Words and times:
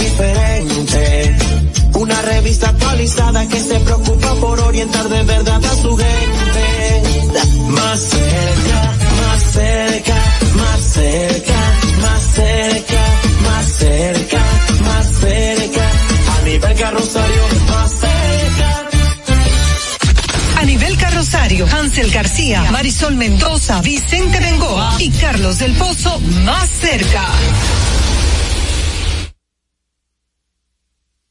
diferente. 0.00 1.36
Una 1.94 2.22
revista 2.22 2.68
actualizada 2.68 3.46
que 3.48 3.60
se 3.60 3.78
preocupa 3.80 4.34
por 4.36 4.60
orientar 4.60 5.08
de 5.08 5.22
verdad 5.22 5.64
a 5.64 5.74
su 5.76 5.96
gente. 5.96 7.02
Más 7.68 8.00
cerca, 8.00 8.92
más 9.20 9.42
cerca, 9.52 10.22
más 10.56 10.80
cerca, 10.80 11.54
más 12.02 12.22
cerca, 12.22 13.02
más 13.42 13.66
cerca, 13.78 14.42
más 14.84 15.06
cerca. 15.20 15.90
A 16.36 16.44
nivel 16.44 16.74
carrosario, 16.74 17.42
más 17.68 17.90
cerca. 17.90 18.88
A 20.56 20.64
nivel 20.64 20.96
carrosario, 20.96 21.66
Hansel 21.66 22.10
García, 22.10 22.70
Marisol 22.70 23.16
Mendoza, 23.16 23.80
Vicente 23.82 24.40
Bengoa 24.40 24.94
y 24.98 25.10
Carlos 25.10 25.58
del 25.58 25.72
Pozo 25.74 26.18
más 26.44 26.68
cerca. 26.68 27.26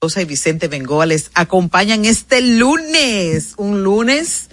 Y 0.01 0.23
Vicente 0.23 0.69
Bengoa 0.69 1.05
les 1.05 1.29
acompañan 1.33 2.05
este 2.05 2.39
lunes, 2.39 3.53
un 3.57 3.83
lunes 3.83 4.49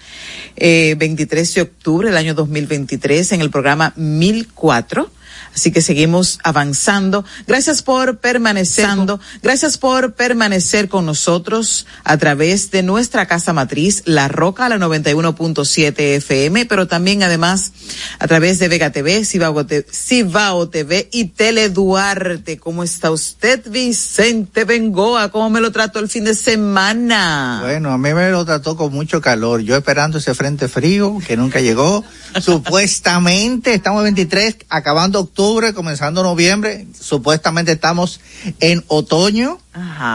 eh, 0.57 0.97
23 0.99 1.55
de 1.55 1.63
octubre 1.63 2.09
del 2.09 2.17
año 2.17 2.35
2023 2.35 3.31
en 3.31 3.43
el 3.43 3.51
programa 3.51 3.93
1004 3.95 5.09
Así 5.57 5.73
que 5.73 5.81
seguimos 5.81 6.39
avanzando. 6.45 7.25
Gracias 7.47 7.81
por 7.83 8.19
permaneciendo, 8.19 9.19
gracias 9.43 9.79
por 9.79 10.13
permanecer 10.13 10.91
con 10.91 11.07
nosotros 11.07 11.87
a 12.05 12.19
través 12.19 12.71
de 12.71 12.83
nuestra 12.83 13.25
casa 13.25 13.55
matriz, 13.55 14.03
La 14.05 14.29
Roca, 14.29 14.69
la 14.69 14.77
91.7 14.77 15.95
FM, 16.17 16.67
pero 16.67 16.87
también 16.87 17.23
además 17.23 17.73
a 18.19 18.29
través 18.29 18.59
de 18.59 18.69
Vega 18.69 18.93
TV, 18.93 19.25
Cibao 19.25 20.69
TV, 20.69 21.09
y 21.11 21.25
Tele 21.25 21.71
Duarte. 21.71 22.59
¿Cómo 22.59 22.85
está 22.85 23.11
usted, 23.11 23.63
Vicente 23.71 24.65
Bengoa? 24.65 25.31
¿Cómo 25.31 25.49
me 25.49 25.63
lo 25.63 25.73
trató 25.73 26.01
el 26.01 26.11
fin 26.11 26.25
de 26.25 26.35
semana? 26.35 27.61
Bueno, 27.63 27.93
a 27.93 27.97
mí 27.97 28.13
me 28.13 28.31
lo 28.31 28.45
trató 28.45 28.77
con 28.77 28.93
mucho 28.93 29.23
calor. 29.23 29.63
Yo 29.63 29.75
esperando 29.75 30.19
ese 30.19 30.35
frente 30.35 30.69
frío 30.69 31.17
que 31.27 31.39
nunca 31.39 31.61
llegó. 31.61 32.05
Supuestamente 32.43 33.73
estamos 33.73 34.03
23, 34.03 34.57
acabando 34.69 35.21
octubre 35.21 35.46
comenzando 35.75 36.23
noviembre. 36.23 36.87
Supuestamente 36.99 37.73
estamos 37.73 38.21
en 38.59 38.85
otoño, 38.89 39.59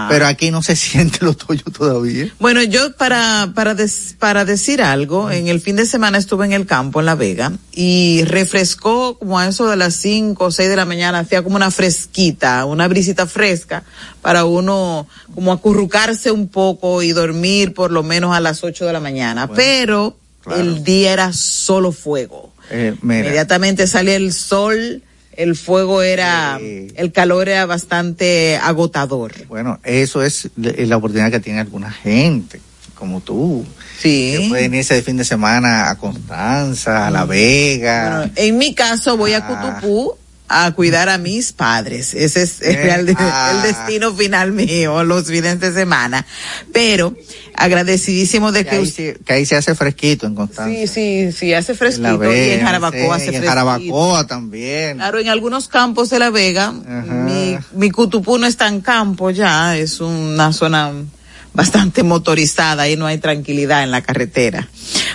pero 0.09 0.27
aquí 0.27 0.51
no 0.51 0.61
se 0.61 0.75
siente 0.75 1.19
el 1.21 1.29
otoño 1.29 1.63
todavía. 1.75 2.33
Bueno, 2.39 2.61
yo 2.63 2.95
para, 2.97 3.51
para, 3.55 3.75
para 4.19 4.45
decir 4.45 4.81
algo, 4.81 5.31
en 5.31 5.47
el 5.47 5.61
fin 5.61 5.77
de 5.77 5.85
semana 5.85 6.17
estuve 6.17 6.45
en 6.45 6.51
el 6.53 6.65
campo, 6.65 6.99
en 6.99 7.05
La 7.05 7.15
Vega, 7.15 7.53
y 7.71 8.23
refrescó 8.25 9.17
como 9.17 9.39
a 9.39 9.47
eso 9.47 9.67
de 9.69 9.77
las 9.77 9.95
5 9.95 10.43
o 10.43 10.51
6 10.51 10.69
de 10.69 10.75
la 10.75 10.85
mañana, 10.85 11.19
hacía 11.19 11.43
como 11.43 11.55
una 11.55 11.71
fresquita, 11.71 12.65
una 12.65 12.87
brisita 12.87 13.25
fresca, 13.25 13.83
para 14.21 14.43
uno 14.45 15.07
como 15.33 15.53
acurrucarse 15.53 16.31
un 16.31 16.49
poco 16.49 17.01
y 17.03 17.13
dormir 17.13 17.73
por 17.73 17.91
lo 17.91 18.03
menos 18.03 18.35
a 18.35 18.41
las 18.41 18.63
8 18.63 18.85
de 18.85 18.93
la 18.93 18.99
mañana. 18.99 19.47
pero 19.47 20.17
el 20.57 20.83
día 20.83 21.13
era 21.13 21.33
solo 21.33 21.91
fuego. 21.91 22.51
Eh, 22.69 22.95
Inmediatamente 23.01 23.85
sale 23.85 24.15
el 24.15 24.33
sol 24.33 25.03
el 25.33 25.55
fuego 25.55 26.01
era, 26.01 26.59
el 26.59 27.11
calor 27.11 27.49
era 27.49 27.65
bastante 27.65 28.57
agotador. 28.57 29.33
Bueno, 29.47 29.79
eso 29.83 30.23
es 30.23 30.49
la 30.55 30.97
oportunidad 30.97 31.31
que 31.31 31.39
tiene 31.39 31.59
alguna 31.59 31.91
gente, 31.91 32.59
como 32.95 33.21
tú. 33.21 33.65
Sí. 33.99 34.35
Que 34.37 34.49
pueden 34.49 34.73
irse 34.73 34.95
de 34.95 35.03
fin 35.03 35.17
de 35.17 35.25
semana 35.25 35.89
a 35.89 35.97
Constanza, 35.97 37.07
a 37.07 37.11
La 37.11 37.25
Vega. 37.25 38.29
en 38.35 38.57
mi 38.57 38.73
caso 38.73 39.17
voy 39.17 39.33
a 39.33 39.37
ah. 39.37 39.47
Cutupú 39.81 40.15
a 40.51 40.71
cuidar 40.71 41.09
a 41.09 41.17
mis 41.17 41.53
padres. 41.53 42.13
Ese 42.13 42.43
es 42.43 42.61
el, 42.61 43.15
ah. 43.17 43.61
destino 43.63 44.13
final 44.13 44.51
mío, 44.51 45.03
los 45.03 45.27
fines 45.27 45.59
de 45.59 45.73
semana. 45.73 46.25
Pero 46.73 47.15
agradecidísimo 47.55 48.51
de 48.51 48.65
que, 48.65 49.15
que, 49.25 49.33
ahí, 49.33 49.45
se 49.45 49.55
hace 49.55 49.75
fresquito 49.75 50.27
en 50.27 50.35
Constanza. 50.35 50.71
Sí, 50.71 50.87
sí, 50.87 51.31
sí, 51.31 51.53
hace 51.53 51.73
fresquito. 51.73 52.33
y 52.33 52.51
en 52.51 52.61
Jarabacoa 52.61 53.15
hace 53.15 53.25
fresquito. 53.25 53.43
En 53.43 53.49
Jarabacoa 53.49 54.27
también. 54.27 54.97
Claro, 54.97 55.19
en 55.19 55.29
algunos 55.29 55.67
campos 55.67 56.09
de 56.09 56.19
La 56.19 56.29
Vega, 56.29 56.71
mi, 56.71 57.57
mi 57.73 57.91
Cutupú 57.91 58.37
no 58.37 58.47
está 58.47 58.67
en 58.67 58.81
campo 58.81 59.31
ya, 59.31 59.77
es 59.77 59.99
una 59.99 60.53
zona 60.53 60.91
bastante 61.53 62.03
motorizada 62.03 62.87
y 62.89 62.95
no 62.95 63.05
hay 63.05 63.17
tranquilidad 63.17 63.83
en 63.83 63.91
la 63.91 64.01
carretera. 64.01 64.69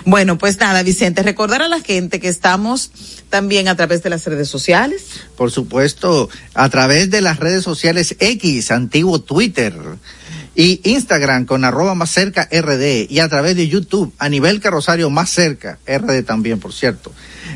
Bueno, 0.04 0.38
pues 0.38 0.58
nada, 0.58 0.82
Vicente, 0.82 1.22
recordar 1.22 1.62
a 1.62 1.68
la 1.68 1.80
gente 1.80 2.20
que 2.20 2.28
estamos 2.28 2.90
también 3.30 3.68
a 3.68 3.76
través 3.76 4.02
de 4.02 4.10
las 4.10 4.24
redes 4.26 4.48
sociales. 4.48 5.04
Por 5.36 5.50
supuesto, 5.50 6.28
a 6.54 6.68
través 6.68 7.10
de 7.10 7.22
las 7.22 7.38
redes 7.38 7.64
sociales 7.64 8.16
X, 8.18 8.70
antiguo 8.70 9.20
Twitter 9.20 9.74
y 10.56 10.80
Instagram 10.84 11.44
con 11.44 11.64
arroba 11.64 11.94
más 11.94 12.10
cerca 12.10 12.48
RD 12.50 13.10
y 13.10 13.20
a 13.20 13.28
través 13.28 13.54
de 13.56 13.68
YouTube 13.68 14.14
a 14.18 14.30
nivel 14.30 14.60
carrosario 14.60 15.10
más 15.10 15.28
cerca 15.30 15.78
RD 15.86 16.24
también, 16.24 16.58
por 16.58 16.72
cierto. 16.72 17.12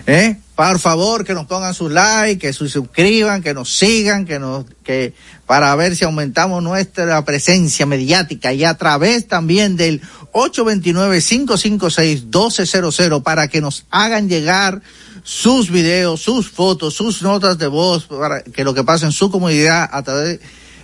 ¿Eh? 0.07 0.37
Por 0.55 0.79
favor, 0.79 1.25
que 1.25 1.33
nos 1.33 1.47
pongan 1.47 1.73
su 1.73 1.89
like, 1.89 2.39
que 2.39 2.53
se 2.53 2.69
suscriban, 2.69 3.43
que 3.43 3.55
nos 3.55 3.75
sigan, 3.75 4.27
que 4.27 4.39
nos, 4.39 4.67
que, 4.85 5.15
para 5.47 5.75
ver 5.77 5.97
si 5.97 6.05
aumentamos 6.05 6.63
nuestra 6.63 7.25
presencia 7.25 7.87
mediática 7.87 8.53
y 8.53 8.65
a 8.65 8.75
través 8.75 9.27
también 9.27 9.77
del 9.77 10.03
829-556-1200 10.33 13.23
para 13.23 13.49
que 13.49 13.63
nos 13.63 13.87
hagan 13.91 14.29
llegar 14.29 14.83
sus 15.23 15.71
videos, 15.71 16.21
sus 16.21 16.51
fotos, 16.51 16.93
sus 16.93 17.23
notas 17.23 17.57
de 17.57 17.67
voz, 17.67 18.05
para 18.05 18.43
que 18.43 18.63
lo 18.63 18.75
que 18.75 18.85
pasa 18.85 19.07
en 19.07 19.13
su 19.13 19.31
comunidad 19.31 19.89
a 19.91 20.03
través 20.03 20.41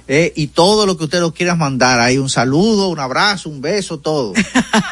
eh, 0.08 0.32
y 0.36 0.46
todo 0.48 0.84
lo 0.86 0.96
que 0.96 1.04
usted 1.04 1.20
nos 1.20 1.32
quiera 1.32 1.54
mandar. 1.54 2.00
Hay 2.00 2.18
un 2.18 2.28
saludo, 2.28 2.88
un 2.88 2.98
abrazo, 3.00 3.48
un 3.48 3.60
beso, 3.60 3.98
todo. 3.98 4.32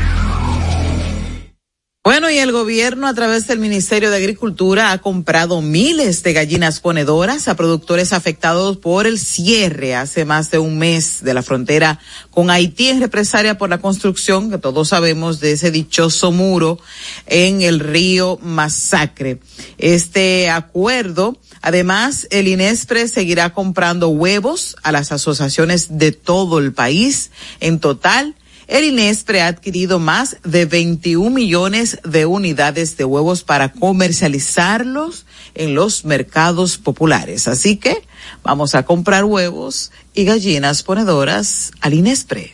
Bueno, 2.04 2.30
y 2.30 2.38
el 2.38 2.52
gobierno 2.52 3.08
a 3.08 3.14
través 3.14 3.48
del 3.48 3.60
Ministerio 3.60 4.12
de 4.12 4.18
Agricultura 4.18 4.92
ha 4.92 4.98
comprado 5.00 5.62
miles 5.62 6.24
de 6.24 6.34
gallinas 6.34 6.80
ponedoras 6.80 7.48
a 7.48 7.56
productores 7.56 8.14
afectados 8.14 8.78
por 8.78 9.08
el 9.08 9.20
cierre 9.20 9.96
hace 9.96 10.26
más 10.26 10.52
de 10.52 10.60
un 10.60 10.78
mes 10.78 11.24
de 11.24 11.34
la 11.34 11.44
frontera 11.44 12.00
con 12.32 12.50
Haití 12.50 12.90
en 12.90 13.02
represalia 13.02 13.58
por 13.58 13.70
la 13.70 13.80
construcción, 13.80 14.50
que 14.50 14.58
todos 14.58 14.90
sabemos, 14.90 15.40
de 15.40 15.54
ese 15.54 15.72
dichoso 15.72 16.32
muro 16.32 16.80
en 17.26 17.62
el 17.62 17.80
río 17.80 18.38
Masacre. 18.42 19.40
Este 19.78 20.50
acuerdo 20.50 21.38
Además, 21.62 22.28
el 22.30 22.48
INESPRE 22.48 23.08
seguirá 23.08 23.54
comprando 23.54 24.10
huevos 24.10 24.76
a 24.84 24.92
las 24.92 25.12
asociaciones 25.12 25.98
de 25.98 26.12
todo 26.12 26.60
el 26.60 26.74
país. 26.74 27.32
En 27.60 27.80
total, 27.80 28.36
el 28.68 28.84
INESPRE 28.84 29.42
ha 29.42 29.48
adquirido 29.48 29.98
más 29.98 30.38
de 30.44 30.66
21 30.66 31.30
millones 31.30 32.00
de 32.04 32.26
unidades 32.26 32.98
de 32.98 33.06
huevos 33.06 33.44
para 33.44 33.72
comercializarlos 33.72 35.26
en 35.56 35.74
los 35.74 36.04
mercados 36.04 36.78
populares. 36.78 37.48
Así 37.48 37.78
que 37.78 38.06
vamos 38.44 38.76
a 38.76 38.84
comprar 38.84 39.24
huevos 39.24 39.92
y 40.14 40.26
gallinas 40.26 40.84
ponedoras 40.84 41.72
al 41.80 41.94
INESPRE. 41.94 42.54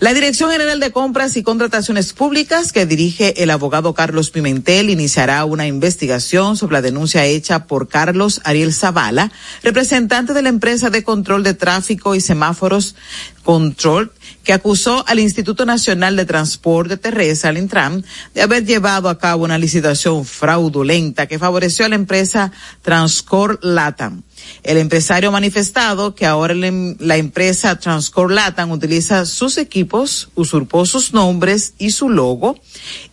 La 0.00 0.14
Dirección 0.14 0.52
General 0.52 0.78
de 0.78 0.92
Compras 0.92 1.36
y 1.36 1.42
Contrataciones 1.42 2.12
Públicas, 2.12 2.70
que 2.70 2.86
dirige 2.86 3.42
el 3.42 3.50
abogado 3.50 3.94
Carlos 3.94 4.30
Pimentel, 4.30 4.90
iniciará 4.90 5.44
una 5.44 5.66
investigación 5.66 6.56
sobre 6.56 6.74
la 6.74 6.82
denuncia 6.82 7.24
hecha 7.24 7.66
por 7.66 7.88
Carlos 7.88 8.40
Ariel 8.44 8.72
Zavala, 8.72 9.32
representante 9.64 10.34
de 10.34 10.42
la 10.42 10.50
empresa 10.50 10.90
de 10.90 11.02
control 11.02 11.42
de 11.42 11.54
tráfico 11.54 12.14
y 12.14 12.20
semáforos 12.20 12.94
Control, 13.42 14.12
que 14.44 14.52
acusó 14.52 15.04
al 15.08 15.18
Instituto 15.18 15.66
Nacional 15.66 16.14
de 16.14 16.26
Transporte 16.26 16.96
Terrestre, 16.96 17.48
al 17.48 17.58
Intram, 17.58 18.02
de 18.34 18.42
haber 18.42 18.64
llevado 18.64 19.08
a 19.08 19.18
cabo 19.18 19.42
una 19.44 19.58
licitación 19.58 20.24
fraudulenta 20.24 21.26
que 21.26 21.40
favoreció 21.40 21.86
a 21.86 21.88
la 21.88 21.96
empresa 21.96 22.52
Transcor 22.82 23.58
Latam. 23.62 24.22
El 24.62 24.78
empresario 24.78 25.30
ha 25.30 25.32
manifestado 25.32 26.14
que 26.14 26.26
ahora 26.26 26.54
la 26.54 27.16
empresa 27.16 27.78
Transcor 27.78 28.30
Latam 28.30 28.70
utiliza 28.70 29.24
sus 29.24 29.58
equipos, 29.58 30.30
usurpó 30.34 30.86
sus 30.86 31.12
nombres 31.12 31.74
y 31.78 31.90
su 31.90 32.08
logo 32.08 32.58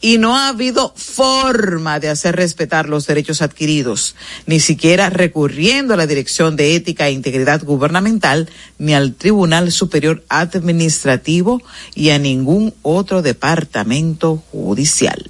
y 0.02 0.18
no 0.18 0.36
ha 0.36 0.50
habido 0.50 0.94
forma 0.96 2.00
de 2.00 2.10
hacer 2.10 2.36
respetar 2.36 2.90
los 2.90 3.08
derechos 3.08 3.42
adquiridos, 3.42 4.16
ni 4.46 4.60
siquiera 4.60 5.10
recurriendo 5.10 5.94
a 5.94 5.98
la 5.98 6.08
Dirección 6.08 6.56
de 6.56 6.76
Ética 6.76 7.08
e 7.08 7.12
Integridad 7.12 7.64
Gubernamental 7.64 8.50
ni 8.78 8.94
al 8.94 9.16
Tribunal 9.16 9.72
Superior 9.72 10.24
Administrativo 10.30 11.62
y 11.94 12.10
a 12.10 12.20
ningún 12.20 12.74
otro 12.82 13.22
departamento 13.22 14.44
judicial. 14.52 15.30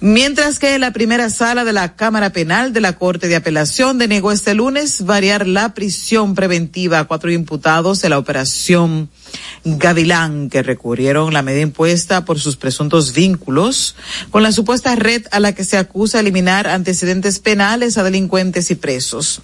Mientras 0.00 0.60
que 0.60 0.78
la 0.78 0.92
primera 0.92 1.28
sala 1.28 1.64
de 1.64 1.72
la 1.72 1.96
Cámara 1.96 2.30
Penal 2.30 2.72
de 2.72 2.80
la 2.80 2.92
Corte 2.92 3.26
de 3.26 3.34
Apelación 3.34 3.98
denegó 3.98 4.30
este 4.30 4.54
lunes 4.54 5.04
variar 5.04 5.48
la 5.48 5.74
prisión 5.74 6.36
preventiva 6.36 7.00
a 7.00 7.04
cuatro 7.04 7.32
imputados 7.32 8.00
de 8.00 8.08
la 8.08 8.18
operación 8.18 9.10
Gavilán, 9.64 10.50
que 10.50 10.62
recurrieron 10.62 11.32
la 11.32 11.42
medida 11.42 11.62
impuesta 11.62 12.24
por 12.24 12.38
sus 12.38 12.56
presuntos 12.56 13.12
vínculos 13.12 13.96
con 14.30 14.42
la 14.42 14.52
supuesta 14.52 14.94
red 14.96 15.26
a 15.30 15.40
la 15.40 15.54
que 15.54 15.64
se 15.64 15.76
acusa 15.76 16.20
eliminar 16.20 16.66
antecedentes 16.66 17.38
penales 17.38 17.98
a 17.98 18.02
delincuentes 18.02 18.70
y 18.70 18.74
presos. 18.74 19.42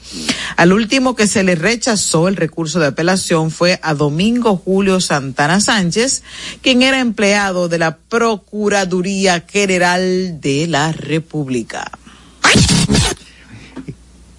Al 0.57 0.73
último 0.73 1.15
que 1.15 1.27
se 1.27 1.43
le 1.43 1.55
rechazó 1.55 2.29
el 2.29 2.37
recurso 2.37 2.81
de 2.81 2.87
apelación 2.87 3.51
fue 3.51 3.79
a 3.83 3.95
Domingo 3.95 4.57
Julio 4.57 5.01
Santana 5.01 5.61
Sánchez, 5.61 6.23
quien 6.63 6.83
era 6.83 7.01
empleado 7.01 7.69
de 7.69 7.79
la 7.79 7.97
Procuraduría 7.97 9.45
General 9.49 10.41
de 10.41 10.67
la 10.67 10.93
República. 10.93 11.91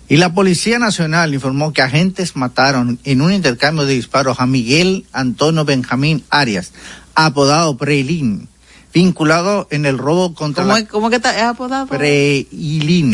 Y 0.07 0.17
la 0.17 0.33
Policía 0.33 0.77
Nacional 0.77 1.33
informó 1.33 1.73
que 1.73 1.81
agentes 1.81 2.35
mataron 2.35 2.99
en 3.03 3.21
un 3.21 3.33
intercambio 3.33 3.85
de 3.85 3.95
disparos 3.95 4.39
a 4.39 4.45
Miguel 4.45 5.05
Antonio 5.11 5.65
Benjamín 5.65 6.23
Arias, 6.29 6.73
apodado 7.15 7.75
Preilín, 7.75 8.47
vinculado 8.93 9.67
en 9.71 9.87
el 9.87 9.97
robo 9.97 10.35
contra 10.35 10.63
¿Cómo, 10.63 10.77
la... 10.77 10.85
¿cómo 10.85 11.09
que 11.09 11.15
está 11.15 11.35
es 11.35 11.43
apodado? 11.43 11.87
Preilín. 11.87 13.13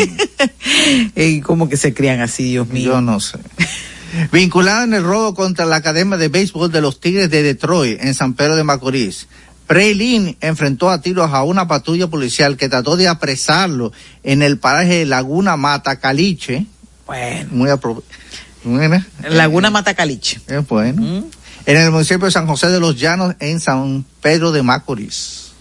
¿Y 1.16 1.40
cómo 1.40 1.70
que 1.70 1.78
se 1.78 1.94
crían 1.94 2.20
así, 2.20 2.52
Dios 2.52 2.68
mío? 2.68 2.92
Yo 2.92 3.02
no 3.02 3.22
sé. 3.22 3.40
vinculado 4.34 4.84
en 4.84 4.94
el 4.94 5.04
robo 5.04 5.34
contra 5.34 5.66
la 5.66 5.78
Academia 5.78 6.18
de 6.18 6.28
Béisbol 6.28 6.72
de 6.72 6.82
los 6.82 7.00
Tigres 7.00 7.30
de 7.30 7.42
Detroit, 7.42 8.00
en 8.02 8.14
San 8.14 8.34
Pedro 8.34 8.58
de 8.58 8.66
Macorís. 8.66 9.28
Preilín 9.66 10.36
enfrentó 10.42 10.90
a 10.90 11.00
tiros 11.00 11.32
a 11.32 11.44
una 11.44 11.70
patrulla 11.70 12.08
policial 12.08 12.58
que 12.58 12.68
trató 12.68 12.98
de 12.98 13.08
apresarlo 13.08 13.94
en 14.24 14.42
el 14.42 14.58
paraje 14.58 14.98
de 14.98 15.06
Laguna 15.06 15.56
Mata 15.56 15.96
Caliche, 15.96 16.66
bueno. 17.12 17.50
Muy 17.52 17.70
Laguna 19.28 19.70
Matacaliche. 19.70 20.40
Es 20.48 20.66
bueno. 20.68 21.02
Mm. 21.02 21.26
En 21.66 21.78
el 21.78 21.92
municipio 21.92 22.26
de 22.26 22.32
San 22.32 22.48
José 22.48 22.70
de 22.70 22.80
los 22.80 22.98
Llanos, 22.98 23.36
en 23.40 23.60
San 23.60 24.06
Pedro 24.22 24.54
de 24.54 24.64
Macorís. 24.64 25.52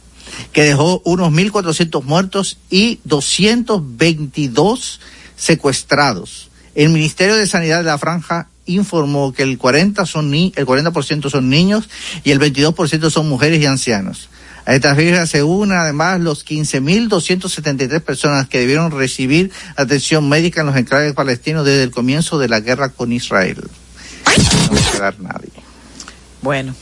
que 0.52 0.64
dejó 0.64 1.02
unos 1.06 1.32
1.400 1.32 2.04
muertos 2.04 2.58
y 2.70 3.00
222 3.04 5.00
secuestrados. 5.36 6.50
El 6.76 6.90
Ministerio 6.90 7.36
de 7.36 7.48
Sanidad 7.48 7.80
de 7.80 7.86
la 7.86 7.98
Franja 7.98 8.48
informó 8.66 9.34
que 9.34 9.44
el 9.44 9.58
40 9.58 10.06
son 10.06 10.32
ni, 10.32 10.54
el 10.56 10.66
40% 10.66 11.30
son 11.30 11.50
niños 11.50 11.90
y 12.24 12.32
el 12.32 12.40
22% 12.40 13.10
son 13.10 13.30
mujeres 13.30 13.62
y 13.62 13.66
ancianos. 13.66 14.30
A 14.66 14.76
esta 14.76 14.96
cifra 14.96 15.28
se 15.28 15.44
unen 15.44 15.78
además 15.78 16.22
los 16.22 16.46
15.273 16.46 18.02
personas 18.02 18.48
que 18.48 18.60
debieron 18.60 18.92
recibir 18.92 19.52
atención 19.76 20.30
médica 20.30 20.62
en 20.62 20.68
los 20.68 20.78
enclaves 20.78 21.14
palestinos 21.14 21.66
desde 21.66 21.84
el 21.84 21.92
comienzo 21.92 22.40
de 22.40 22.48
la 22.48 22.62
guerra 22.62 22.90
con 22.90 23.12
Israel. 23.12 23.62
Bueno. 26.44 26.76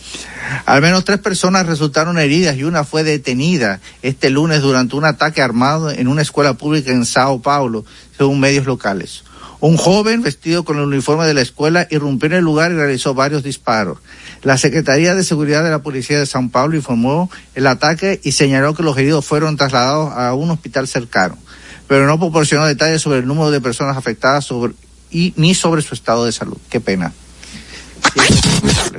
Al 0.66 0.82
menos 0.82 1.06
tres 1.06 1.20
personas 1.20 1.68
resultaron 1.68 2.18
heridas 2.18 2.58
y 2.58 2.64
una 2.64 2.84
fue 2.84 3.04
detenida 3.04 3.80
este 4.02 4.32
lunes 4.32 4.62
durante 4.62 4.96
un 4.96 5.06
ataque 5.06 5.42
armado 5.42 5.92
en 5.92 6.08
una 6.08 6.24
escuela 6.24 6.56
pública 6.56 6.92
en 6.92 7.06
Sao 7.06 7.42
Paulo, 7.42 7.86
según 8.18 8.40
medios 8.40 8.66
locales. 8.66 9.24
Un 9.60 9.78
joven 9.78 10.24
vestido 10.24 10.66
con 10.66 10.78
el 10.78 10.86
uniforme 10.86 11.28
de 11.28 11.36
la 11.36 11.42
escuela 11.42 11.88
irrumpió 11.92 12.26
en 12.26 12.34
el 12.34 12.44
lugar 12.44 12.72
y 12.72 12.76
realizó 12.76 13.14
varios 13.14 13.44
disparos. 13.44 14.00
La 14.42 14.58
Secretaría 14.58 15.14
de 15.14 15.24
Seguridad 15.24 15.64
de 15.64 15.70
la 15.70 15.84
Policía 15.84 16.18
de 16.18 16.26
Sao 16.26 16.50
Paulo 16.50 16.76
informó 16.76 17.30
el 17.54 17.68
ataque 17.68 18.20
y 18.24 18.32
señaló 18.32 18.74
que 18.74 18.82
los 18.82 18.98
heridos 18.98 19.24
fueron 19.24 19.58
trasladados 19.58 20.12
a 20.14 20.34
un 20.34 20.50
hospital 20.50 20.88
cercano, 20.88 21.38
pero 21.88 22.08
no 22.08 22.18
proporcionó 22.18 22.66
detalles 22.66 23.04
sobre 23.04 23.20
el 23.20 23.28
número 23.28 23.52
de 23.52 23.62
personas 23.62 23.96
afectadas 23.96 24.50
y, 25.12 25.36
ni 25.38 25.54
sobre 25.54 25.84
su 25.84 25.94
estado 25.94 26.26
de 26.26 26.32
salud. 26.32 26.58
Qué 26.68 26.80
pena 26.80 27.14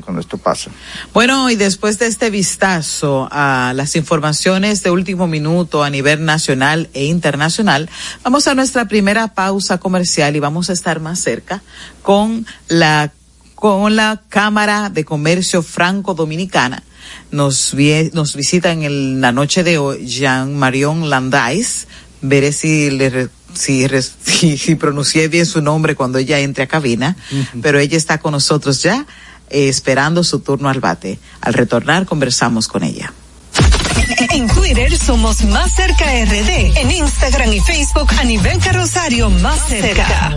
cuando 0.04 0.20
esto 0.20 0.38
pasa. 0.38 0.70
Bueno, 1.12 1.50
y 1.50 1.56
después 1.56 1.98
de 1.98 2.06
este 2.06 2.30
vistazo 2.30 3.28
a 3.30 3.72
las 3.74 3.96
informaciones 3.96 4.82
de 4.82 4.90
último 4.90 5.26
minuto 5.26 5.82
a 5.82 5.90
nivel 5.90 6.24
nacional 6.24 6.88
e 6.94 7.04
internacional, 7.04 7.88
vamos 8.24 8.48
a 8.48 8.54
nuestra 8.54 8.86
primera 8.86 9.34
pausa 9.34 9.78
comercial 9.78 10.36
y 10.36 10.40
vamos 10.40 10.70
a 10.70 10.72
estar 10.72 11.00
más 11.00 11.18
cerca 11.20 11.62
con 12.02 12.46
la 12.68 13.12
con 13.54 13.94
la 13.94 14.20
Cámara 14.28 14.90
de 14.90 15.04
Comercio 15.04 15.62
Franco 15.62 16.14
Dominicana. 16.14 16.82
Nos, 17.30 17.72
nos 18.12 18.34
visita 18.34 18.72
en 18.72 19.20
la 19.20 19.30
noche 19.30 19.62
de 19.62 19.78
hoy 19.78 20.04
Jean 20.04 20.58
Marion 20.58 21.08
Landais. 21.08 21.86
Veré 22.22 22.50
si 22.50 22.90
le 22.90 23.28
si, 24.22 24.56
si, 24.58 24.74
pronuncié 24.74 25.28
bien 25.28 25.46
su 25.46 25.60
nombre 25.60 25.94
cuando 25.94 26.18
ella 26.18 26.38
entre 26.38 26.64
a 26.64 26.66
cabina, 26.66 27.16
pero 27.60 27.78
ella 27.78 27.96
está 27.96 28.18
con 28.18 28.32
nosotros 28.32 28.82
ya 28.82 29.06
eh, 29.50 29.68
esperando 29.68 30.24
su 30.24 30.40
turno 30.40 30.68
al 30.68 30.80
bate. 30.80 31.18
Al 31.40 31.54
retornar 31.54 32.06
conversamos 32.06 32.68
con 32.68 32.84
ella. 32.84 33.12
En 34.30 34.48
Twitter 34.48 34.96
somos 34.96 35.44
Más 35.44 35.74
Cerca 35.74 36.06
RD, 36.06 36.76
en 36.78 36.90
Instagram 36.90 37.52
y 37.52 37.60
Facebook 37.60 38.10
a 38.18 38.24
nivel 38.24 38.58
carrosario 38.58 39.28
Más 39.30 39.68
Cerca. 39.68 40.36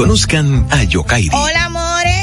Conozcan 0.00 0.64
a 0.70 0.82
Yokairi. 0.88 1.28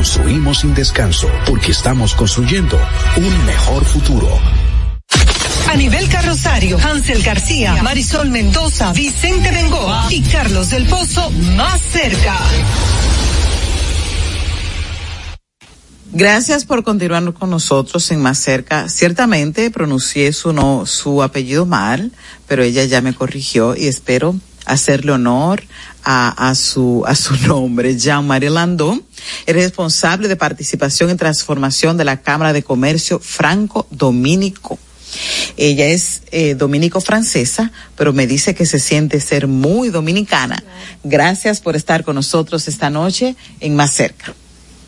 construimos 0.00 0.60
sin 0.60 0.72
descanso 0.72 1.28
porque 1.44 1.72
estamos 1.72 2.14
construyendo 2.14 2.80
un 3.18 3.44
mejor 3.44 3.84
futuro. 3.84 4.30
A 5.68 5.76
nivel 5.76 6.08
carrosario, 6.08 6.78
Hansel 6.78 7.22
García, 7.22 7.82
Marisol 7.82 8.30
Mendoza, 8.30 8.94
Vicente 8.94 9.50
Bengoa 9.50 10.06
y 10.08 10.22
Carlos 10.22 10.70
del 10.70 10.86
Pozo 10.86 11.30
más 11.54 11.82
cerca. 11.82 12.34
Gracias 16.12 16.64
por 16.64 16.82
continuar 16.82 17.34
con 17.34 17.50
nosotros 17.50 18.10
en 18.10 18.22
Más 18.22 18.38
Cerca. 18.38 18.88
Ciertamente 18.88 19.70
pronuncié 19.70 20.32
su, 20.32 20.54
no, 20.54 20.86
su 20.86 21.22
apellido 21.22 21.66
mal, 21.66 22.10
pero 22.48 22.62
ella 22.62 22.84
ya 22.84 23.02
me 23.02 23.14
corrigió 23.14 23.76
y 23.76 23.86
espero 23.86 24.34
hacerle 24.66 25.12
honor 25.12 25.62
a, 26.04 26.50
a, 26.50 26.54
su, 26.54 27.04
a 27.06 27.14
su 27.14 27.34
nombre. 27.46 27.96
Jean-Marie 27.96 28.50
Landon 28.50 29.02
es 29.46 29.54
responsable 29.54 30.28
de 30.28 30.36
participación 30.36 31.10
en 31.10 31.16
transformación 31.16 31.96
de 31.96 32.04
la 32.04 32.18
Cámara 32.22 32.52
de 32.52 32.62
Comercio 32.62 33.18
Franco-Dominico. 33.18 34.78
Ella 35.56 35.86
es 35.86 36.22
eh, 36.30 36.54
dominico-francesa, 36.54 37.72
pero 37.96 38.12
me 38.12 38.26
dice 38.26 38.54
que 38.54 38.66
se 38.66 38.78
siente 38.78 39.20
ser 39.20 39.48
muy 39.48 39.90
dominicana. 39.90 40.62
Gracias 41.02 41.60
por 41.60 41.76
estar 41.76 42.04
con 42.04 42.14
nosotros 42.14 42.68
esta 42.68 42.90
noche 42.90 43.34
en 43.60 43.74
Más 43.74 43.92
Cerca. 43.92 44.34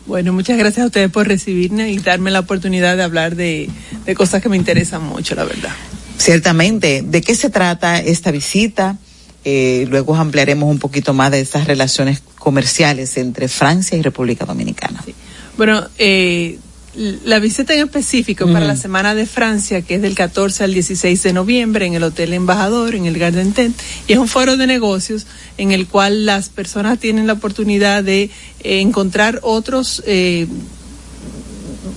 Bueno, 0.05 0.33
muchas 0.33 0.57
gracias 0.57 0.83
a 0.83 0.87
ustedes 0.87 1.09
por 1.11 1.27
recibirme 1.27 1.91
y 1.91 1.97
darme 1.97 2.29
la 2.29 2.41
oportunidad 2.41 2.97
de 2.97 3.03
hablar 3.03 3.35
de, 3.35 3.69
de 4.05 4.15
cosas 4.15 4.41
que 4.41 4.49
me 4.49 4.57
interesan 4.57 5.03
mucho, 5.03 5.33
la 5.35 5.45
verdad. 5.45 5.71
Ciertamente, 6.17 7.03
¿de 7.05 7.21
qué 7.21 7.35
se 7.35 7.49
trata 7.49 7.99
esta 7.99 8.31
visita? 8.31 8.97
Eh, 9.45 9.85
luego 9.89 10.15
ampliaremos 10.15 10.69
un 10.69 10.79
poquito 10.79 11.13
más 11.13 11.31
de 11.31 11.41
estas 11.41 11.67
relaciones 11.67 12.21
comerciales 12.37 13.17
entre 13.17 13.47
Francia 13.47 13.97
y 13.97 14.01
República 14.01 14.45
Dominicana. 14.45 15.01
Sí. 15.05 15.13
Bueno, 15.57 15.87
eh, 15.97 16.57
la 16.95 17.39
visita 17.39 17.73
en 17.73 17.79
específico 17.79 18.45
para 18.45 18.65
la 18.65 18.75
Semana 18.75 19.15
de 19.15 19.25
Francia, 19.25 19.81
que 19.81 19.95
es 19.95 20.01
del 20.01 20.13
14 20.13 20.63
al 20.63 20.73
16 20.73 21.23
de 21.23 21.33
noviembre 21.33 21.87
en 21.87 21.95
el 21.95 22.03
Hotel 22.03 22.33
Embajador, 22.33 22.93
en 22.93 23.05
el 23.05 23.17
Garden 23.17 23.53
Tent, 23.53 23.75
y 24.07 24.13
es 24.13 24.19
un 24.19 24.27
foro 24.27 24.57
de 24.57 24.67
negocios 24.67 25.25
en 25.57 25.71
el 25.71 25.87
cual 25.87 26.27
las 26.27 26.49
personas 26.49 26.99
tienen 26.99 27.25
la 27.25 27.33
oportunidad 27.33 28.03
de 28.03 28.23
eh, 28.23 28.79
encontrar 28.81 29.39
otros 29.41 30.03
eh, 30.05 30.47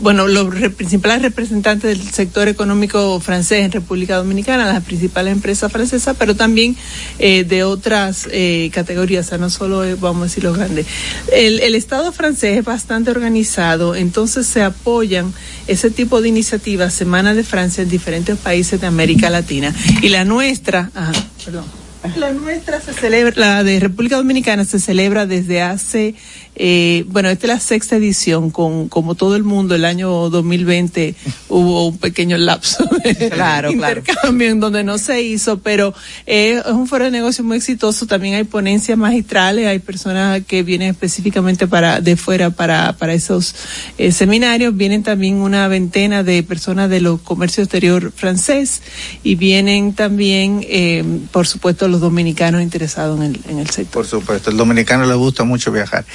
bueno, 0.00 0.26
los 0.26 0.52
re 0.52 0.70
principales 0.70 1.22
representantes 1.22 1.98
del 1.98 2.10
sector 2.10 2.48
económico 2.48 3.18
francés 3.20 3.64
en 3.64 3.72
República 3.72 4.16
Dominicana, 4.16 4.66
las 4.66 4.82
principales 4.82 5.32
empresas 5.32 5.70
francesas, 5.70 6.16
pero 6.18 6.34
también 6.34 6.76
eh, 7.18 7.44
de 7.44 7.64
otras 7.64 8.28
eh, 8.30 8.70
categorías, 8.72 9.26
o 9.26 9.28
sea, 9.28 9.38
no 9.38 9.50
solo 9.50 9.84
eh, 9.84 9.94
vamos 9.94 10.22
a 10.22 10.24
decir 10.24 10.44
los 10.44 10.56
grandes. 10.56 10.86
El, 11.32 11.60
el, 11.60 11.74
Estado 11.74 12.10
francés 12.12 12.58
es 12.58 12.64
bastante 12.64 13.10
organizado, 13.10 13.94
entonces 13.94 14.46
se 14.46 14.62
apoyan 14.62 15.32
ese 15.66 15.90
tipo 15.90 16.20
de 16.20 16.28
iniciativas, 16.28 16.92
Semana 16.92 17.34
de 17.34 17.44
Francia, 17.44 17.82
en 17.82 17.88
diferentes 17.88 18.36
países 18.38 18.80
de 18.80 18.86
América 18.86 19.30
Latina. 19.30 19.74
Y 20.02 20.08
la 20.08 20.24
nuestra, 20.24 20.90
ajá, 20.94 21.12
perdón. 21.44 21.85
La 22.16 22.32
nuestra 22.32 22.80
se 22.80 22.92
celebra, 22.92 23.32
la 23.36 23.64
de 23.64 23.80
República 23.80 24.16
Dominicana 24.16 24.64
se 24.64 24.78
celebra 24.78 25.26
desde 25.26 25.62
hace 25.62 26.14
eh, 26.58 27.04
bueno, 27.08 27.28
esta 27.28 27.46
es 27.46 27.52
la 27.52 27.60
sexta 27.60 27.96
edición, 27.96 28.50
con 28.50 28.88
como 28.88 29.14
todo 29.14 29.36
el 29.36 29.44
mundo, 29.44 29.74
el 29.74 29.84
año 29.84 30.30
2020 30.30 31.14
hubo 31.50 31.88
un 31.88 31.98
pequeño 31.98 32.38
lapso 32.38 32.88
de 33.04 33.28
claro, 33.30 33.70
intercambio 33.70 34.22
claro. 34.22 34.52
en 34.52 34.60
donde 34.60 34.82
no 34.82 34.96
se 34.96 35.22
hizo, 35.22 35.58
pero 35.58 35.92
eh, 36.26 36.62
es 36.64 36.72
un 36.72 36.86
foro 36.86 37.04
de 37.04 37.10
negocio 37.10 37.44
muy 37.44 37.58
exitoso. 37.58 38.06
También 38.06 38.36
hay 38.36 38.44
ponencias 38.44 38.96
magistrales, 38.96 39.66
hay 39.66 39.80
personas 39.80 40.42
que 40.46 40.62
vienen 40.62 40.88
específicamente 40.90 41.66
para 41.66 42.00
de 42.00 42.16
fuera 42.16 42.48
para, 42.48 42.94
para 42.94 43.12
esos 43.12 43.54
eh, 43.98 44.10
seminarios. 44.10 44.74
Vienen 44.74 45.02
también 45.02 45.34
una 45.36 45.68
veintena 45.68 46.22
de 46.22 46.42
personas 46.42 46.88
de 46.88 47.02
los 47.02 47.20
comercio 47.20 47.64
exterior 47.64 48.12
francés 48.12 48.80
y 49.22 49.34
vienen 49.34 49.92
también, 49.92 50.64
por 51.32 51.46
supuesto, 51.46 51.86
los 51.86 51.95
dominicanos 52.00 52.62
interesados 52.62 53.18
en 53.18 53.34
el, 53.34 53.40
en 53.48 53.58
el 53.58 53.70
sector. 53.70 54.02
Por 54.02 54.06
supuesto, 54.06 54.50
el 54.50 54.56
dominicano 54.56 55.06
le 55.06 55.14
gusta 55.14 55.44
mucho 55.44 55.72
viajar. 55.72 56.04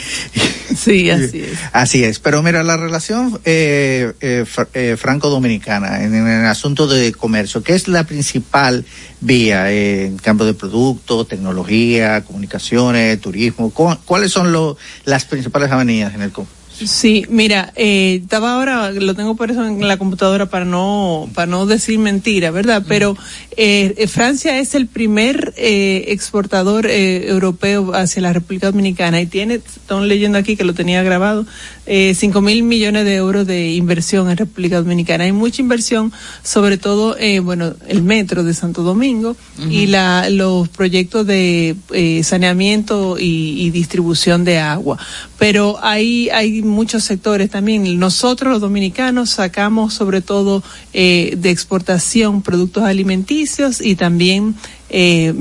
Sí, 0.71 1.09
así 1.09 1.41
es. 1.41 1.59
Así 1.73 2.03
es. 2.05 2.19
Pero 2.19 2.41
mira, 2.41 2.63
la 2.63 2.77
relación 2.77 3.37
eh, 3.43 4.13
eh, 4.21 4.45
fr 4.47 4.69
eh, 4.73 4.95
franco-dominicana 4.97 6.01
en, 6.01 6.15
en, 6.15 6.25
el 6.25 6.45
asunto 6.45 6.87
de 6.87 7.11
comercio, 7.11 7.61
que 7.61 7.73
es 7.73 7.89
la 7.89 8.05
principal 8.05 8.85
vía 9.19 9.69
en 9.69 10.17
campo 10.17 10.45
de 10.45 10.53
productos, 10.53 11.27
tecnología, 11.27 12.23
comunicaciones, 12.23 13.19
turismo, 13.19 13.71
¿cuáles 13.71 14.31
son 14.31 14.53
lo, 14.53 14.77
las 15.03 15.25
principales 15.25 15.69
avenidas 15.71 16.15
en 16.15 16.21
el 16.21 16.31
comercio? 16.31 16.60
Sí, 16.85 17.25
mira, 17.29 17.71
eh, 17.75 18.19
estaba 18.23 18.55
ahora, 18.55 18.91
lo 18.91 19.13
tengo 19.15 19.35
por 19.35 19.51
eso 19.51 19.65
en 19.65 19.87
la 19.87 19.97
computadora 19.97 20.47
para 20.47 20.65
no, 20.65 21.29
para 21.33 21.47
no 21.47 21.65
decir 21.65 21.99
mentira, 21.99 22.51
¿verdad? 22.51 22.83
Pero 22.87 23.15
eh, 23.57 24.07
Francia 24.07 24.57
es 24.59 24.73
el 24.75 24.87
primer 24.87 25.53
eh, 25.57 26.05
exportador 26.07 26.87
eh, 26.87 27.27
europeo 27.29 27.93
hacia 27.93 28.21
la 28.21 28.33
República 28.33 28.71
Dominicana 28.71 29.21
y 29.21 29.25
tiene, 29.27 29.55
están 29.55 30.07
leyendo 30.07 30.37
aquí 30.37 30.55
que 30.55 30.63
lo 30.63 30.73
tenía 30.73 31.03
grabado, 31.03 31.45
eh, 31.85 32.13
cinco 32.15 32.41
mil 32.41 32.63
millones 32.63 33.05
de 33.05 33.15
euros 33.15 33.45
de 33.45 33.71
inversión 33.73 34.29
en 34.29 34.37
República 34.37 34.77
Dominicana. 34.81 35.25
Hay 35.25 35.31
mucha 35.31 35.61
inversión, 35.61 36.11
sobre 36.43 36.77
todo, 36.77 37.17
eh, 37.17 37.39
bueno, 37.39 37.73
el 37.87 38.01
metro 38.01 38.43
de 38.43 38.53
Santo 38.53 38.83
Domingo 38.83 39.31
uh 39.31 39.61
-huh. 39.61 39.71
y 39.71 39.87
la, 39.87 40.29
los 40.29 40.69
proyectos 40.69 41.27
de 41.27 41.75
eh, 41.93 42.23
saneamiento 42.23 43.17
y, 43.19 43.61
y 43.61 43.69
distribución 43.71 44.43
de 44.43 44.59
agua. 44.59 44.97
Pero 45.37 45.77
hay, 45.81 46.29
hay 46.29 46.61
muchos 46.71 47.03
sectores 47.03 47.49
también. 47.49 47.99
Nosotros 47.99 48.51
los 48.51 48.61
dominicanos 48.61 49.31
sacamos 49.31 49.93
sobre 49.93 50.21
todo 50.21 50.63
eh, 50.93 51.35
de 51.37 51.49
exportación 51.49 52.41
productos 52.41 52.83
alimenticios 52.83 53.81
y 53.81 53.95
también 53.95 54.55
eh, 54.89 55.33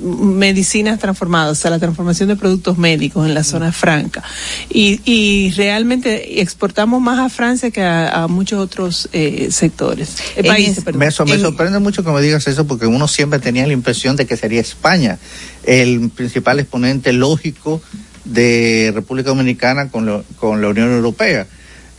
medicinas 0.00 0.98
transformadas, 0.98 1.52
o 1.58 1.60
sea, 1.60 1.70
la 1.70 1.78
transformación 1.78 2.28
de 2.28 2.36
productos 2.36 2.76
médicos 2.78 3.26
en 3.26 3.34
la 3.34 3.44
zona 3.44 3.72
franca. 3.72 4.22
Y, 4.68 5.00
y 5.04 5.50
realmente 5.52 6.40
exportamos 6.40 7.00
más 7.00 7.18
a 7.18 7.28
Francia 7.28 7.70
que 7.70 7.82
a, 7.82 8.24
a 8.24 8.28
muchos 8.28 8.60
otros 8.60 9.08
eh, 9.12 9.48
sectores. 9.50 10.16
Eh, 10.36 10.44
países, 10.44 10.84
me 10.94 11.10
sorprende 11.10 11.78
mucho 11.78 12.04
que 12.04 12.10
me 12.10 12.20
digas 12.20 12.46
eso 12.46 12.66
porque 12.66 12.86
uno 12.86 13.08
siempre 13.08 13.38
tenía 13.38 13.66
la 13.66 13.72
impresión 13.72 14.16
de 14.16 14.26
que 14.26 14.36
sería 14.36 14.60
España 14.60 15.18
el 15.64 16.10
principal 16.10 16.60
exponente 16.60 17.12
lógico 17.12 17.82
de 18.26 18.92
República 18.94 19.30
Dominicana 19.30 19.90
con, 19.90 20.06
lo, 20.06 20.24
con 20.38 20.60
la 20.60 20.68
Unión 20.68 20.90
Europea. 20.90 21.46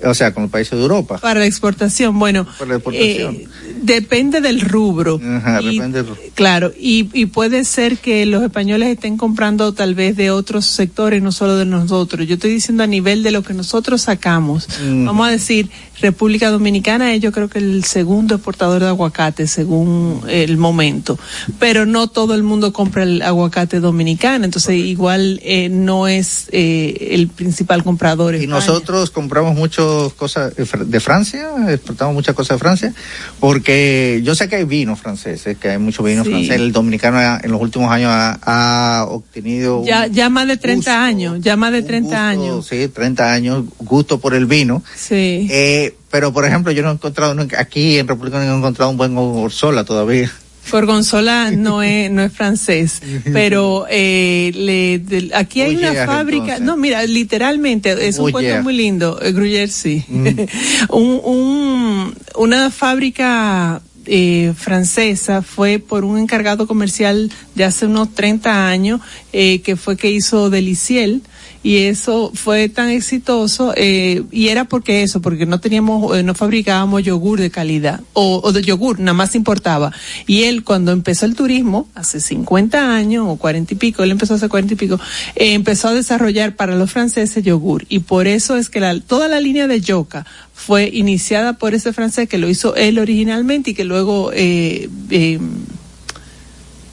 O 0.04 0.14
sea, 0.14 0.34
con 0.34 0.44
los 0.44 0.52
países 0.52 0.72
de 0.78 0.82
Europa. 0.82 1.18
Para 1.18 1.40
la 1.40 1.46
exportación, 1.46 2.18
bueno, 2.20 2.46
Para 2.58 2.70
la 2.70 2.76
exportación. 2.76 3.36
eh, 3.36 3.48
depende 3.82 4.42
del 4.42 4.62
rubro. 4.62 5.20
Ajá, 5.24 5.62
Y- 5.62 5.76
depende 5.76 6.04
del- 6.04 6.14
Claro, 6.36 6.72
y, 6.80 7.10
y 7.14 7.26
puede 7.28 7.64
ser 7.66 7.98
que 7.98 8.26
los 8.26 8.44
españoles 8.44 8.90
estén 8.90 9.18
comprando 9.18 9.74
tal 9.74 9.96
vez 9.96 10.16
de 10.16 10.30
otros 10.32 10.66
sectores, 10.66 11.22
no 11.24 11.32
solo 11.32 11.56
de 11.58 11.66
nosotros. 11.66 12.28
Yo 12.28 12.36
estoy 12.36 12.52
diciendo 12.52 12.84
a 12.84 12.88
nivel 12.88 13.24
de 13.24 13.32
lo 13.32 13.42
que 13.44 13.54
nosotros 13.54 14.02
sacamos. 14.04 14.68
Mm. 14.84 15.06
Vamos 15.06 15.28
a 15.28 15.32
decir, 15.32 15.70
República 16.00 16.52
Dominicana 16.52 17.14
es 17.16 17.22
yo 17.22 17.32
creo 17.32 17.50
que 17.50 17.58
el 17.58 17.84
segundo 17.86 18.36
exportador 18.36 18.82
de 18.84 18.88
aguacate 18.90 19.48
según 19.48 20.22
el 20.28 20.58
momento. 20.58 21.18
Pero 21.60 21.88
no 21.88 22.08
todo 22.08 22.36
el 22.36 22.44
mundo 22.44 22.72
compra 22.72 23.02
el 23.04 23.22
aguacate 23.24 23.80
dominicano, 23.80 24.46
entonces 24.46 24.76
igual 24.76 25.40
eh, 25.44 25.70
no 25.70 26.08
es 26.08 26.50
eh, 26.52 27.10
el 27.12 27.28
principal 27.30 27.84
comprador. 27.84 28.36
Y 28.36 28.40
España. 28.44 28.56
nosotros 28.60 29.10
compramos 29.10 29.56
muchas 29.88 30.14
cosas 30.14 30.56
de 30.56 30.66
Fr- 30.66 30.86
de 30.86 31.00
Francia, 31.00 31.50
exportamos 31.70 32.14
muchas 32.14 32.36
cosas 32.36 32.56
de 32.56 32.60
Francia, 32.60 32.94
porque 33.40 34.22
yo 34.24 34.36
sé 34.36 34.48
que 34.50 34.58
hay 34.58 34.64
vino 34.66 34.96
francés, 34.96 35.44
que 35.60 35.70
hay 35.70 35.78
mucho 35.78 36.04
vino 36.04 36.24
Sí. 36.24 36.30
francés. 36.30 36.52
El 36.56 36.72
dominicano 36.72 37.18
ha- 37.18 37.40
en 37.44 37.52
los 37.52 37.62
últimos 37.62 37.92
años 37.92 38.10
ha, 38.12 38.40
ha 39.02 39.06
obtenido 39.06 39.84
Ya, 39.86 40.08
ya 40.08 40.30
más 40.30 40.48
de 40.48 40.58
30 40.58 40.92
gusto, 40.92 40.92
años, 41.06 41.40
ya 41.42 41.56
más 41.56 41.72
de 41.72 41.80
un 41.80 41.86
30 41.88 42.34
gusto, 42.34 42.42
años. 42.44 42.68
Sí, 42.68 42.88
30 42.88 43.32
años, 43.34 43.64
gusto 43.80 44.20
por 44.20 44.34
el 44.34 44.46
vino. 44.46 44.84
Sí. 44.96 45.48
Eh, 45.50 45.96
pero, 46.12 46.32
por 46.34 46.46
ejemplo, 46.46 46.72
yo 46.72 46.84
no 46.84 46.90
he 46.90 46.94
encontrado, 46.94 47.36
aquí 47.58 47.98
en 47.98 48.08
República 48.08 48.44
no 48.44 48.54
he 48.54 48.58
encontrado 48.58 48.92
un 48.92 48.98
buen 48.98 49.16
Orsola 49.18 49.84
todavía. 49.84 50.32
Gorgonzola 50.72 51.52
no 51.52 51.82
es 51.84 52.10
no 52.12 52.24
es 52.24 52.32
francés, 52.32 53.02
pero 53.34 53.86
eh, 53.90 54.52
le- 54.56 55.32
aquí 55.36 55.62
hay 55.62 55.76
una 55.76 55.94
fábrica. 56.06 56.44
entonces. 56.58 56.66
No, 56.66 56.78
mira, 56.78 57.04
literalmente 57.06 58.08
es 58.08 58.20
un 58.20 58.32
cuento 58.32 58.62
muy 58.64 58.76
lindo. 58.76 59.20
Eh, 59.22 59.32
Gruyère 59.32 59.68
sí, 59.70 60.04
Mm. 60.08 60.28
un, 60.90 61.22
un- 61.24 62.16
una 62.36 62.70
fábrica 62.72 63.82
eh, 64.06 64.54
francesa 64.56 65.42
fue 65.42 65.80
por 65.80 66.06
un 66.06 66.18
encargado 66.18 66.66
comercial 66.66 67.30
de 67.56 67.64
hace 67.66 67.86
unos 67.86 68.14
30 68.16 68.68
años 68.70 69.02
eh, 69.34 69.62
que 69.62 69.76
fue 69.76 69.98
que 69.98 70.10
hizo 70.12 70.50
Deliciel 70.50 71.22
y 71.68 71.80
eso 71.80 72.32
fue 72.34 72.70
tan 72.70 72.90
exitoso 72.92 73.74
eh, 73.76 74.24
y 74.32 74.48
era 74.48 74.64
porque 74.64 75.04
eso, 75.04 75.22
porque 75.22 75.46
no 75.46 75.60
teníamos, 75.60 76.18
eh, 76.18 76.24
no 76.24 76.34
fabricábamos 76.34 77.04
yogur 77.04 77.42
de 77.42 77.52
calidad 77.52 78.00
o, 78.14 78.40
o 78.42 78.54
de 78.54 78.62
yogur, 78.62 79.02
nada 79.02 79.12
más 79.12 79.36
importaba. 79.36 79.92
Y 80.28 80.44
él 80.44 80.64
cuando 80.64 80.94
empezó 80.94 81.26
el 81.26 81.36
turismo, 81.36 81.90
hace 81.94 82.22
50 82.22 82.96
años 82.96 83.26
o 83.28 83.36
40 83.36 83.74
y 83.74 83.76
pico, 83.76 84.02
él 84.02 84.12
empezó 84.12 84.36
hace 84.36 84.48
40 84.48 84.76
y 84.76 84.78
pico, 84.78 84.98
eh, 85.36 85.56
empezó 85.56 85.90
a 85.90 85.94
desarrollar 85.94 86.56
para 86.56 86.74
los 86.78 86.90
franceses 86.90 87.44
yogur 87.44 87.84
y 87.90 88.00
por 88.00 88.28
eso 88.28 88.56
es 88.56 88.70
que 88.70 88.80
la, 88.80 88.98
toda 89.02 89.28
la 89.28 89.42
línea 89.42 89.68
de 89.68 89.82
Yoka 89.82 90.26
fue 90.54 90.90
iniciada 90.94 91.58
por 91.58 91.74
ese 91.74 91.92
francés 91.92 92.30
que 92.30 92.38
lo 92.38 92.48
hizo 92.48 92.78
él 92.78 92.98
originalmente 92.98 93.72
y 93.72 93.74
que 93.74 93.84
luego 93.84 94.32
eh, 94.34 94.90
eh, 95.10 95.38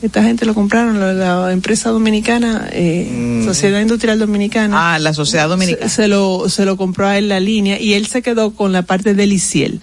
esta 0.06 0.22
gente 0.22 0.44
lo 0.46 0.54
compraron, 0.54 1.00
la, 1.00 1.12
la 1.12 1.52
empresa 1.52 1.90
dominicana, 1.90 2.68
eh, 2.72 3.42
Sociedad 3.44 3.80
Industrial 3.80 4.18
Dominicana. 4.18 4.94
Ah, 4.94 4.98
la 4.98 5.14
Sociedad 5.14 5.48
Dominicana. 5.48 5.88
Se, 5.88 6.02
se 6.02 6.08
lo, 6.08 6.48
se 6.48 6.64
lo 6.64 6.76
compró 6.76 7.06
a 7.06 7.18
él 7.18 7.28
la 7.28 7.40
línea 7.40 7.80
y 7.80 7.94
él 7.94 8.06
se 8.06 8.22
quedó 8.22 8.54
con 8.54 8.72
la 8.72 8.82
parte 8.82 9.14
de 9.14 9.26
Liciel. 9.26 9.80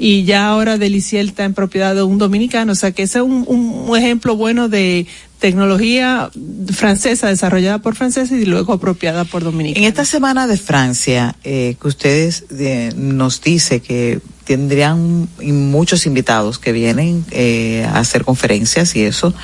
Y 0.00 0.22
ya 0.22 0.46
ahora 0.46 0.78
Deliciel 0.78 1.28
está 1.30 1.44
en 1.44 1.54
propiedad 1.54 1.92
de 1.94 2.02
un 2.02 2.18
dominicano, 2.18 2.70
o 2.70 2.74
sea 2.76 2.92
que 2.92 3.02
ese 3.02 3.18
es 3.18 3.24
un, 3.24 3.44
un, 3.48 3.84
un 3.88 3.98
ejemplo 3.98 4.36
bueno 4.36 4.68
de 4.68 5.08
tecnología 5.40 6.30
francesa 6.72 7.28
desarrollada 7.28 7.78
por 7.80 7.96
franceses 7.96 8.40
y 8.40 8.46
luego 8.46 8.72
apropiada 8.72 9.24
por 9.24 9.42
dominicanos. 9.42 9.82
En 9.82 9.88
esta 9.88 10.04
semana 10.04 10.46
de 10.46 10.56
Francia, 10.56 11.34
eh, 11.42 11.76
que 11.80 11.88
ustedes 11.88 12.44
eh, 12.58 12.92
nos 12.96 13.40
dice 13.42 13.80
que 13.80 14.20
tendrían 14.48 15.28
muchos 15.42 16.06
invitados 16.06 16.58
que 16.58 16.72
vienen 16.72 17.22
eh, 17.32 17.86
a 17.86 17.98
hacer 17.98 18.24
conferencias 18.24 18.96
y 18.96 19.02
eso. 19.02 19.34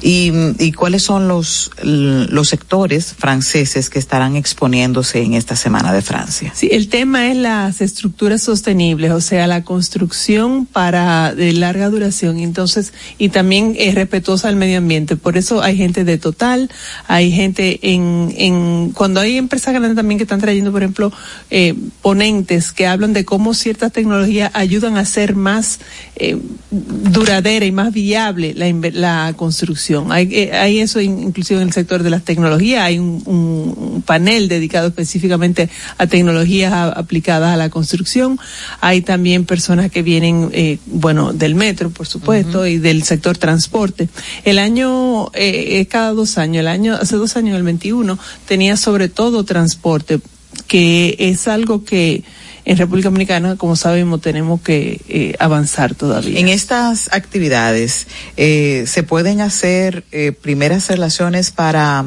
Y, 0.00 0.32
y 0.58 0.72
cuáles 0.72 1.02
son 1.02 1.28
los, 1.28 1.70
los 1.82 2.48
sectores 2.48 3.12
franceses 3.12 3.90
que 3.90 3.98
estarán 3.98 4.36
exponiéndose 4.36 5.20
en 5.20 5.34
esta 5.34 5.54
semana 5.54 5.92
de 5.92 6.00
Francia. 6.00 6.50
Sí, 6.54 6.70
el 6.72 6.88
tema 6.88 7.30
es 7.30 7.36
las 7.36 7.82
estructuras 7.82 8.40
sostenibles, 8.42 9.12
o 9.12 9.20
sea, 9.20 9.46
la 9.46 9.64
construcción 9.64 10.64
para 10.64 11.34
de 11.34 11.52
larga 11.52 11.90
duración, 11.90 12.38
entonces, 12.38 12.94
y 13.18 13.28
también 13.28 13.74
es 13.78 13.94
respetuosa 13.94 14.48
al 14.48 14.56
medio 14.56 14.78
ambiente. 14.78 15.16
Por 15.16 15.36
eso 15.36 15.62
hay 15.62 15.76
gente 15.76 16.04
de 16.04 16.16
Total, 16.16 16.70
hay 17.06 17.30
gente 17.32 17.80
en, 17.82 18.34
en 18.38 18.92
cuando 18.92 19.20
hay 19.20 19.36
empresas 19.36 19.74
grandes 19.74 19.96
también 19.96 20.16
que 20.16 20.24
están 20.24 20.40
trayendo, 20.40 20.72
por 20.72 20.82
ejemplo, 20.82 21.12
eh, 21.50 21.74
ponentes 22.00 22.72
que 22.72 22.86
hablan 22.86 23.12
de 23.12 23.26
cómo 23.26 23.52
ciertas 23.52 23.92
tecnologías 23.92 24.53
ayudan 24.54 24.96
a 24.96 25.04
ser 25.04 25.34
más 25.34 25.80
eh, 26.16 26.38
duradera 26.70 27.66
y 27.66 27.72
más 27.72 27.92
viable 27.92 28.54
la, 28.54 28.72
la 28.92 29.34
construcción. 29.36 30.12
Hay, 30.12 30.28
eh, 30.32 30.52
hay 30.52 30.80
eso 30.80 31.00
in, 31.00 31.18
inclusive 31.22 31.60
en 31.60 31.68
el 31.68 31.74
sector 31.74 32.02
de 32.02 32.10
las 32.10 32.24
tecnologías, 32.24 32.84
hay 32.84 32.98
un, 32.98 33.22
un, 33.26 34.02
panel 34.06 34.48
dedicado 34.48 34.88
específicamente 34.88 35.70
a 35.98 36.06
tecnologías 36.06 36.72
a, 36.72 36.88
aplicadas 36.90 37.54
a 37.54 37.56
la 37.56 37.70
construcción. 37.70 38.38
Hay 38.80 39.00
también 39.00 39.44
personas 39.44 39.90
que 39.90 40.02
vienen, 40.02 40.50
eh, 40.52 40.78
bueno, 40.86 41.32
del 41.32 41.54
metro, 41.54 41.90
por 41.90 42.06
supuesto, 42.06 42.60
uh 42.60 42.64
-huh. 42.64 42.72
y 42.72 42.78
del 42.78 43.02
sector 43.02 43.36
transporte. 43.38 44.08
El 44.44 44.58
año, 44.58 45.30
eh, 45.34 45.86
cada 45.86 46.12
dos 46.12 46.38
años, 46.38 46.60
el 46.60 46.68
año, 46.68 46.94
hace 46.94 47.16
dos 47.16 47.36
años, 47.36 47.56
el 47.56 47.62
21, 47.62 48.18
tenía 48.46 48.76
sobre 48.76 49.08
todo 49.08 49.44
transporte, 49.44 50.20
que 50.66 51.16
es 51.18 51.48
algo 51.48 51.84
que, 51.84 52.22
en 52.64 52.76
República 52.76 53.08
Dominicana, 53.08 53.56
como 53.56 53.76
sabemos, 53.76 54.20
tenemos 54.20 54.60
que 54.60 55.00
eh, 55.08 55.34
avanzar 55.38 55.94
todavía. 55.94 56.38
En 56.38 56.48
estas 56.48 57.12
actividades 57.12 58.06
eh, 58.36 58.84
se 58.86 59.02
pueden 59.02 59.40
hacer 59.40 60.04
eh, 60.12 60.32
primeras 60.32 60.88
relaciones 60.88 61.50
para 61.50 62.04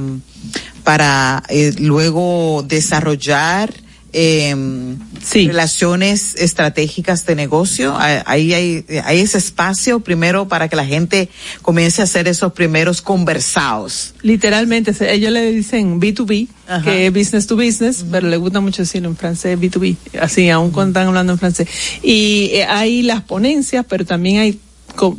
para 0.84 1.44
eh, 1.50 1.74
luego 1.80 2.64
desarrollar 2.66 3.74
eh, 4.20 4.56
sí. 5.24 5.48
relaciones 5.48 6.34
estratégicas 6.38 7.28
de 7.28 7.36
negocio. 7.36 7.96
Ahí 8.00 8.52
hay, 8.52 8.84
hay 9.04 9.20
ese 9.20 9.38
espacio 9.38 10.00
primero 10.00 10.48
para 10.48 10.70
que 10.70 10.76
la 10.76 10.86
gente 10.86 11.30
comience 11.62 12.02
a 12.02 12.06
hacer 12.06 12.28
esos 12.28 12.52
primeros 12.54 13.04
conversados. 13.04 14.16
Literalmente, 14.24 14.92
ellos 15.14 15.32
le 15.32 15.52
dicen 15.52 16.02
B2B, 16.02 16.48
Ajá. 16.68 16.82
que 16.84 17.06
es 17.06 17.14
business 17.14 17.46
to 17.46 17.56
business, 17.56 18.02
uh 18.02 18.06
-huh. 18.06 18.12
pero 18.12 18.28
le 18.28 18.38
gusta 18.38 18.60
mucho 18.60 18.82
decirlo 18.82 19.10
en 19.10 19.16
francés 19.16 19.60
B2B, 19.60 19.96
así, 20.20 20.50
aún 20.50 20.72
cuando 20.72 21.00
están 21.00 21.08
hablando 21.10 21.34
en 21.34 21.40
francés. 21.40 21.68
Y 22.02 22.50
eh, 22.54 22.66
hay 22.66 23.04
las 23.04 23.22
ponencias, 23.22 23.86
pero 23.88 24.04
también 24.04 24.40
hay 24.40 24.60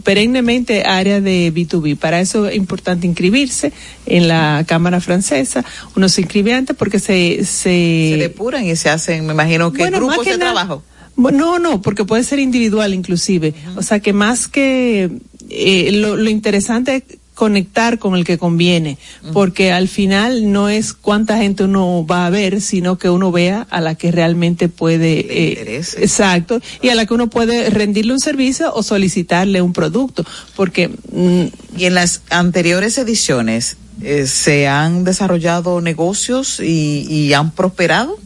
perennemente 0.03 0.85
área 0.85 1.21
de 1.21 1.53
B2B. 1.53 1.97
Para 1.97 2.21
eso 2.21 2.47
es 2.49 2.57
importante 2.57 3.07
inscribirse 3.07 3.73
en 4.07 4.29
la 4.29 4.65
Cámara 4.67 5.01
Francesa. 5.01 5.65
Uno 5.97 6.09
se 6.09 6.23
inscribe 6.23 6.53
antes 6.55 6.77
porque 6.77 6.99
se... 6.99 7.45
Se, 7.45 7.55
se 7.55 8.17
depuran 8.19 8.67
y 8.67 8.77
se 8.77 8.91
hacen, 8.91 9.27
me 9.27 9.33
imagino, 9.33 9.73
que 9.73 9.83
bueno, 9.83 9.99
grupos 9.99 10.25
que 10.25 10.33
de 10.33 10.39
trabajo. 10.39 10.83
No, 11.17 11.59
no, 11.59 11.83
porque 11.83 12.05
puede 12.05 12.23
ser 12.23 12.39
individual 12.39 12.95
inclusive. 12.95 13.49
Uh 13.49 13.71
-huh. 13.71 13.79
O 13.79 13.83
sea 13.83 14.01
que 14.01 14.13
más 14.13 14.47
que 14.47 15.11
eh, 15.51 15.91
lo, 15.93 16.17
lo 16.17 16.31
interesante 16.31 16.97
es 16.97 17.03
conectar 17.39 18.01
con 18.01 18.17
el 18.17 18.25
que 18.25 18.37
conviene, 18.37 18.99
porque 19.33 19.71
al 19.71 19.87
final 19.87 20.51
no 20.51 20.69
es 20.69 20.93
cuánta 20.93 21.39
gente 21.39 21.63
uno 21.63 22.05
va 22.05 22.27
a 22.27 22.31
ver, 22.31 22.61
sino 22.61 22.99
que 22.99 23.11
uno 23.11 23.31
vea 23.31 23.65
a 23.71 23.81
la 23.81 23.95
que 23.95 24.11
realmente 24.11 24.69
puede, 24.69 25.21
eh, 25.21 25.77
exacto, 25.77 26.61
y 26.83 26.89
a 26.89 26.97
la 26.97 27.07
que 27.07 27.15
uno 27.15 27.31
puede 27.31 27.71
rendirle 27.71 28.13
un 28.13 28.19
servicio 28.19 28.75
o 28.75 28.83
solicitarle 28.83 29.63
un 29.63 29.73
producto, 29.73 30.25
porque 30.57 30.89
mm, 30.89 31.45
y 31.77 31.85
en 31.85 31.95
las 31.95 32.23
anteriores 32.29 32.99
ediciones 32.99 33.77
eh, 34.03 34.27
se 34.27 34.67
han 34.67 35.05
desarrollado 35.05 35.81
negocios 35.81 36.59
y, 36.59 37.07
y 37.09 37.35
han 37.35 37.53
prosperado. 37.53 38.19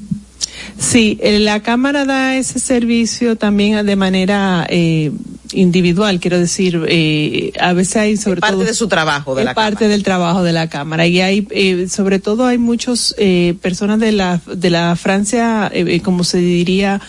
Sí, 0.79 1.19
la 1.23 1.61
Cámara 1.61 2.07
da 2.07 2.35
ese 2.37 2.59
servicio 2.61 3.37
también 3.37 3.85
de 3.85 3.97
manera 3.97 4.67
eh, 4.71 5.13
individual, 5.55 6.21
quiero 6.21 6.39
decir, 6.39 6.81
eh, 6.89 7.53
a 7.61 7.73
veces 7.73 7.97
hay 7.97 8.17
sobre 8.17 8.39
es 8.39 8.41
parte 8.41 8.57
todo 8.57 8.65
de 8.65 8.75
su 8.75 8.89
trabajo 8.89 9.35
de 9.35 9.43
es 9.43 9.45
la 9.47 9.55
parte 9.55 9.77
cámara. 9.77 9.93
del 9.93 10.03
trabajo 10.03 10.43
de 10.43 10.53
la 10.53 10.69
cámara. 10.69 11.07
Y 11.07 11.21
hay 11.21 11.47
eh, 11.51 11.87
sobre 11.89 12.19
todo 12.19 12.47
hay 12.47 12.59
muchos 12.59 13.15
eh, 13.19 13.55
personas 13.61 13.99
de 14.01 14.13
la 14.13 14.41
de 14.47 14.71
la 14.71 14.97
Francia 14.97 15.71
eh, 15.73 16.01
como 16.01 16.25
se 16.25 16.39
diría 16.39 17.01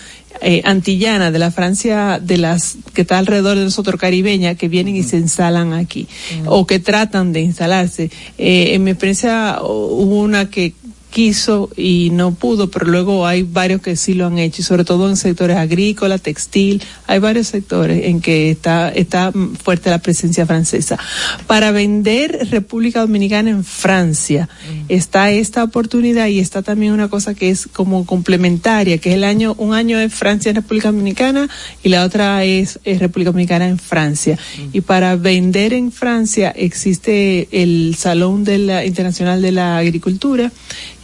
eh, 0.42 0.62
antillana 0.66 1.32
de 1.32 1.40
la 1.40 1.52
Francia 1.52 2.20
de 2.22 2.38
las 2.38 2.76
que 2.94 3.04
está 3.04 3.20
alrededor 3.20 3.58
de 3.58 3.64
nosotros 3.66 4.00
caribeña 4.00 4.56
que 4.56 4.68
vienen 4.68 4.96
y 4.96 5.04
se 5.04 5.18
instalan 5.18 5.74
aquí 5.74 6.08
o 6.48 6.66
que 6.66 6.80
tratan 6.80 7.32
de 7.34 7.42
instalarse. 7.42 8.10
Eh, 8.38 8.74
en 8.74 8.84
mi 8.84 8.92
experiencia 8.92 9.60
hubo 9.62 10.20
una 10.22 10.50
que 10.50 10.74
quiso 11.14 11.70
y 11.78 12.10
no 12.12 12.34
pudo, 12.34 12.72
pero 12.72 12.88
luego 12.88 13.28
hay 13.28 13.44
varios 13.44 13.82
que 13.82 13.96
sí 13.96 14.16
lo 14.16 14.26
han 14.26 14.40
hecho, 14.40 14.62
y 14.62 14.66
sobre 14.66 14.84
todo 14.84 15.08
en 15.08 15.16
sectores 15.16 15.58
agrícola, 15.58 16.18
textil, 16.18 16.82
hay 17.06 17.20
varios 17.20 17.48
sectores 17.48 18.06
en 18.06 18.20
que 18.20 18.50
está, 18.50 18.90
está 18.90 19.32
fuerte 19.64 19.92
la 19.92 20.00
presencia 20.00 20.48
francesa. 20.48 20.98
Para 21.46 21.72
vender 21.72 22.48
República 22.50 23.02
Dominicana 23.02 23.52
en 23.52 23.64
Francia, 23.64 24.50
está 24.90 25.30
esta 25.30 25.64
oportunidad 25.64 26.28
y 26.28 26.40
está 26.40 26.64
también 26.64 26.94
una 26.94 27.10
cosa 27.10 27.36
que 27.36 27.52
es 27.52 27.68
como 27.68 28.06
complementaria, 28.06 28.98
que 28.98 29.10
es 29.10 29.16
el 29.16 29.24
año, 29.24 29.54
un 29.60 29.76
año 29.76 30.00
es 30.00 30.12
Francia 30.12 30.50
en 30.50 30.56
República 30.56 30.92
Dominicana 30.92 31.48
y 31.84 31.90
la 31.90 32.04
otra 32.04 32.44
es, 32.44 32.80
República 32.84 33.30
Dominicana 33.30 33.68
en 33.68 33.78
Francia. 33.78 34.40
Y 34.72 34.82
para 34.82 35.16
vender 35.16 35.74
en 35.74 35.92
Francia 35.92 36.50
existe 36.56 37.48
el 37.52 37.96
Salón 37.96 38.44
de 38.44 38.58
la, 38.58 38.86
Internacional 38.86 39.44
de 39.44 39.52
la 39.52 39.78
Agricultura 39.78 40.52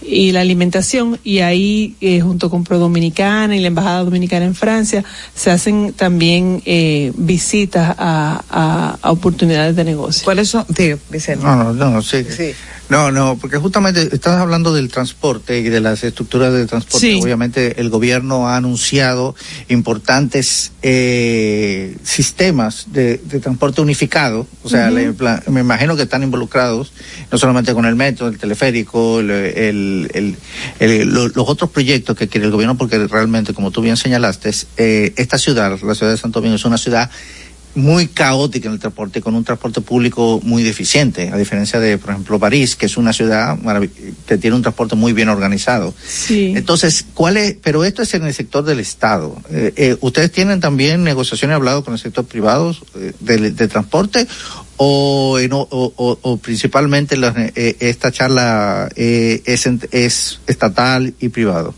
y 0.02 0.32
la 0.32 0.42
alimentación 0.42 1.20
y 1.24 1.40
ahí 1.40 1.96
eh, 2.02 2.22
junto 2.22 2.50
con 2.50 2.64
Pro 2.64 2.80
Dominicana 2.80 3.56
y 3.56 3.60
la 3.60 3.68
Embajada 3.68 4.04
Dominicana 4.04 4.46
en 4.46 4.56
Francia 4.56 5.04
se 5.36 5.52
hacen 5.52 5.94
también 5.94 6.62
eh, 6.66 7.12
visitas 7.16 7.96
a, 7.98 8.98
a, 9.02 9.12
oportunidades 9.12 9.76
de 9.76 9.84
negocio. 9.84 10.24
¿Cuáles 10.24 10.50
son? 10.50 10.66
Tío, 10.66 10.98
Vicente. 11.10 11.44
No, 11.46 11.74
no, 11.74 11.90
no, 11.90 12.02
sí. 12.02 12.24
sí. 12.24 12.54
No, 12.90 13.12
no, 13.12 13.38
porque 13.38 13.58
justamente 13.58 14.10
estás 14.12 14.40
hablando 14.40 14.74
del 14.74 14.90
transporte 14.90 15.60
y 15.60 15.70
de 15.70 15.80
las 15.80 16.04
estructuras 16.04 16.52
de 16.52 16.66
transporte. 16.66 17.20
Obviamente 17.22 17.80
el 17.80 17.90
gobierno 17.92 18.48
ha 18.48 18.58
anunciado 18.58 19.36
importantes 19.68 20.72
eh, 20.82 21.96
sistemas 22.04 22.88
de, 22.92 23.18
transporte 23.18 23.82
unificado. 23.82 24.48
O 24.64 24.70
sea, 24.70 24.90
me 24.90 25.60
imagino 25.60 25.96
que 25.96 26.04
están 26.04 26.24
involucrados 26.24 26.92
no 27.32 27.38
solamente 27.38 27.76
con 27.76 27.86
el 27.86 27.96
metro, 27.96 28.28
el 28.28 28.40
teleférico, 28.40 29.20
el, 29.20 30.38
los 30.80 31.50
otros 31.50 31.70
proyectos 31.70 32.18
que 32.18 32.28
quiere 32.28 32.48
el 32.48 32.52
gobierno, 32.52 32.76
porque 32.76 32.98
realmente, 33.08 33.54
como 33.54 33.70
tú 33.70 33.82
bien 33.82 33.98
señalaste, 33.98 34.52
eh, 34.78 35.14
esta 35.16 35.38
ciudad, 35.38 35.80
la 35.80 35.96
ciudad 35.96 36.12
de 36.12 36.18
Santo 36.18 36.40
Domingo, 36.40 36.56
es 36.56 36.66
una 36.66 36.80
ciudad 36.80 37.12
muy 37.76 38.08
caótica 38.08 38.68
en 38.68 38.74
el 38.74 38.80
transporte, 38.80 39.22
con 39.22 39.36
un 39.36 39.44
transporte 39.44 39.82
público 39.82 40.40
muy 40.44 40.64
deficiente, 40.64 41.30
a 41.30 41.38
diferencia 41.38 41.80
de, 41.80 41.98
por 41.98 42.12
ejemplo, 42.12 42.40
París, 42.40 42.76
que 42.76 42.88
es 42.88 42.98
una 42.98 43.14
ciudad 43.14 43.58
que 44.26 44.38
tiene 44.38 44.56
un 44.56 44.62
transporte 44.62 44.96
muy 44.96 45.14
bien 45.14 45.30
organizado. 45.30 45.94
Sí. 46.08 46.54
Entonces, 46.56 47.06
¿cuál 47.14 47.38
es? 47.38 47.56
Pero 47.62 47.84
esto 47.84 48.02
es 48.02 48.14
en 48.14 48.26
el 48.26 48.34
sector 48.34 48.64
del 48.64 48.80
Estado. 48.80 49.38
Eh, 49.50 49.74
eh, 49.76 49.98
¿Ustedes 50.02 50.32
tienen 50.32 50.60
también 50.60 51.04
negociaciones 51.04 51.56
hablado 51.56 51.84
con 51.84 51.94
el 51.94 52.00
sector 52.00 52.26
privado 52.26 52.76
eh, 52.96 53.14
de, 53.20 53.68
transporte 53.68 54.28
o, 54.78 55.38
o, 55.40 56.38
principalmente 56.38 57.18
esta 57.80 58.12
charla 58.12 58.90
es, 58.96 59.68
es 59.92 60.40
estatal 60.48 61.14
y 61.20 61.30
privado? 61.30 61.74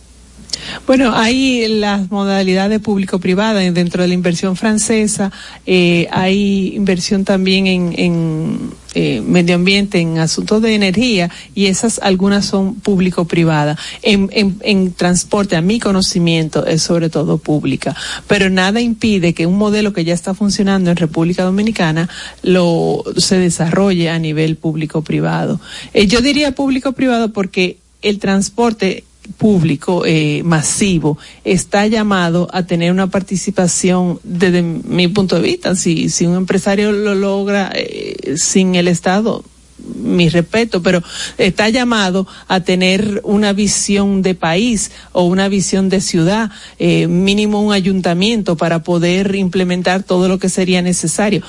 Bueno, 0.88 1.16
hay 1.16 1.68
las 1.68 2.10
modalidades 2.12 2.80
público-privada 2.80 3.60
dentro 3.60 4.02
de 4.02 4.08
la 4.08 4.14
inversión 4.14 4.56
francesa, 4.56 5.32
eh, 5.66 6.08
hay 6.12 6.74
inversión 6.76 7.26
también 7.26 7.68
en, 7.68 8.72
eh, 8.94 9.22
medio 9.26 9.56
ambiente, 9.56 10.00
en 10.00 10.18
asuntos 10.18 10.62
de 10.62 10.76
energía, 10.76 11.30
y 11.56 11.68
esas 11.68 12.00
algunas 12.00 12.46
son 12.46 12.76
público-privada. 12.76 13.78
En, 14.02 14.30
en, 14.34 14.92
transporte, 14.94 15.56
a 15.56 15.62
mi 15.62 15.80
conocimiento, 15.80 16.66
es 16.66 16.82
sobre 16.84 17.10
todo 17.10 17.38
pública. 17.38 17.96
Pero 18.28 18.50
nada 18.50 18.82
impide 18.82 19.34
que 19.34 19.46
un 19.46 19.58
modelo 19.58 19.94
que 19.94 20.04
ya 20.04 20.14
está 20.14 20.34
funcionando 20.34 20.92
en 20.92 20.98
República 20.98 21.44
Dominicana 21.44 22.10
lo 22.44 23.04
se 23.18 23.38
desarrolle 23.38 24.10
a 24.10 24.20
nivel 24.20 24.58
público-privado. 24.58 25.60
Eh, 25.94 26.08
yo 26.08 26.22
diría 26.22 26.54
público-privado 26.54 27.32
porque 27.32 27.78
el 28.02 28.20
transporte 28.20 29.06
público 29.38 30.04
eh, 30.06 30.42
masivo 30.44 31.18
está 31.44 31.88
llamado 31.88 32.48
a 32.52 32.64
tener 32.64 32.92
una 32.92 33.08
participación 33.08 34.20
desde 34.24 34.62
mi 34.62 35.08
punto 35.08 35.36
de 35.36 35.42
vista 35.44 35.76
si 35.76 36.10
si 36.10 36.26
un 36.26 36.36
empresario 36.36 36.92
lo 36.92 37.16
logra 37.16 37.72
eh, 37.74 38.36
sin 38.36 38.76
el 38.76 38.88
estado 38.88 39.44
mi 39.84 40.30
respeto, 40.30 40.82
pero 40.82 41.02
está 41.38 41.70
llamado 41.70 42.28
a 42.48 42.62
tener 42.62 43.22
una 43.24 43.54
visión 43.54 44.22
de 44.22 44.36
país 44.36 44.92
o 45.12 45.24
una 45.24 45.48
visión 45.50 45.90
de 45.90 46.02
ciudad, 46.02 46.52
eh, 46.80 47.08
mínimo 47.08 47.62
un 47.62 47.74
ayuntamiento 47.74 48.58
para 48.58 48.84
poder 48.84 49.36
implementar 49.36 50.04
todo 50.04 50.28
lo 50.28 50.40
que 50.40 50.50
sería 50.50 50.82
necesario. 50.82 51.42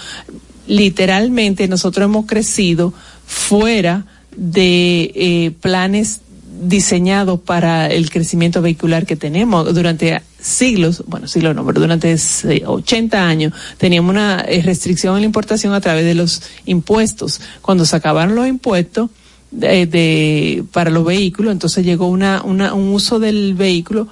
Literalmente 0.66 1.68
nosotros 1.68 2.06
hemos 2.06 2.26
crecido 2.26 2.94
fuera 3.26 4.06
de 4.37 5.12
eh, 5.14 5.52
planes 5.61 6.21
diseñado 6.62 7.38
para 7.38 7.87
el 7.88 8.11
crecimiento 8.11 8.62
vehicular 8.62 9.07
que 9.07 9.16
tenemos 9.16 9.75
durante 9.75 10.22
siglos, 10.38 11.05
bueno, 11.07 11.27
siglos 11.27 11.55
no, 11.55 11.64
pero 11.64 11.81
durante 11.81 12.16
80 12.64 13.27
años 13.27 13.53
teníamos 13.79 14.11
una 14.11 14.44
eh, 14.48 14.62
restricción 14.62 15.14
en 15.16 15.22
la 15.22 15.27
importación 15.27 15.75
a 15.75 15.81
través 15.81 16.05
de 16.05 16.14
los 16.14 16.42
impuestos. 16.66 17.40
Cuando 17.61 17.85
se 17.85 17.96
acabaron 17.96 18.35
los 18.35 18.46
impuestos 18.46 19.11
de, 19.51 20.64
para 20.72 20.90
los 20.90 21.05
vehículos, 21.05 21.53
entonces 21.53 21.85
llegó 21.85 22.09
una, 22.09 22.42
una, 22.42 22.75
un 22.75 22.88
uso 22.88 23.18
del 23.18 23.55
vehículo 23.55 24.09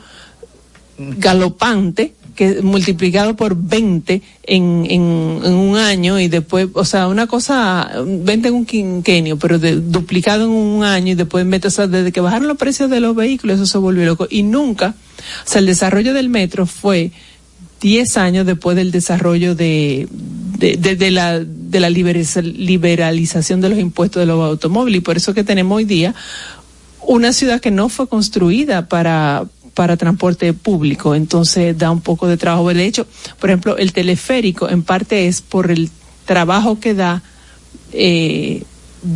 galopante 0.98 2.14
que 2.34 2.62
multiplicado 2.62 3.36
por 3.36 3.56
20 3.56 4.22
en, 4.44 4.86
en, 4.88 5.00
un 5.00 5.76
año 5.76 6.18
y 6.18 6.28
después, 6.28 6.68
o 6.74 6.84
sea, 6.84 7.08
una 7.08 7.26
cosa, 7.26 7.90
20 8.04 8.48
en 8.48 8.54
un 8.54 8.66
quinquenio, 8.66 9.38
pero 9.38 9.58
duplicado 9.58 10.44
en 10.44 10.50
un 10.50 10.84
año 10.84 11.12
y 11.12 11.14
después, 11.14 11.46
o 11.64 11.70
sea, 11.70 11.86
desde 11.86 12.12
que 12.12 12.20
bajaron 12.20 12.48
los 12.48 12.56
precios 12.56 12.90
de 12.90 13.00
los 13.00 13.14
vehículos, 13.14 13.56
eso 13.56 13.66
se 13.66 13.78
volvió 13.78 14.04
loco. 14.04 14.26
Y 14.30 14.42
nunca, 14.42 14.94
o 15.44 15.48
sea, 15.48 15.60
el 15.60 15.66
desarrollo 15.66 16.14
del 16.14 16.28
metro 16.28 16.66
fue 16.66 17.12
10 17.80 18.16
años 18.16 18.46
después 18.46 18.76
del 18.76 18.90
desarrollo 18.90 19.54
de, 19.54 20.08
de, 20.58 20.76
de, 20.76 21.10
la, 21.10 21.40
de 21.40 21.80
la 21.80 21.90
liberalización 21.90 23.60
de 23.60 23.68
los 23.70 23.78
impuestos 23.78 24.20
de 24.20 24.26
los 24.26 24.42
automóviles. 24.42 24.98
Y 24.98 25.02
por 25.02 25.16
eso 25.16 25.34
que 25.34 25.44
tenemos 25.44 25.76
hoy 25.76 25.84
día 25.84 26.14
una 27.06 27.32
ciudad 27.32 27.60
que 27.60 27.70
no 27.70 27.88
fue 27.88 28.08
construida 28.08 28.88
para, 28.88 29.46
para 29.74 29.96
transporte 29.96 30.52
público, 30.52 31.14
entonces 31.14 31.76
da 31.76 31.90
un 31.90 32.00
poco 32.00 32.26
de 32.26 32.36
trabajo. 32.36 32.72
De 32.72 32.84
hecho, 32.84 33.06
por 33.38 33.50
ejemplo, 33.50 33.76
el 33.76 33.92
teleférico 33.92 34.68
en 34.68 34.82
parte 34.82 35.26
es 35.26 35.40
por 35.40 35.70
el 35.70 35.90
trabajo 36.26 36.78
que 36.80 36.94
da 36.94 37.22
eh, 37.92 38.62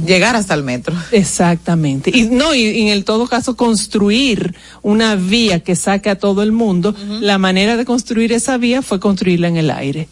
llegar 0.06 0.36
hasta 0.36 0.54
el 0.54 0.62
metro. 0.62 0.94
Exactamente. 1.12 2.10
Y 2.12 2.22
no, 2.22 2.54
y, 2.54 2.82
en 2.82 2.88
el 2.88 3.04
todo 3.04 3.26
caso 3.26 3.56
construir 3.56 4.54
una 4.82 5.16
vía 5.16 5.60
que 5.60 5.76
saque 5.76 6.10
a 6.10 6.18
todo 6.18 6.42
el 6.42 6.52
mundo, 6.52 6.94
la 7.20 7.38
manera 7.38 7.76
de 7.76 7.84
construir 7.84 8.32
esa 8.32 8.56
vía 8.56 8.82
fue 8.82 9.00
construirla 9.00 9.48
en 9.48 9.56
el 9.56 9.70
aire. 9.70 10.08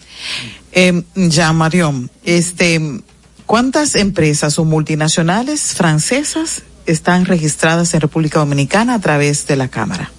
Eh, 0.72 1.02
ya, 1.14 1.52
Marión, 1.52 2.10
este, 2.24 2.80
¿cuántas 3.46 3.94
empresas 3.94 4.58
o 4.58 4.64
multinacionales 4.64 5.74
francesas 5.74 6.62
están 6.86 7.24
registradas 7.24 7.94
en 7.94 8.00
República 8.00 8.40
Dominicana 8.40 8.94
a 8.94 9.00
través 9.00 9.46
de 9.46 9.56
la 9.56 9.68
Cámara? 9.68 10.10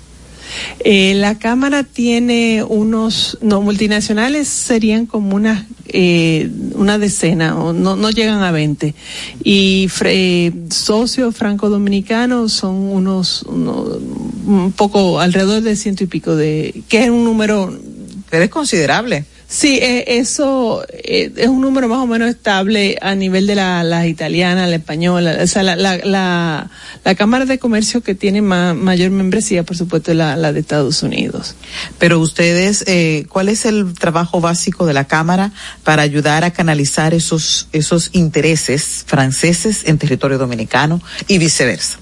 Eh, 0.80 1.14
la 1.16 1.38
Cámara 1.38 1.84
tiene 1.84 2.64
unos, 2.64 3.38
no, 3.42 3.62
multinacionales 3.62 4.48
serían 4.48 5.06
como 5.06 5.36
una, 5.36 5.68
eh, 5.88 6.50
una 6.76 6.98
decena, 6.98 7.58
o 7.58 7.74
no, 7.74 7.96
no 7.96 8.10
llegan 8.10 8.44
a 8.44 8.52
20. 8.52 8.94
Y 9.44 9.90
eh, 10.06 10.52
socios 10.70 11.36
franco-dominicanos 11.36 12.54
son 12.54 12.76
unos, 12.76 13.44
un 13.44 14.74
poco 14.76 15.20
alrededor 15.20 15.62
de 15.62 15.76
ciento 15.76 16.04
y 16.04 16.08
pico 16.08 16.36
de, 16.36 16.84
que 16.88 17.04
es 17.04 17.10
un 17.10 17.24
número. 17.24 17.78
Pero 18.30 18.44
es 18.44 18.50
considerable. 18.50 19.26
Sí, 19.54 19.78
eh, 19.84 20.18
eso 20.18 20.84
eh, 20.90 21.32
es 21.38 21.48
un 21.48 21.62
número 21.62 21.88
más 21.88 22.00
o 22.00 22.08
menos 22.08 22.28
estable 22.28 22.98
a 23.00 23.14
nivel 23.14 23.46
de 23.46 23.54
la, 23.54 23.84
la 23.84 24.08
italiana, 24.08 24.66
la 24.66 24.78
española, 24.78 25.38
o 25.44 25.46
sea, 25.46 25.62
la, 25.62 25.76
la, 25.76 25.98
la, 25.98 26.72
la 27.04 27.16
Cámara 27.16 27.46
de 27.46 27.60
Comercio 27.60 28.02
que 28.02 28.16
tiene 28.16 28.42
mayor 28.42 29.12
membresía, 29.12 29.62
por 29.62 29.78
supuesto, 29.78 30.10
es 30.10 30.18
la, 30.18 30.36
la 30.38 30.54
de 30.54 30.60
Estados 30.60 31.04
Unidos. 31.04 31.54
Pero 32.00 32.18
ustedes, 32.18 32.84
eh, 32.88 33.28
¿cuál 33.30 33.48
es 33.48 33.66
el 33.66 33.94
trabajo 33.94 34.42
básico 34.42 34.88
de 34.88 34.94
la 34.94 35.06
Cámara 35.06 35.52
para 35.84 36.02
ayudar 36.02 36.44
a 36.44 36.50
canalizar 36.50 37.14
esos, 37.14 37.68
esos 37.74 38.10
intereses 38.14 39.04
franceses 39.06 39.84
en 39.86 40.00
territorio 40.00 40.40
dominicano 40.40 41.00
y 41.28 41.38
viceversa? 41.38 42.00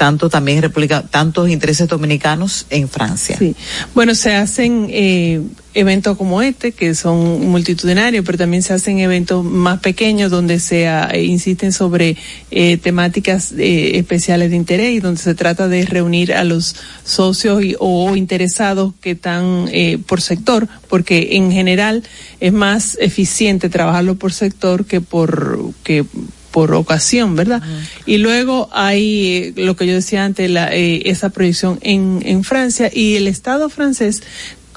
Tanto 0.00 0.30
también 0.30 0.62
República, 0.62 1.02
tantos 1.02 1.50
intereses 1.50 1.86
dominicanos 1.86 2.64
en 2.70 2.88
Francia. 2.88 3.36
Sí. 3.38 3.54
Bueno, 3.94 4.14
se 4.14 4.34
hacen 4.34 4.86
eh, 4.88 5.42
eventos 5.74 6.16
como 6.16 6.40
este, 6.40 6.72
que 6.72 6.94
son 6.94 7.46
multitudinarios, 7.50 8.24
pero 8.24 8.38
también 8.38 8.62
se 8.62 8.72
hacen 8.72 8.98
eventos 8.98 9.44
más 9.44 9.80
pequeños 9.80 10.30
donde 10.30 10.58
se 10.58 10.86
eh, 10.86 11.22
insisten 11.22 11.74
sobre 11.74 12.16
eh, 12.50 12.78
temáticas 12.78 13.52
eh, 13.52 13.98
especiales 13.98 14.48
de 14.48 14.56
interés 14.56 14.92
y 14.92 15.00
donde 15.00 15.20
se 15.20 15.34
trata 15.34 15.68
de 15.68 15.84
reunir 15.84 16.32
a 16.32 16.44
los 16.44 16.76
socios 17.04 17.62
y, 17.62 17.76
o 17.78 18.16
interesados 18.16 18.94
que 19.02 19.10
están 19.10 19.68
eh, 19.70 19.98
por 20.06 20.22
sector, 20.22 20.66
porque 20.88 21.28
en 21.32 21.52
general 21.52 22.04
es 22.40 22.54
más 22.54 22.96
eficiente 23.02 23.68
trabajarlo 23.68 24.14
por 24.14 24.32
sector 24.32 24.86
que 24.86 25.02
por 25.02 25.74
que 25.84 26.06
por 26.50 26.74
ocasión, 26.74 27.36
¿verdad? 27.36 27.62
Y 28.06 28.18
luego 28.18 28.68
hay 28.72 29.52
eh, 29.56 29.62
lo 29.64 29.76
que 29.76 29.86
yo 29.86 29.94
decía 29.94 30.24
antes, 30.24 30.50
la, 30.50 30.74
eh, 30.74 31.02
esa 31.08 31.30
proyección 31.30 31.78
en, 31.82 32.20
en 32.24 32.44
Francia 32.44 32.90
y 32.92 33.16
el 33.16 33.26
Estado 33.26 33.68
francés 33.68 34.22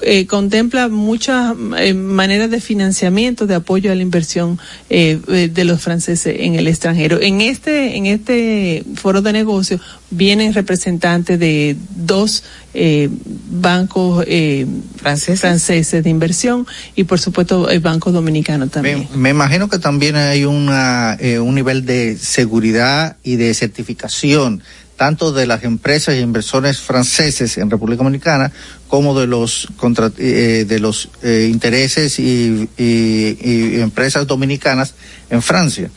eh, 0.02 0.26
contempla 0.26 0.88
muchas 0.88 1.54
eh, 1.78 1.94
maneras 1.94 2.50
de 2.50 2.60
financiamiento, 2.60 3.46
de 3.46 3.54
apoyo 3.54 3.92
a 3.92 3.94
la 3.94 4.02
inversión 4.02 4.58
eh, 4.90 5.20
eh, 5.28 5.48
de 5.52 5.64
los 5.64 5.80
franceses 5.80 6.36
en 6.38 6.54
el 6.54 6.68
extranjero. 6.68 7.20
En 7.20 7.40
este, 7.40 7.96
en 7.96 8.06
este 8.06 8.84
foro 8.96 9.22
de 9.22 9.32
negocios 9.32 9.80
vienen 10.10 10.54
representantes 10.54 11.38
de 11.38 11.76
dos 11.94 12.44
eh, 12.72 13.08
bancos 13.50 14.24
eh, 14.26 14.66
¿Franceses? 14.96 15.40
franceses 15.40 16.04
de 16.04 16.10
inversión 16.10 16.66
y 16.94 17.04
por 17.04 17.20
supuesto 17.20 17.68
el 17.70 17.80
Banco 17.80 18.12
Dominicano 18.12 18.68
también. 18.68 19.08
Me, 19.12 19.16
me 19.16 19.30
imagino 19.30 19.68
que 19.68 19.78
también 19.78 20.16
hay 20.16 20.44
una, 20.44 21.16
eh, 21.20 21.38
un 21.38 21.54
nivel 21.54 21.84
de 21.84 22.16
seguridad 22.16 23.16
y 23.22 23.36
de 23.36 23.54
certificación 23.54 24.62
tanto 24.96 25.32
de 25.32 25.46
las 25.46 25.64
empresas 25.64 26.14
y 26.14 26.18
inversores 26.18 26.78
franceses 26.78 27.58
en 27.58 27.70
República 27.70 28.04
Dominicana 28.04 28.52
como 28.94 29.18
de 29.18 29.26
los 29.26 29.66
contra, 29.76 30.12
eh, 30.18 30.66
de 30.68 30.78
los 30.78 31.08
eh, 31.24 31.48
intereses 31.50 32.20
y, 32.20 32.68
y, 32.78 33.80
empresas 33.80 34.24
dominicanas 34.28 34.94
en 35.30 35.42
Francia. 35.42 35.90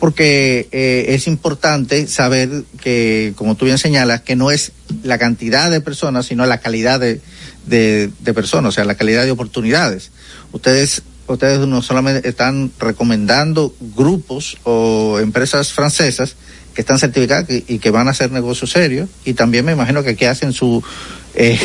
Porque 0.00 0.66
eh, 0.72 1.04
es 1.10 1.28
importante 1.28 2.08
saber 2.08 2.64
que 2.80 3.34
como 3.36 3.54
tú 3.54 3.66
bien 3.66 3.78
señalas 3.78 4.22
que 4.22 4.34
no 4.34 4.50
es 4.50 4.72
la 5.04 5.16
cantidad 5.16 5.70
de 5.70 5.80
personas 5.80 6.26
sino 6.26 6.44
la 6.44 6.58
calidad 6.58 6.98
de, 6.98 7.20
de, 7.66 8.34
personas 8.34 8.70
o 8.70 8.72
sea 8.72 8.84
la 8.84 8.96
calidad 8.96 9.24
de 9.24 9.30
oportunidades. 9.30 10.10
Ustedes 10.50 11.02
ustedes 11.28 11.60
no 11.68 11.82
solamente 11.82 12.28
están 12.28 12.72
recomendando 12.80 13.72
grupos 13.94 14.58
o 14.64 15.20
empresas 15.20 15.72
francesas 15.72 16.34
que 16.74 16.80
están 16.80 16.98
certificadas 16.98 17.48
y, 17.48 17.64
y 17.68 17.78
que 17.78 17.92
van 17.92 18.08
a 18.08 18.10
hacer 18.10 18.32
negocios 18.32 18.72
serios 18.72 19.08
y 19.24 19.34
también 19.34 19.64
me 19.64 19.70
imagino 19.70 20.02
que 20.02 20.10
aquí 20.10 20.24
hacen 20.24 20.52
su 20.52 20.82
eh, 21.34 21.58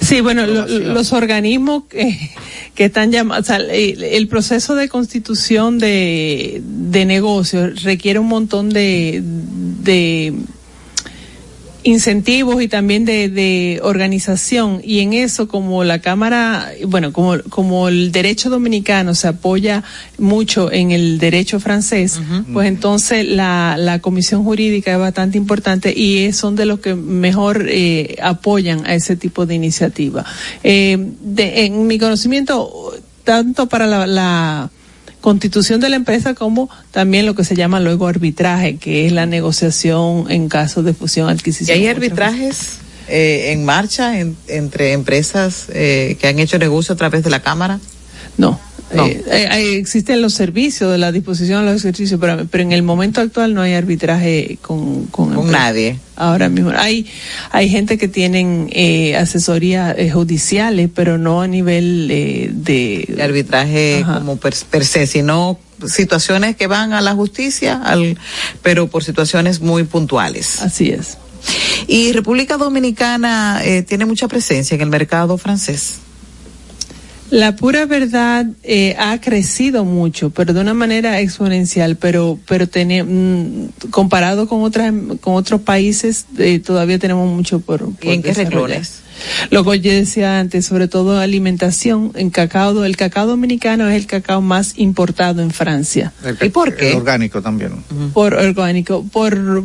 Sí, 0.00 0.20
bueno, 0.20 0.46
lo, 0.46 0.66
los 0.66 1.12
organismos 1.12 1.84
que, 1.84 2.30
que 2.74 2.86
están 2.86 3.12
llamados, 3.12 3.44
o 3.44 3.46
sea, 3.46 3.56
el, 3.56 4.02
el, 4.02 4.28
proceso 4.28 4.74
de 4.74 4.88
constitución 4.88 5.78
de, 5.78 6.60
de 6.64 7.04
negocios 7.04 7.82
requiere 7.84 8.18
un 8.18 8.26
montón 8.26 8.70
de, 8.70 9.22
de 9.22 10.34
incentivos 11.82 12.62
y 12.62 12.68
también 12.68 13.04
de, 13.04 13.28
de, 13.28 13.80
organización 13.82 14.80
y 14.84 15.00
en 15.00 15.12
eso 15.12 15.48
como 15.48 15.84
la 15.84 16.00
cámara 16.00 16.70
bueno 16.86 17.12
como 17.12 17.38
como 17.48 17.88
el 17.88 18.12
derecho 18.12 18.50
dominicano 18.50 19.14
se 19.14 19.28
apoya 19.28 19.82
mucho 20.18 20.70
en 20.70 20.90
el 20.90 21.18
derecho 21.18 21.58
francés 21.60 22.18
uh 22.18 22.22
-huh. 22.22 22.44
pues 22.52 22.68
entonces 22.68 23.26
la, 23.26 23.76
la 23.78 23.98
comisión 24.00 24.44
jurídica 24.44 24.92
es 24.92 24.98
bastante 24.98 25.38
importante 25.38 25.92
y 25.96 26.32
son 26.32 26.56
de 26.56 26.66
los 26.66 26.80
que 26.80 26.94
mejor 26.94 27.66
eh, 27.68 28.16
apoyan 28.22 28.86
a 28.86 28.94
ese 28.94 29.16
tipo 29.16 29.46
de 29.46 29.54
iniciativa 29.54 30.24
eh, 30.62 30.98
de, 31.22 31.64
en 31.64 31.86
mi 31.86 31.98
conocimiento 31.98 32.92
tanto 33.24 33.66
para 33.68 33.86
la, 33.86 34.06
la 34.06 34.70
constitución 35.20 35.80
de 35.80 35.88
la 35.88 35.96
empresa 35.96 36.34
como 36.34 36.70
también 36.90 37.26
lo 37.26 37.34
que 37.34 37.44
se 37.44 37.54
llama 37.54 37.80
luego 37.80 38.06
arbitraje, 38.06 38.76
que 38.76 39.06
es 39.06 39.12
la 39.12 39.26
negociación 39.26 40.26
en 40.30 40.48
caso 40.48 40.82
de 40.82 40.94
fusión 40.94 41.28
adquisición. 41.28 41.78
¿Y 41.78 41.82
hay 41.82 41.88
arbitrajes 41.88 42.78
eh, 43.08 43.52
en 43.52 43.64
marcha 43.64 44.18
en, 44.18 44.36
entre 44.48 44.92
empresas 44.92 45.66
eh, 45.72 46.16
que 46.20 46.28
han 46.28 46.38
hecho 46.38 46.58
negocio 46.58 46.94
a 46.94 46.96
través 46.96 47.22
de 47.22 47.30
la 47.30 47.40
Cámara? 47.40 47.80
No. 48.36 48.58
No. 48.92 49.06
Eh, 49.06 49.22
eh, 49.26 49.76
existen 49.76 50.20
los 50.20 50.34
servicios 50.34 50.90
de 50.90 50.98
la 50.98 51.12
disposición 51.12 51.64
de 51.64 51.72
los 51.72 51.84
ejercicios, 51.84 52.18
pero, 52.20 52.46
pero, 52.50 52.64
en 52.64 52.72
el 52.72 52.82
momento 52.82 53.20
actual 53.20 53.54
no 53.54 53.62
hay 53.62 53.74
arbitraje 53.74 54.58
con, 54.62 55.06
con, 55.06 55.34
con 55.34 55.50
nadie. 55.50 55.98
Ahora 56.16 56.48
mismo 56.48 56.72
hay 56.74 57.06
hay 57.50 57.68
gente 57.68 57.98
que 57.98 58.08
tienen 58.08 58.68
eh, 58.72 59.16
asesorías 59.16 59.96
judiciales, 60.12 60.90
pero 60.94 61.18
no 61.18 61.40
a 61.40 61.46
nivel 61.46 62.08
de, 62.08 62.50
de 62.52 63.22
arbitraje 63.22 64.02
Ajá. 64.02 64.18
como 64.18 64.36
per, 64.36 64.54
per 64.70 64.84
se, 64.84 65.06
sino 65.06 65.58
situaciones 65.86 66.56
que 66.56 66.66
van 66.66 66.92
a 66.92 67.00
la 67.00 67.14
justicia, 67.14 67.80
al, 67.82 68.18
pero 68.62 68.88
por 68.88 69.04
situaciones 69.04 69.60
muy 69.60 69.84
puntuales. 69.84 70.60
Así 70.60 70.90
es. 70.90 71.16
Y 71.86 72.12
República 72.12 72.56
Dominicana 72.56 73.60
eh, 73.64 73.82
tiene 73.82 74.04
mucha 74.04 74.28
presencia 74.28 74.74
en 74.74 74.82
el 74.82 74.88
mercado 74.88 75.38
francés. 75.38 76.00
La 77.30 77.54
pura 77.54 77.86
verdad 77.86 78.46
eh, 78.64 78.96
ha 78.98 79.20
crecido 79.20 79.84
mucho, 79.84 80.30
pero 80.30 80.52
de 80.52 80.60
una 80.60 80.74
manera 80.74 81.20
exponencial, 81.20 81.96
pero 81.96 82.38
pero 82.48 82.68
tiene, 82.68 83.04
mmm, 83.04 83.68
comparado 83.90 84.48
con 84.48 84.62
otras 84.62 84.92
con 85.20 85.34
otros 85.34 85.60
países 85.60 86.26
eh, 86.38 86.58
todavía 86.58 86.98
tenemos 86.98 87.32
mucho 87.32 87.60
por, 87.60 87.94
por 87.94 88.04
¿Y 88.04 88.10
en 88.10 88.22
qué 88.22 88.34
renglones? 88.34 89.02
Lo 89.50 89.64
que 89.64 89.80
yo 89.80 89.92
decía 89.92 90.40
antes, 90.40 90.66
sobre 90.66 90.88
todo 90.88 91.18
alimentación, 91.18 92.12
en 92.14 92.30
cacao, 92.30 92.84
el 92.84 92.96
cacao 92.96 93.26
dominicano 93.26 93.88
es 93.88 93.96
el 93.96 94.06
cacao 94.06 94.40
más 94.40 94.72
importado 94.76 95.42
en 95.42 95.50
Francia. 95.50 96.12
El, 96.24 96.38
¿Y 96.40 96.48
por 96.48 96.74
qué? 96.74 96.92
El 96.92 96.96
orgánico 96.98 97.42
también. 97.42 97.72
Uh 97.72 97.76
-huh. 97.76 98.12
Por 98.12 98.34
orgánico, 98.34 99.04
por 99.12 99.64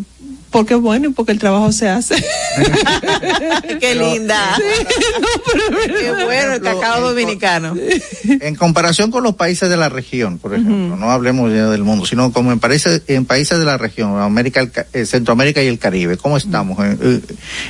porque 0.52 0.76
bueno, 0.76 1.12
porque 1.14 1.32
el 1.32 1.40
trabajo 1.40 1.72
se 1.72 1.90
hace. 1.90 2.16
Qué 3.80 3.96
linda. 3.96 4.56
Sí, 4.56 4.84
no, 5.20 5.78
pero, 5.86 6.00
Qué 6.00 6.26
bueno 6.26 6.54
el 6.54 6.62
cacao 6.62 7.02
dominicano. 7.10 7.76
En 8.24 8.56
comparación 8.56 9.12
con 9.12 9.24
los 9.24 9.36
países 9.36 9.70
de 9.70 9.78
la 9.78 9.90
región, 9.90 10.38
por 10.38 10.54
ejemplo, 10.54 10.76
uh 10.76 10.98
-huh. 10.98 11.00
no 11.00 11.12
hablemos 11.12 11.52
ya 11.52 11.68
del 11.70 11.84
mundo, 11.84 12.06
sino 12.06 12.32
como 12.32 12.52
en 12.52 12.60
países, 12.60 13.02
en 13.08 13.26
países 13.26 13.60
de 13.60 13.66
la 13.66 13.78
región, 13.78 14.18
América, 14.20 14.62
el, 14.62 14.72
eh, 14.94 15.06
Centroamérica 15.06 15.62
y 15.62 15.68
el 15.68 15.78
Caribe, 15.80 16.18
¿cómo 16.18 16.38
estamos? 16.38 16.78
Uh 16.78 16.82
-huh. 16.82 17.22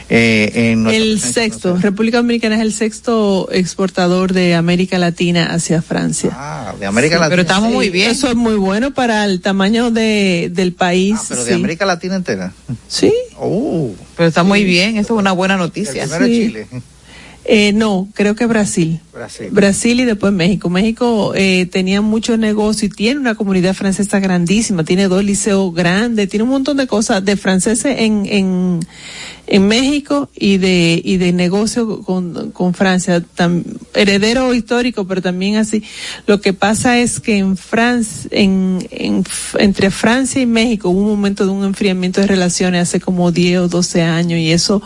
eh, 0.09 0.51
en 0.71 0.87
el 0.87 1.19
sexto, 1.19 1.77
República 1.77 2.17
Dominicana 2.17 2.55
es 2.55 2.61
el 2.61 2.73
sexto 2.73 3.49
exportador 3.51 4.33
de 4.33 4.55
América 4.55 4.97
Latina 4.97 5.53
hacia 5.53 5.81
Francia. 5.81 6.31
Ah, 6.33 6.73
de 6.79 6.85
América 6.85 7.15
sí, 7.15 7.19
Latina. 7.19 7.29
Pero 7.29 7.41
estamos 7.41 7.71
muy 7.71 7.89
bien. 7.89 8.11
Eso 8.11 8.29
es 8.29 8.35
muy 8.35 8.55
bueno 8.55 8.93
para 8.93 9.25
el 9.25 9.41
tamaño 9.41 9.91
de, 9.91 10.49
del 10.53 10.73
país. 10.73 11.15
Ah, 11.19 11.25
pero 11.29 11.43
de 11.45 11.53
América 11.55 11.85
Latina 11.85 12.15
entera. 12.15 12.53
Sí. 12.87 13.13
Oh. 13.37 13.91
Pero 14.15 14.29
está 14.29 14.43
muy 14.43 14.63
bien, 14.63 14.97
eso 14.97 15.15
es 15.15 15.19
una 15.19 15.31
buena 15.31 15.57
noticia. 15.57 16.03
El 16.03 16.09
primero 16.09 16.25
sí. 16.25 16.47
Chile. 16.47 16.67
Eh, 17.47 17.73
no, 17.73 18.07
creo 18.15 18.35
que 18.35 18.47
Brasil. 18.47 18.99
Brasil. 19.13 19.49
Brasil 19.51 19.99
y 19.99 20.05
después 20.05 20.33
México. 20.33 20.67
México 20.67 21.33
eh, 21.35 21.67
tenía 21.71 22.01
muchos 22.01 22.39
negocios 22.39 22.91
y 22.91 22.95
tiene 22.95 23.19
una 23.19 23.35
comunidad 23.35 23.75
francesa 23.75 24.19
grandísima, 24.19 24.83
tiene 24.83 25.07
dos 25.07 25.23
liceos 25.23 25.71
grandes, 25.73 26.27
tiene 26.27 26.43
un 26.43 26.49
montón 26.49 26.77
de 26.77 26.87
cosas 26.87 27.23
de 27.23 27.37
franceses 27.37 27.97
en, 27.99 28.25
en, 28.25 28.79
en 29.45 29.67
México 29.67 30.27
y 30.35 30.57
de, 30.57 30.99
y 31.05 31.17
de 31.17 31.33
negocio 31.33 32.01
con, 32.01 32.49
con 32.51 32.73
Francia. 32.73 33.23
Tam, 33.35 33.63
heredero 33.93 34.51
histórico, 34.55 35.05
pero 35.05 35.21
también 35.21 35.57
así. 35.57 35.83
Lo 36.25 36.41
que 36.41 36.53
pasa 36.53 36.97
es 36.97 37.19
que 37.19 37.37
en 37.37 37.57
Francia, 37.57 38.27
en, 38.31 38.87
en, 38.89 39.23
entre 39.59 39.91
Francia 39.91 40.41
y 40.41 40.47
México 40.47 40.89
hubo 40.89 41.01
un 41.01 41.09
momento 41.09 41.45
de 41.45 41.51
un 41.51 41.63
enfriamiento 41.63 42.21
de 42.21 42.27
relaciones 42.27 42.81
hace 42.81 42.99
como 42.99 43.31
10 43.31 43.59
o 43.59 43.67
12 43.67 44.01
años 44.01 44.39
y 44.39 44.51
eso 44.51 44.81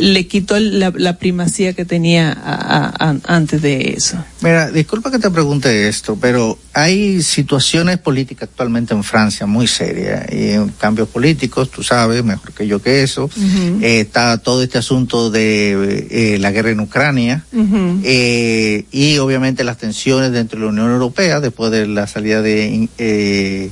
le 0.00 0.26
quitó 0.26 0.58
la, 0.58 0.92
la, 0.96 1.18
primacía 1.18 1.72
que 1.72 1.84
tenía 1.84 2.32
a, 2.32 3.10
a, 3.10 3.16
antes 3.24 3.60
de 3.62 3.94
eso. 3.96 4.22
Mira, 4.40 4.70
disculpa 4.70 5.10
que 5.10 5.18
te 5.18 5.30
pregunte 5.30 5.88
esto, 5.88 6.16
pero 6.20 6.58
hay 6.72 7.22
situaciones 7.22 7.98
políticas 7.98 8.48
actualmente 8.50 8.94
en 8.94 9.02
Francia 9.02 9.46
muy 9.46 9.66
serias 9.66 10.26
y 10.32 10.54
cambios 10.78 11.08
políticos, 11.08 11.70
tú 11.70 11.82
sabes 11.82 12.24
mejor 12.24 12.52
que 12.52 12.66
yo 12.66 12.80
que 12.80 13.02
eso. 13.02 13.24
Uh 13.24 13.28
-huh. 13.28 13.82
eh, 13.82 14.00
está 14.00 14.38
todo 14.38 14.62
este 14.62 14.78
asunto 14.78 15.30
de 15.30 16.06
eh, 16.10 16.38
la 16.38 16.50
guerra 16.50 16.70
en 16.70 16.80
Ucrania 16.80 17.44
uh 17.52 17.58
-huh. 17.58 18.00
eh, 18.04 18.84
y 18.92 19.18
obviamente 19.18 19.64
las 19.64 19.78
tensiones 19.78 20.32
dentro 20.32 20.58
de 20.58 20.66
la 20.66 20.72
Unión 20.72 20.90
Europea 20.90 21.40
después 21.40 21.70
de 21.70 21.86
la 21.86 22.06
salida 22.06 22.42
de 22.42 22.88
eh, 22.98 23.70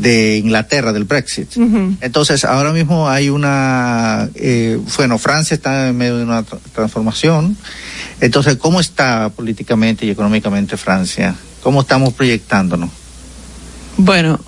de 0.00 0.38
Inglaterra, 0.38 0.92
del 0.92 1.04
Brexit. 1.04 1.56
Uh 1.56 1.62
-huh. 1.62 1.96
Entonces, 2.00 2.44
ahora 2.44 2.72
mismo 2.72 3.08
hay 3.08 3.28
una, 3.28 4.28
eh, 4.34 4.78
bueno, 4.96 5.18
Francia 5.18 5.54
está 5.54 5.88
en 5.88 5.96
medio 5.96 6.16
de 6.16 6.24
una 6.24 6.42
tra 6.42 6.58
transformación. 6.74 7.56
Entonces, 8.20 8.56
¿cómo 8.56 8.80
está 8.80 9.30
políticamente 9.30 10.06
y 10.06 10.10
económicamente 10.10 10.76
Francia? 10.76 11.34
¿Cómo 11.62 11.80
estamos 11.80 12.14
proyectándonos? 12.14 12.90
Bueno, 13.96 14.38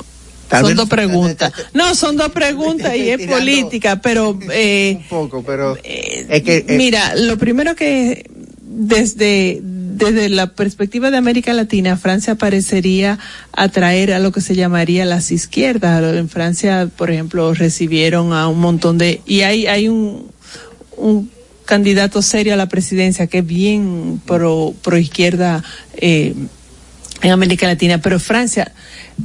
Tal 0.49 0.67
son 0.67 0.77
dos 0.77 0.89
preguntas. 0.89 1.53
No, 1.73 1.95
son 1.95 2.17
dos 2.17 2.31
preguntas 2.31 2.95
y 2.97 3.11
es 3.11 3.27
política, 3.29 4.01
pero... 4.01 4.39
Eh, 4.53 4.97
un 4.99 5.09
poco, 5.09 5.43
pero... 5.45 5.77
Eh, 5.85 6.27
es 6.29 6.43
que, 6.43 6.65
eh, 6.69 6.77
mira, 6.77 7.15
lo 7.15 7.39
primero 7.39 7.77
que 7.77 8.29
desde 8.61 9.61
desde 10.01 10.29
la 10.29 10.55
perspectiva 10.55 11.11
de 11.11 11.19
América 11.19 11.53
Latina, 11.53 11.97
Francia 11.97 12.35
parecería 12.35 13.19
atraer 13.53 14.13
a 14.13 14.19
lo 14.19 14.33
que 14.33 14.41
se 14.41 14.57
llamaría 14.57 15.05
las 15.05 15.31
izquierdas. 15.31 16.03
En 16.15 16.29
Francia, 16.29 16.89
por 16.97 17.11
ejemplo, 17.11 17.53
recibieron 17.55 18.33
a 18.33 18.49
un 18.49 18.61
montón 18.61 18.99
de 18.99 19.21
y 19.27 19.43
hay 19.43 19.67
hay 19.67 19.89
un 19.89 20.31
un 20.97 21.31
candidato 21.65 22.21
serio 22.23 22.55
a 22.55 22.57
la 22.57 22.69
presidencia 22.69 23.27
que 23.27 23.39
es 23.39 23.47
bien 23.47 24.21
pro 24.27 24.75
pro 24.83 24.99
izquierda 24.99 25.63
eh, 25.95 26.35
en 27.23 27.31
América 27.31 27.67
Latina, 27.67 27.99
pero 27.99 28.19
Francia, 28.19 28.73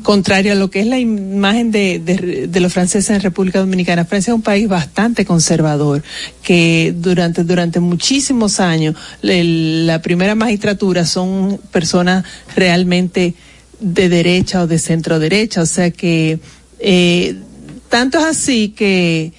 contrario 0.04 0.52
a 0.52 0.56
lo 0.56 0.70
que 0.70 0.82
es 0.82 0.88
la 0.88 1.00
imagen 1.00 1.72
de, 1.72 2.50
los 2.54 2.74
franceses 2.74 3.10
en 3.16 3.22
República 3.22 3.60
Dominicana, 3.60 4.06
Francia 4.06 4.32
es 4.32 4.36
un 4.36 4.42
país 4.42 4.68
bastante 4.68 5.26
conservador, 5.26 6.04
que 6.44 6.94
durante, 6.98 7.44
durante 7.44 7.80
muchísimos 7.80 8.60
años 8.60 8.96
la 9.22 10.02
primera 10.02 10.36
magistratura 10.36 11.06
son 11.06 11.60
personas 11.72 12.26
realmente 12.56 13.34
de 13.80 14.10
derecha 14.10 14.64
o 14.64 14.68
de 14.68 14.80
centro 14.80 15.20
derecha, 15.20 15.62
o 15.62 15.66
sea 15.66 15.92
que 15.92 16.40
eh, 16.80 17.36
tanto 17.90 18.20
es 18.20 18.26
así 18.26 18.70
que 18.70 19.32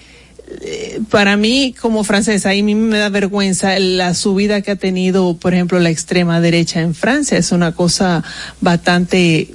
para 1.11 1.37
mí 1.37 1.75
como 1.81 2.05
francesa, 2.05 2.51
a 2.51 2.55
mí 2.55 2.75
me 2.75 2.99
da 2.99 3.09
vergüenza 3.09 3.79
la 3.79 4.15
subida 4.15 4.63
que 4.63 4.73
ha 4.73 4.77
tenido, 4.77 5.37
por 5.37 5.55
ejemplo, 5.55 5.79
la 5.79 5.91
extrema 5.91 6.41
derecha 6.41 6.81
en 6.81 6.95
Francia. 6.95 7.39
Es 7.39 7.53
una 7.53 7.73
cosa 7.73 8.23
bastante 8.61 9.55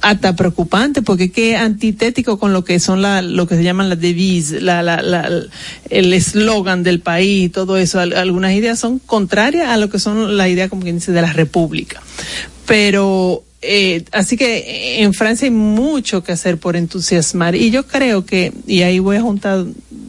hasta 0.00 0.34
preocupante 0.34 1.02
porque 1.02 1.30
qué 1.30 1.56
antitético 1.56 2.38
con 2.38 2.52
lo 2.52 2.64
que 2.64 2.78
son 2.80 3.02
la, 3.02 3.20
lo 3.22 3.46
que 3.46 3.56
se 3.56 3.62
llaman 3.62 3.88
las 3.88 4.00
devises, 4.00 4.62
la, 4.62 4.82
la, 4.82 5.02
la, 5.02 5.30
el 5.90 6.12
eslogan 6.12 6.82
del 6.82 7.00
país, 7.00 7.52
todo 7.52 7.76
eso. 7.76 8.00
Algunas 8.00 8.52
ideas 8.52 8.78
son 8.78 8.98
contrarias 8.98 9.70
a 9.70 9.76
lo 9.76 9.90
que 9.90 9.98
son 9.98 10.36
la 10.36 10.48
idea, 10.48 10.68
como 10.68 10.82
quien 10.82 10.96
dice, 10.96 11.12
de 11.12 11.22
la 11.22 11.32
república. 11.32 12.02
Pero 12.66 13.45
eh, 13.66 14.04
así 14.12 14.36
que 14.36 15.02
en 15.02 15.12
Francia 15.14 15.46
hay 15.46 15.50
mucho 15.50 16.22
que 16.22 16.32
hacer 16.32 16.58
por 16.58 16.76
entusiasmar. 16.76 17.54
Y 17.54 17.70
yo 17.70 17.86
creo 17.86 18.24
que, 18.24 18.52
y 18.66 18.82
ahí 18.82 18.98
voy 18.98 19.16
a 19.16 19.22
juntar 19.22 19.66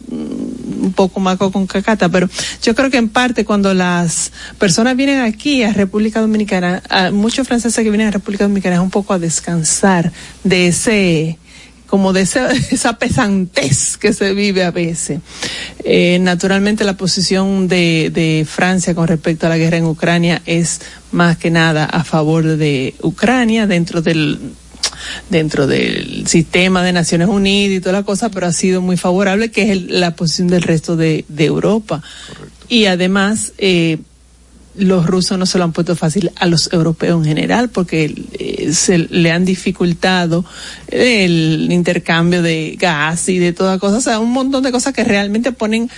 un 0.10 0.94
poco 0.96 1.20
más 1.20 1.38
con 1.38 1.68
cacata, 1.68 2.10
pero 2.10 2.30
yo 2.64 2.76
creo 2.76 2.90
que 2.90 2.98
en 2.98 3.10
parte 3.10 3.46
cuando 3.46 3.74
las 3.74 4.32
personas 4.58 4.96
vienen 4.96 5.20
aquí 5.22 5.64
a 5.64 5.74
República 5.74 6.22
Dominicana, 6.22 6.82
muchos 7.12 7.48
franceses 7.48 7.84
que 7.84 7.90
vienen 7.90 8.08
a 8.08 8.12
República 8.12 8.46
Dominicana 8.46 8.76
es 8.76 8.82
un 8.82 8.90
poco 8.90 9.14
a 9.14 9.20
descansar 9.20 10.12
de 10.44 10.68
ese 10.68 11.38
como 11.88 12.14
de 12.14 12.22
esa, 12.22 12.52
esa 12.72 12.98
pesantez 12.98 13.98
que 13.98 14.14
se 14.14 14.34
vive 14.34 14.64
a 14.64 14.72
veces. 14.72 15.20
Eh, 15.84 16.20
naturalmente 16.22 16.84
la 16.84 16.98
posición 16.98 17.68
de, 17.68 18.12
de 18.14 18.46
Francia 18.48 18.94
con 18.94 19.08
respecto 19.08 19.46
a 19.46 19.50
la 19.50 19.58
guerra 19.58 19.78
en 19.78 19.86
Ucrania 19.86 20.42
es 20.46 20.82
más 21.12 21.38
que 21.38 21.50
nada 21.50 21.86
a 21.86 22.04
favor 22.04 22.44
de 22.44 22.94
Ucrania 23.02 23.68
dentro 23.68 24.02
del 24.02 24.40
dentro 25.30 25.68
del 25.68 26.28
sistema 26.28 26.84
de 26.84 26.94
Naciones 26.94 27.28
Unidas 27.28 27.78
y 27.78 27.80
toda 27.80 27.94
la 27.94 28.04
cosa, 28.04 28.30
pero 28.30 28.48
ha 28.48 28.54
sido 28.54 28.82
muy 28.82 28.98
favorable, 28.98 29.52
que 29.52 29.64
es 29.64 29.70
el, 29.70 30.00
la 30.00 30.16
posición 30.16 30.48
del 30.48 30.64
resto 30.64 30.96
de, 30.96 31.26
de 31.28 31.46
Europa. 31.46 32.02
Correcto. 32.28 32.66
Y 32.70 32.86
además, 32.86 33.54
eh, 33.58 34.00
los 34.78 35.06
rusos 35.06 35.38
no 35.38 35.46
se 35.46 35.58
lo 35.58 35.64
han 35.64 35.74
puesto 35.74 35.96
fácil 35.96 36.32
a 36.36 36.46
los 36.46 36.72
europeos 36.72 37.20
en 37.20 37.26
general 37.26 37.70
porque 37.70 38.14
eh, 38.34 38.74
se 38.74 38.98
le 38.98 39.32
han 39.32 39.46
dificultado 39.46 40.46
el 40.88 41.68
intercambio 41.72 42.42
de 42.42 42.76
gas 42.80 43.30
y 43.30 43.40
de 43.40 43.54
todas 43.54 43.80
cosas, 43.80 44.00
o 44.00 44.02
sea, 44.02 44.20
un 44.20 44.32
montón 44.32 44.64
de 44.64 44.72
cosas 44.72 44.94
que 44.94 45.04
realmente 45.04 45.52
ponen 45.52 45.90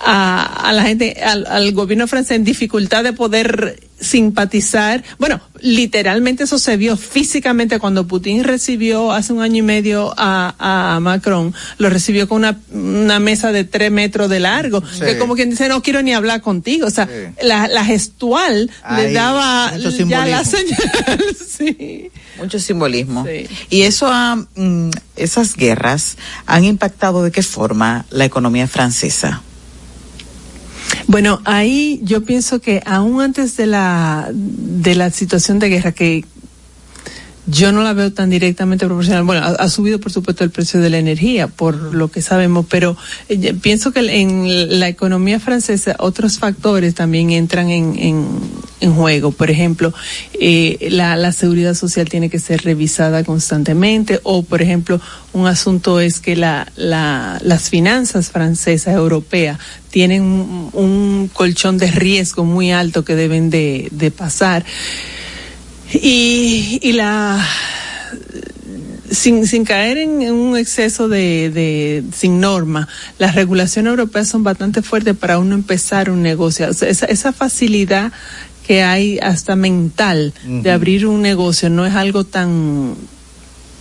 a, 0.00 0.68
a 0.68 0.72
la 0.72 0.82
gente, 0.82 1.16
al, 1.22 1.46
al, 1.46 1.72
gobierno 1.72 2.06
francés 2.06 2.36
en 2.36 2.44
dificultad 2.44 3.04
de 3.04 3.12
poder 3.12 3.78
simpatizar. 4.00 5.04
Bueno, 5.18 5.40
literalmente 5.60 6.44
eso 6.44 6.58
se 6.58 6.76
vio 6.76 6.96
físicamente 6.96 7.78
cuando 7.78 8.06
Putin 8.06 8.44
recibió 8.44 9.12
hace 9.12 9.32
un 9.32 9.42
año 9.42 9.58
y 9.58 9.62
medio 9.62 10.14
a, 10.16 10.54
a 10.94 11.00
Macron, 11.00 11.54
lo 11.78 11.90
recibió 11.90 12.28
con 12.28 12.38
una, 12.38 12.58
una 12.72 13.20
mesa 13.20 13.52
de 13.52 13.64
tres 13.64 13.92
metros 13.92 14.30
de 14.30 14.40
largo, 14.40 14.82
sí. 14.90 15.00
que 15.00 15.18
como 15.18 15.34
quien 15.34 15.50
dice, 15.50 15.68
no 15.68 15.82
quiero 15.82 16.02
ni 16.02 16.14
hablar 16.14 16.40
contigo. 16.40 16.86
O 16.86 16.90
sea, 16.90 17.06
sí. 17.06 17.34
la, 17.46 17.68
la, 17.68 17.84
gestual 17.84 18.70
Ay, 18.82 19.04
le 19.08 19.12
daba 19.12 19.76
ya 19.76 20.26
la 20.26 20.44
señal. 20.44 20.78
sí. 21.46 22.10
Mucho 22.38 22.58
simbolismo. 22.58 23.26
Sí. 23.26 23.46
Y 23.68 23.82
eso 23.82 24.08
ha, 24.10 24.36
mm, 24.36 24.90
esas 25.16 25.54
guerras 25.54 26.16
han 26.46 26.64
impactado 26.64 27.22
de 27.22 27.30
qué 27.30 27.42
forma 27.42 28.06
la 28.10 28.24
economía 28.24 28.66
francesa. 28.66 29.42
Bueno, 31.06 31.40
ahí 31.44 32.00
yo 32.02 32.24
pienso 32.24 32.60
que 32.60 32.82
aún 32.86 33.20
antes 33.20 33.56
de 33.56 33.66
la 33.66 34.30
de 34.32 34.94
la 34.94 35.10
situación 35.10 35.58
de 35.58 35.68
guerra 35.68 35.92
que 35.92 36.24
yo 37.46 37.72
no 37.72 37.82
la 37.82 37.92
veo 37.92 38.12
tan 38.12 38.30
directamente 38.30 38.86
proporcional. 38.86 39.24
Bueno, 39.24 39.44
ha, 39.44 39.68
subido 39.68 39.98
por 39.98 40.12
supuesto 40.12 40.44
el 40.44 40.50
precio 40.50 40.80
de 40.80 40.90
la 40.90 40.98
energía, 40.98 41.46
por 41.48 41.74
lo 41.94 42.10
que 42.10 42.22
sabemos, 42.22 42.66
pero 42.68 42.96
eh, 43.28 43.54
pienso 43.54 43.92
que 43.92 44.00
en 44.00 44.78
la 44.78 44.88
economía 44.88 45.40
francesa 45.40 45.96
otros 45.98 46.38
factores 46.38 46.94
también 46.94 47.30
entran 47.30 47.70
en, 47.70 47.98
en, 47.98 48.26
en 48.80 48.94
juego. 48.94 49.32
Por 49.32 49.50
ejemplo, 49.50 49.92
eh, 50.34 50.88
la, 50.90 51.16
la, 51.16 51.32
seguridad 51.32 51.74
social 51.74 52.08
tiene 52.08 52.28
que 52.30 52.38
ser 52.38 52.62
revisada 52.62 53.24
constantemente 53.24 54.20
o, 54.22 54.42
por 54.42 54.62
ejemplo, 54.62 55.00
un 55.32 55.46
asunto 55.46 56.00
es 56.00 56.20
que 56.20 56.36
la, 56.36 56.70
la, 56.76 57.40
las 57.42 57.70
finanzas 57.70 58.30
francesas, 58.30 58.94
europeas, 58.94 59.58
tienen 59.90 60.22
un, 60.22 60.70
un, 60.72 61.30
colchón 61.32 61.78
de 61.78 61.90
riesgo 61.90 62.44
muy 62.44 62.70
alto 62.70 63.04
que 63.04 63.16
deben 63.16 63.50
de, 63.50 63.88
de 63.90 64.10
pasar. 64.10 64.64
Y, 65.94 66.78
y 66.82 66.92
la 66.92 67.44
sin, 69.10 69.46
sin 69.46 69.64
caer 69.64 69.98
en, 69.98 70.22
en 70.22 70.32
un 70.34 70.56
exceso 70.56 71.08
de, 71.08 71.50
de, 71.50 72.04
sin 72.14 72.40
norma, 72.40 72.88
las 73.18 73.34
regulaciones 73.34 73.90
europeas 73.90 74.28
son 74.28 74.44
bastante 74.44 74.82
fuertes 74.82 75.16
para 75.16 75.38
uno 75.38 75.54
empezar 75.54 76.10
un 76.10 76.22
negocio. 76.22 76.68
O 76.68 76.72
sea, 76.74 76.88
esa, 76.88 77.06
esa 77.06 77.32
facilidad 77.32 78.12
que 78.66 78.82
hay 78.82 79.18
hasta 79.18 79.56
mental 79.56 80.32
uh 80.44 80.48
-huh. 80.48 80.62
de 80.62 80.70
abrir 80.70 81.06
un 81.06 81.22
negocio 81.22 81.70
no 81.70 81.86
es 81.86 81.94
algo 81.94 82.24
tan 82.24 82.94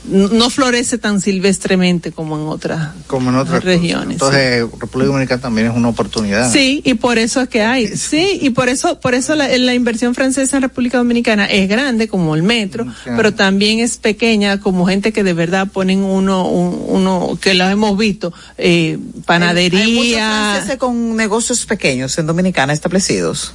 no 0.05 0.49
florece 0.49 0.97
tan 0.97 1.21
silvestremente 1.21 2.11
como 2.11 2.37
en 2.37 2.47
otras 2.47 2.89
como 3.07 3.29
en 3.29 3.35
otras 3.35 3.63
regiones. 3.63 4.13
Entonces, 4.13 4.65
sí. 4.65 4.77
República 4.79 5.11
Dominicana 5.11 5.41
también 5.41 5.67
es 5.67 5.75
una 5.75 5.89
oportunidad. 5.89 6.51
Sí, 6.51 6.81
y 6.85 6.95
por 6.95 7.17
eso 7.17 7.41
es 7.41 7.49
que 7.49 7.61
hay. 7.61 7.87
Sí, 7.87 8.39
y 8.41 8.51
por 8.51 8.69
eso 8.69 8.99
por 8.99 9.13
eso 9.13 9.35
la, 9.35 9.47
la 9.57 9.73
inversión 9.73 10.15
francesa 10.15 10.57
en 10.57 10.63
República 10.63 10.97
Dominicana 10.97 11.45
es 11.45 11.67
grande 11.67 12.07
como 12.07 12.35
el 12.35 12.43
metro, 12.43 12.85
sí. 12.85 13.11
pero 13.15 13.33
también 13.33 13.79
es 13.79 13.97
pequeña 13.97 14.59
como 14.59 14.87
gente 14.87 15.11
que 15.11 15.23
de 15.23 15.33
verdad 15.33 15.67
ponen 15.67 16.03
uno 16.03 16.47
un, 16.47 16.81
uno 16.87 17.37
que 17.39 17.53
lo 17.53 17.67
hemos 17.67 17.97
visto 17.97 18.33
eh, 18.57 18.97
panadería. 19.25 19.79
Hay, 19.79 19.85
hay 19.85 19.95
muchos 19.95 20.19
franceses 20.19 20.77
con 20.77 21.15
negocios 21.15 21.65
pequeños 21.65 22.17
en 22.17 22.25
Dominicana 22.25 22.73
establecidos. 22.73 23.53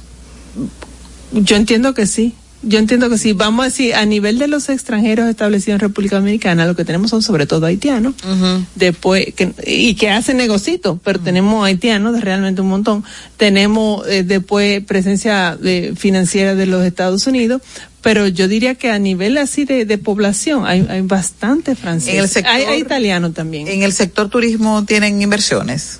Yo 1.31 1.55
entiendo 1.55 1.93
que 1.93 2.07
sí. 2.07 2.35
Yo 2.67 2.79
entiendo 2.79 3.09
que 3.09 3.17
sí. 3.17 3.33
Vamos 3.33 3.63
a 3.63 3.69
decir, 3.69 3.93
a 3.93 4.05
nivel 4.05 4.39
de 4.39 4.47
los 4.47 4.69
extranjeros 4.69 5.29
establecidos 5.29 5.75
en 5.75 5.79
República 5.81 6.15
Dominicana, 6.17 6.65
lo 6.65 6.75
que 6.75 6.83
tenemos 6.83 7.11
son 7.11 7.21
sobre 7.21 7.45
todo 7.45 7.67
haitianos, 7.67 8.15
uh 8.23 8.27
-huh. 8.27 8.65
después, 8.75 9.33
que, 9.35 9.53
y 9.65 9.93
que 9.93 10.09
hacen 10.09 10.37
negocitos, 10.37 10.97
pero 11.03 11.19
uh 11.19 11.21
-huh. 11.21 11.25
tenemos 11.25 11.65
haitianos, 11.65 12.19
realmente 12.21 12.61
un 12.61 12.69
montón. 12.69 13.03
Tenemos 13.37 14.07
eh, 14.07 14.23
después 14.23 14.83
presencia 14.83 15.55
de, 15.55 15.93
financiera 15.95 16.55
de 16.55 16.65
los 16.65 16.83
Estados 16.83 17.27
Unidos, 17.27 17.61
pero 18.01 18.27
yo 18.27 18.47
diría 18.47 18.75
que 18.75 18.89
a 18.91 18.99
nivel 18.99 19.37
así 19.37 19.65
de, 19.65 19.85
de 19.85 19.97
población 19.97 20.65
hay, 20.65 20.85
hay 20.89 21.01
bastante 21.01 21.75
francés. 21.75 22.35
Hay, 22.45 22.63
hay 22.63 22.79
italiano 22.79 23.31
también. 23.31 23.67
¿En 23.67 23.83
el 23.83 23.93
sector 23.93 24.29
turismo 24.29 24.85
tienen 24.85 25.21
inversiones? 25.21 25.99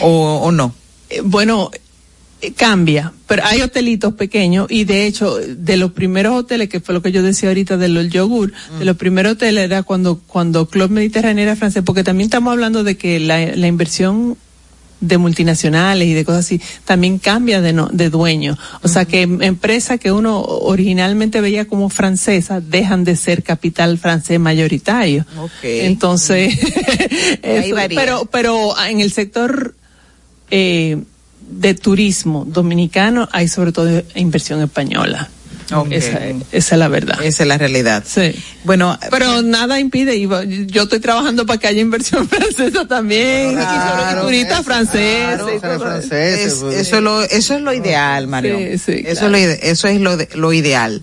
¿O, 0.00 0.40
o 0.42 0.52
no? 0.52 0.74
Eh, 1.10 1.20
bueno, 1.24 1.70
cambia, 2.56 3.12
pero 3.26 3.42
hay 3.44 3.60
hotelitos 3.60 4.14
pequeños 4.14 4.66
y 4.70 4.84
de 4.84 5.06
hecho 5.06 5.36
de 5.36 5.76
los 5.76 5.92
primeros 5.92 6.34
hoteles, 6.34 6.68
que 6.68 6.80
fue 6.80 6.94
lo 6.94 7.02
que 7.02 7.12
yo 7.12 7.22
decía 7.22 7.50
ahorita 7.50 7.76
de 7.76 7.88
los 7.88 8.08
yogur, 8.08 8.52
mm. 8.52 8.78
de 8.78 8.84
los 8.84 8.96
primeros 8.96 9.32
hoteles 9.32 9.64
era 9.64 9.82
cuando 9.82 10.20
cuando 10.26 10.66
Club 10.66 10.90
Mediterráneo 10.90 11.42
era 11.42 11.56
francés, 11.56 11.82
porque 11.84 12.04
también 12.04 12.26
estamos 12.26 12.52
hablando 12.52 12.84
de 12.84 12.96
que 12.96 13.20
la, 13.20 13.54
la 13.56 13.66
inversión 13.66 14.36
de 15.00 15.18
multinacionales 15.18 16.06
y 16.06 16.12
de 16.12 16.24
cosas 16.24 16.44
así 16.44 16.60
también 16.84 17.18
cambia 17.18 17.60
de, 17.60 17.72
no, 17.72 17.88
de 17.90 18.10
dueño. 18.10 18.56
O 18.82 18.88
sea 18.88 19.04
que 19.04 19.22
empresas 19.22 19.98
que 19.98 20.12
uno 20.12 20.40
originalmente 20.40 21.40
veía 21.40 21.66
como 21.66 21.88
francesas 21.88 22.62
dejan 22.68 23.04
de 23.04 23.16
ser 23.16 23.42
capital 23.42 23.98
francés 23.98 24.38
mayoritario. 24.38 25.24
Okay. 25.38 25.86
Entonces, 25.86 26.54
eso, 27.42 27.76
pero, 27.88 28.26
pero 28.26 28.74
en 28.86 29.00
el 29.00 29.10
sector 29.10 29.74
eh, 30.50 31.02
de 31.50 31.74
turismo 31.74 32.44
dominicano 32.46 33.28
hay 33.32 33.48
sobre 33.48 33.72
todo 33.72 34.02
inversión 34.14 34.62
española. 34.62 35.28
Okay. 35.72 35.98
Esa, 35.98 36.18
esa, 36.52 36.74
es 36.74 36.78
la 36.78 36.88
verdad. 36.88 37.22
Esa 37.22 37.44
es 37.44 37.48
la 37.48 37.58
realidad. 37.58 38.04
Sí. 38.06 38.34
Bueno, 38.64 38.98
pero 39.10 39.38
eh, 39.38 39.42
nada 39.42 39.78
impide, 39.78 40.16
y 40.16 40.26
yo 40.66 40.82
estoy 40.82 41.00
trabajando 41.00 41.46
para 41.46 41.58
que 41.58 41.68
haya 41.68 41.80
inversión 41.80 42.28
francesa 42.28 42.86
también, 42.86 43.52
claro, 43.54 44.22
turistas 44.22 44.64
franceses. 44.64 45.60
Claro, 45.60 46.00
eso, 46.00 46.70
es 46.70 46.92
lo, 47.02 47.22
eso 47.22 47.54
es 47.54 47.60
lo 47.60 47.72
ideal, 47.72 48.26
Mario. 48.26 48.58
Sí, 48.58 48.78
sí, 48.78 49.04
eso, 49.06 49.28
claro. 49.28 49.36
es 49.36 49.60
lo, 49.60 49.68
eso 49.68 49.88
es 49.88 50.00
lo, 50.00 50.18
lo 50.34 50.52
ideal. 50.52 51.02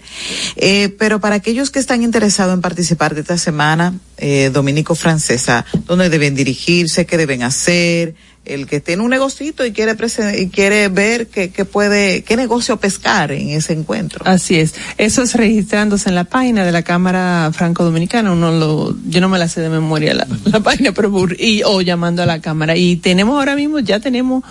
Eh, 0.58 0.94
pero 1.00 1.20
para 1.20 1.36
aquellos 1.36 1.72
que 1.72 1.80
están 1.80 2.04
interesados 2.04 2.54
en 2.54 2.62
participar 2.62 3.16
de 3.16 3.22
esta 3.22 3.38
semana 3.38 3.94
eh, 4.18 4.50
dominico-francesa, 4.54 5.66
¿dónde 5.86 6.10
deben 6.10 6.36
dirigirse? 6.36 7.06
¿Qué 7.06 7.18
deben 7.18 7.44
hacer? 7.44 8.16
El 8.48 8.68
que 8.68 8.80
tiene 8.80 9.04
un 9.04 9.10
negocito 9.10 9.66
y 9.66 9.72
quiere 9.72 9.96
y 10.38 10.48
quiere 10.50 10.88
ver 10.90 11.28
qué, 11.28 11.50
puede, 11.66 12.24
qué 12.24 12.36
negocio 12.38 12.78
pescar 12.78 13.32
en 13.32 13.50
ese 13.50 13.74
encuentro. 13.74 14.26
Así 14.26 14.56
es. 14.56 14.76
Eso 14.98 15.22
es 15.22 15.36
registrándose 15.36 16.10
en 16.10 16.16
la 16.16 16.24
página 16.24 16.66
de 16.66 16.72
la 16.72 16.84
Cámara 16.84 17.52
Franco-Dominicana. 17.54 18.32
Uno 18.32 18.52
lo, 18.52 18.96
yo 19.08 19.22
no 19.22 19.30
me 19.30 19.40
la 19.40 19.48
sé 19.48 19.62
de 19.62 19.70
memoria 19.70 20.14
la, 20.14 20.28
la 20.46 20.60
página, 20.64 20.92
pero 20.92 21.12
y, 21.38 21.64
o 21.64 21.82
llamando 21.82 22.24
a 22.24 22.26
la 22.26 22.42
Cámara. 22.42 22.76
Y 22.76 22.98
tenemos 22.98 23.38
ahora 23.38 23.56
mismo, 23.56 23.80
ya 23.80 24.00
tenemos 24.00 24.44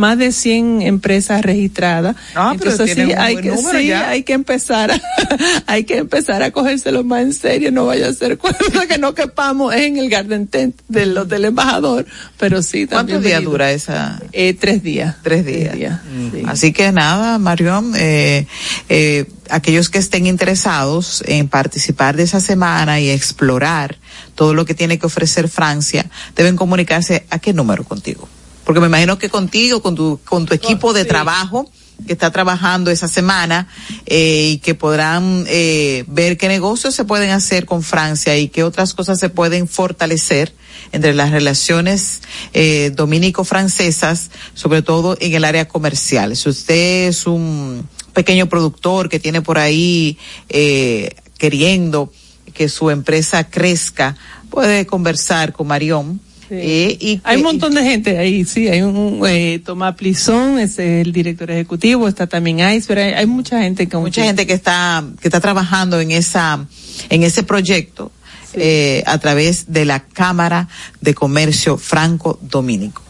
más 0.00 0.18
de 0.18 0.32
100 0.32 0.82
empresas 0.82 1.42
registradas. 1.42 2.16
Ah, 2.34 2.52
Entonces 2.54 2.94
sí, 2.94 3.12
hay 3.12 3.36
que, 3.36 3.56
sí 3.56 3.92
hay 3.92 4.22
que 4.22 4.32
empezar, 4.32 4.90
a, 4.90 5.00
hay 5.66 5.84
que 5.84 5.98
empezar 5.98 6.42
a 6.42 6.50
cogérselo 6.50 7.04
más 7.04 7.22
en 7.22 7.34
serio, 7.34 7.70
no 7.70 7.86
vaya 7.86 8.08
a 8.08 8.12
ser 8.12 8.38
cosa 8.38 8.86
que 8.88 8.98
no 8.98 9.14
quepamos 9.14 9.74
en 9.74 9.98
el 9.98 10.08
Garden 10.08 10.48
Tent 10.48 10.80
del 10.88 11.16
Hotel 11.16 11.44
Embajador, 11.44 12.06
pero 12.38 12.62
sí. 12.62 12.86
¿Cuántos 12.86 13.22
días 13.22 13.44
dura 13.44 13.70
esa? 13.70 14.20
Eh, 14.32 14.54
tres 14.54 14.82
días. 14.82 15.16
Tres 15.22 15.44
días. 15.44 16.00
Así 16.46 16.72
que 16.72 16.90
nada, 16.92 17.38
Marión, 17.38 17.92
eh, 17.96 18.46
eh, 18.88 19.26
aquellos 19.50 19.90
que 19.90 19.98
estén 19.98 20.26
interesados 20.26 21.22
en 21.26 21.48
participar 21.48 22.16
de 22.16 22.22
esa 22.22 22.40
semana 22.40 23.00
y 23.00 23.10
explorar 23.10 23.98
todo 24.34 24.54
lo 24.54 24.64
que 24.64 24.74
tiene 24.74 24.98
que 24.98 25.06
ofrecer 25.06 25.48
Francia, 25.48 26.06
deben 26.34 26.56
comunicarse 26.56 27.26
a 27.28 27.38
qué 27.38 27.52
número 27.52 27.84
contigo. 27.84 28.28
Porque 28.70 28.78
me 28.78 28.86
imagino 28.86 29.18
que 29.18 29.28
contigo, 29.28 29.82
con 29.82 29.96
tu, 29.96 30.20
con 30.24 30.46
tu 30.46 30.54
equipo 30.54 30.92
de 30.92 31.04
trabajo, 31.04 31.68
que 32.06 32.12
está 32.12 32.30
trabajando 32.30 32.92
esa 32.92 33.08
semana 33.08 33.66
eh, 34.06 34.50
y 34.52 34.58
que 34.58 34.76
podrán 34.76 35.44
eh, 35.48 36.04
ver 36.06 36.36
qué 36.36 36.46
negocios 36.46 36.94
se 36.94 37.04
pueden 37.04 37.30
hacer 37.30 37.66
con 37.66 37.82
Francia 37.82 38.38
y 38.38 38.46
qué 38.46 38.62
otras 38.62 38.94
cosas 38.94 39.18
se 39.18 39.28
pueden 39.28 39.66
fortalecer 39.66 40.54
entre 40.92 41.14
las 41.14 41.32
relaciones 41.32 42.20
eh, 42.52 42.92
dominico-francesas, 42.94 44.30
sobre 44.54 44.82
todo 44.82 45.16
en 45.20 45.34
el 45.34 45.44
área 45.44 45.66
comercial. 45.66 46.36
Si 46.36 46.48
usted 46.48 47.08
es 47.08 47.26
un 47.26 47.88
pequeño 48.12 48.48
productor 48.48 49.08
que 49.08 49.18
tiene 49.18 49.42
por 49.42 49.58
ahí 49.58 50.16
eh, 50.48 51.16
queriendo 51.38 52.12
que 52.54 52.68
su 52.68 52.90
empresa 52.90 53.50
crezca, 53.50 54.16
puede 54.48 54.86
conversar 54.86 55.52
con 55.52 55.66
Marión 55.66 56.20
eh, 56.50 57.20
hay 57.22 57.36
un 57.36 57.42
montón 57.42 57.74
de 57.74 57.82
gente 57.82 58.18
ahí, 58.18 58.44
sí, 58.44 58.68
hay 58.68 58.82
un 58.82 59.22
eh, 59.26 59.60
Tomás 59.64 59.94
Plizón, 59.94 60.58
es 60.58 60.78
el 60.78 61.12
director 61.12 61.50
ejecutivo, 61.50 62.08
está 62.08 62.26
también 62.26 62.58
Ice, 62.74 62.92
hay, 62.92 63.12
hay 63.12 63.26
mucha 63.26 63.62
gente 63.62 63.88
que 63.88 63.96
mucha 63.96 64.24
gente 64.24 64.46
que 64.46 64.54
está 64.54 65.04
que 65.20 65.28
está 65.28 65.40
trabajando 65.40 66.00
en 66.00 66.10
esa 66.10 66.66
en 67.08 67.22
ese 67.22 67.42
proyecto 67.42 68.10
eh, 68.54 69.04
a 69.06 69.18
través 69.18 69.72
de 69.72 69.84
la 69.84 70.00
Cámara 70.00 70.66
de 71.00 71.14
Comercio 71.14 71.76
Franco 71.76 72.38
Dominico. 72.42 73.00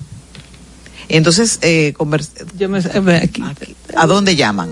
Entonces, 1.08 1.58
eh, 1.62 1.94
yo 2.58 2.68
me, 2.68 3.16
aquí, 3.16 3.42
¿a 3.96 4.06
dónde 4.06 4.36
llaman? 4.36 4.70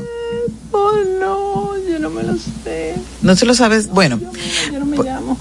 Oh, 0.71 0.93
no, 1.19 1.73
yo 1.89 1.99
no 1.99 2.11
me 2.11 2.23
lo 2.23 2.35
sé. 2.37 2.95
¿No 3.23 3.35
se 3.35 3.47
lo 3.47 3.55
sabes? 3.55 3.89
Bueno. 3.89 4.21
Yo 4.71 4.79
no 4.79 4.85
me, 4.87 4.99
llamo. 4.99 5.39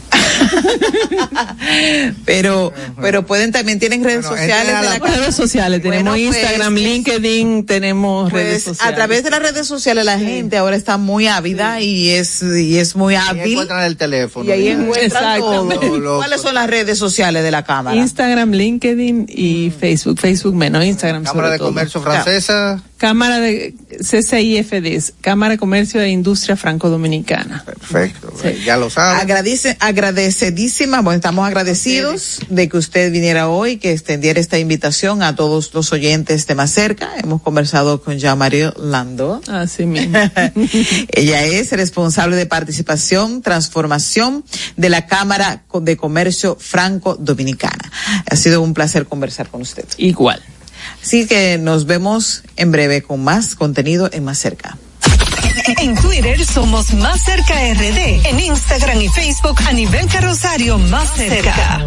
pero, 2.26 2.74
pero 3.00 3.26
pueden 3.26 3.52
también, 3.52 3.80
tienen 3.80 4.04
redes 4.04 4.26
sociales. 4.26 4.74
De 4.92 5.00
redes 5.00 5.36
sociales, 5.36 5.82
tenemos 5.82 6.14
pues, 6.14 6.24
Instagram, 6.24 6.76
LinkedIn, 6.76 7.66
tenemos 7.66 8.30
pues, 8.30 8.44
redes 8.44 8.64
sociales. 8.64 8.94
A 8.94 8.96
través 8.96 9.24
de 9.24 9.30
las 9.30 9.42
redes 9.42 9.68
sociales 9.68 10.06
la 10.06 10.20
gente 10.20 10.58
ahora 10.58 10.76
está 10.76 10.98
muy 10.98 11.28
ávida 11.28 11.82
y 11.82 12.10
es, 12.10 12.42
y 12.42 12.78
es 12.78 12.96
muy 12.96 13.16
hábil. 13.16 13.48
Y 13.48 13.52
encuentran 13.54 13.84
el 13.84 13.98
teléfono. 13.98 14.46
Y 14.46 14.52
ahí 14.52 14.68
encuentran 14.70 15.40
todo. 15.40 16.18
¿Cuáles 16.18 16.42
son 16.42 16.56
las 16.56 16.70
redes 16.70 16.98
sociales 16.98 17.44
de 17.44 17.52
la 17.52 17.64
Cámara? 17.64 17.96
Instagram, 17.96 18.52
LinkedIn 18.52 19.28
y 19.30 19.72
Facebook. 19.72 20.20
Facebook 20.20 20.56
menos, 20.56 20.84
Instagram 20.84 21.24
Cámara 21.24 21.50
de 21.52 21.60
Comercio 21.60 22.02
Francesa. 22.02 22.82
Cámara 22.98 23.40
de 23.40 23.76
CCIFDs, 24.02 25.14
Cámara 25.22 25.54
de 25.54 25.58
Comercio 25.60 26.02
e 26.02 26.10
Industria 26.10 26.58
Franco-Dominicana. 26.58 27.64
Perfecto, 27.64 28.34
ya 28.66 28.78
lo 28.78 28.90
saben. 28.90 29.22
Agradece, 29.22 29.78
agradecedísima, 29.80 31.02
bueno, 31.02 31.18
estamos 31.18 31.46
agradecidos 31.46 32.40
de 32.50 32.68
que 32.68 32.78
usted 32.78 33.12
viniera 33.12 33.50
hoy, 33.50 33.78
que 33.78 33.92
extendiera 33.92 34.40
esta 34.40 34.58
invitación 34.58 35.22
a 35.22 35.36
todos 35.36 35.74
los 35.74 35.92
oyentes 35.94 36.48
de 36.48 36.56
más 36.56 36.72
cerca. 36.72 37.12
Hemos 37.24 37.42
conversado 37.42 38.02
con 38.02 38.18
ya 38.18 38.36
Mario 38.36 38.74
Lando. 38.78 39.42
Así 39.48 39.86
mismo. 39.86 40.18
Ella 41.10 41.44
es 41.44 41.72
responsable 41.72 42.36
de 42.36 42.48
participación, 42.48 43.42
transformación 43.42 44.44
de 44.76 44.90
la 44.90 45.06
Cámara 45.06 45.64
de 45.74 45.98
Comercio 45.98 46.58
Franco-Dominicana. 46.60 47.92
Ha 48.30 48.36
sido 48.36 48.62
un 48.62 48.74
placer 48.74 49.06
conversar 49.06 49.50
con 49.50 49.62
usted. 49.62 49.86
Igual. 49.98 50.42
Así 51.02 51.28
que 51.28 51.58
nos 51.58 51.86
vemos 51.86 52.44
en 52.56 52.72
breve 52.72 53.02
con 53.02 53.24
más 53.24 53.56
contenido 53.56 54.10
en 54.12 54.24
Más 54.24 54.40
Cerca. 54.40 54.78
En 55.80 55.96
Twitter 55.96 56.46
somos 56.46 56.94
Más 56.94 57.24
Cerca 57.24 57.54
RD. 57.54 58.26
En 58.26 58.40
Instagram 58.40 59.02
y 59.02 59.10
Facebook 59.10 59.58
a 59.68 59.74
nivel 59.74 60.08
carrosario 60.08 60.78
Más 60.78 61.14
Cerca. 61.14 61.86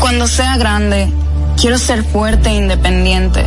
Cuando 0.00 0.26
sea 0.26 0.56
grande, 0.56 1.08
quiero 1.60 1.78
ser 1.78 2.04
fuerte 2.04 2.48
e 2.50 2.54
independiente 2.54 3.46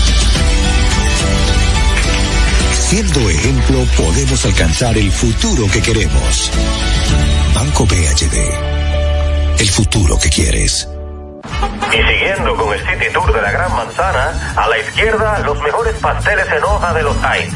Siendo 2.91 3.29
ejemplo, 3.29 3.85
podemos 3.95 4.43
alcanzar 4.43 4.97
el 4.97 5.09
futuro 5.13 5.65
que 5.71 5.81
queremos. 5.81 6.51
Banco 7.55 7.85
BHD. 7.85 9.61
El 9.61 9.69
futuro 9.69 10.19
que 10.19 10.29
quieres. 10.29 10.89
Y 11.93 11.95
siguiendo 11.95 12.53
con 12.57 12.73
el 12.73 12.79
City 12.81 13.05
Tour 13.13 13.33
de 13.33 13.41
la 13.41 13.49
Gran 13.49 13.73
Manzana, 13.77 14.53
a 14.57 14.67
la 14.67 14.77
izquierda 14.77 15.39
los 15.39 15.57
mejores 15.61 15.95
pasteles 15.99 16.45
en 16.51 16.61
hoja 16.65 16.93
de 16.93 17.03
los 17.03 17.15
Heights. 17.23 17.55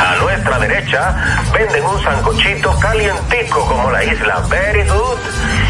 A 0.00 0.16
nuestra 0.22 0.58
derecha 0.58 1.16
venden 1.52 1.84
un 1.84 2.02
sancochito 2.02 2.74
calientico 2.80 3.66
como 3.66 3.90
la 3.90 4.02
isla 4.04 4.40
Very 4.48 4.88
Good. 4.88 5.18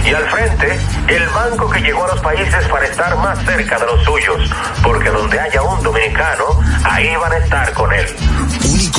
Y 0.04 0.14
al 0.14 0.30
frente, 0.30 0.78
el 1.08 1.28
banco 1.30 1.68
que 1.70 1.80
llegó 1.80 2.04
a 2.04 2.14
los 2.14 2.20
países 2.20 2.68
para 2.68 2.86
estar 2.86 3.16
más 3.16 3.36
cerca 3.44 3.80
de 3.80 3.86
los 3.86 4.04
suyos. 4.04 4.48
Porque 4.80 5.10
donde 5.10 5.40
haya 5.40 5.60
un 5.60 5.82
dominicano, 5.82 6.60
ahí 6.84 7.16
van 7.16 7.32
a 7.32 7.38
estar 7.38 7.72
con 7.72 7.92
él. 7.92 8.06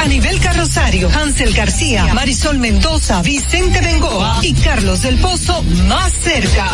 a 0.00 0.06
nivel 0.06 0.40
carrosario, 0.40 1.08
Hansel 1.10 1.52
García, 1.54 2.12
Marisol 2.14 2.58
Mendoza, 2.58 3.22
Vicente 3.22 3.80
Bengoa 3.80 4.38
y 4.42 4.54
Carlos 4.54 5.02
del 5.02 5.18
Pozo 5.18 5.62
más 5.62 6.12
cerca. 6.12 6.66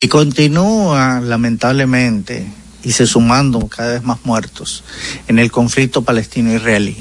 Y 0.00 0.08
continúa, 0.08 1.20
lamentablemente, 1.20 2.46
y 2.84 2.92
se 2.92 3.06
sumando 3.06 3.66
cada 3.68 3.94
vez 3.94 4.02
más 4.04 4.18
muertos 4.24 4.84
en 5.26 5.38
el 5.38 5.50
conflicto 5.50 6.02
palestino-israelí. 6.02 6.96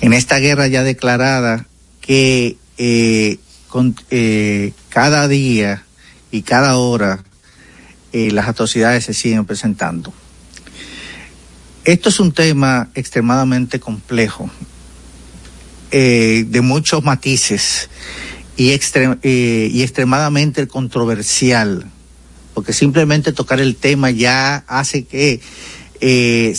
En 0.00 0.12
esta 0.12 0.38
guerra 0.38 0.66
ya 0.68 0.82
declarada 0.82 1.66
que 2.00 2.56
eh, 2.78 3.38
eh, 4.10 4.72
cada 4.88 5.26
día 5.28 5.84
y 6.30 6.42
cada 6.42 6.76
hora 6.76 7.24
eh, 8.12 8.30
las 8.30 8.48
atrocidades 8.48 9.04
se 9.04 9.14
siguen 9.14 9.44
presentando. 9.44 10.12
Esto 11.84 12.08
es 12.08 12.18
un 12.18 12.32
tema 12.32 12.88
extremadamente 12.94 13.78
complejo, 13.78 14.48
eh, 15.90 16.46
de 16.48 16.62
muchos 16.62 17.04
matices 17.04 17.90
eh, 18.56 19.70
y 19.70 19.82
extremadamente 19.82 20.66
controversial, 20.66 21.90
porque 22.54 22.72
simplemente 22.72 23.32
tocar 23.32 23.60
el 23.60 23.76
tema 23.76 24.10
ya 24.10 24.64
hace 24.66 25.04
que 25.04 25.42
eh, 26.00 26.56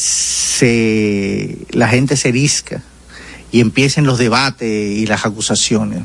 la 1.72 1.88
gente 1.88 2.18
se 2.18 2.30
erizca 2.30 2.84
y 3.52 3.62
empiecen 3.62 4.06
los 4.06 4.20
debates 4.20 4.70
y 4.70 5.08
las 5.08 5.26
acusaciones. 5.26 6.04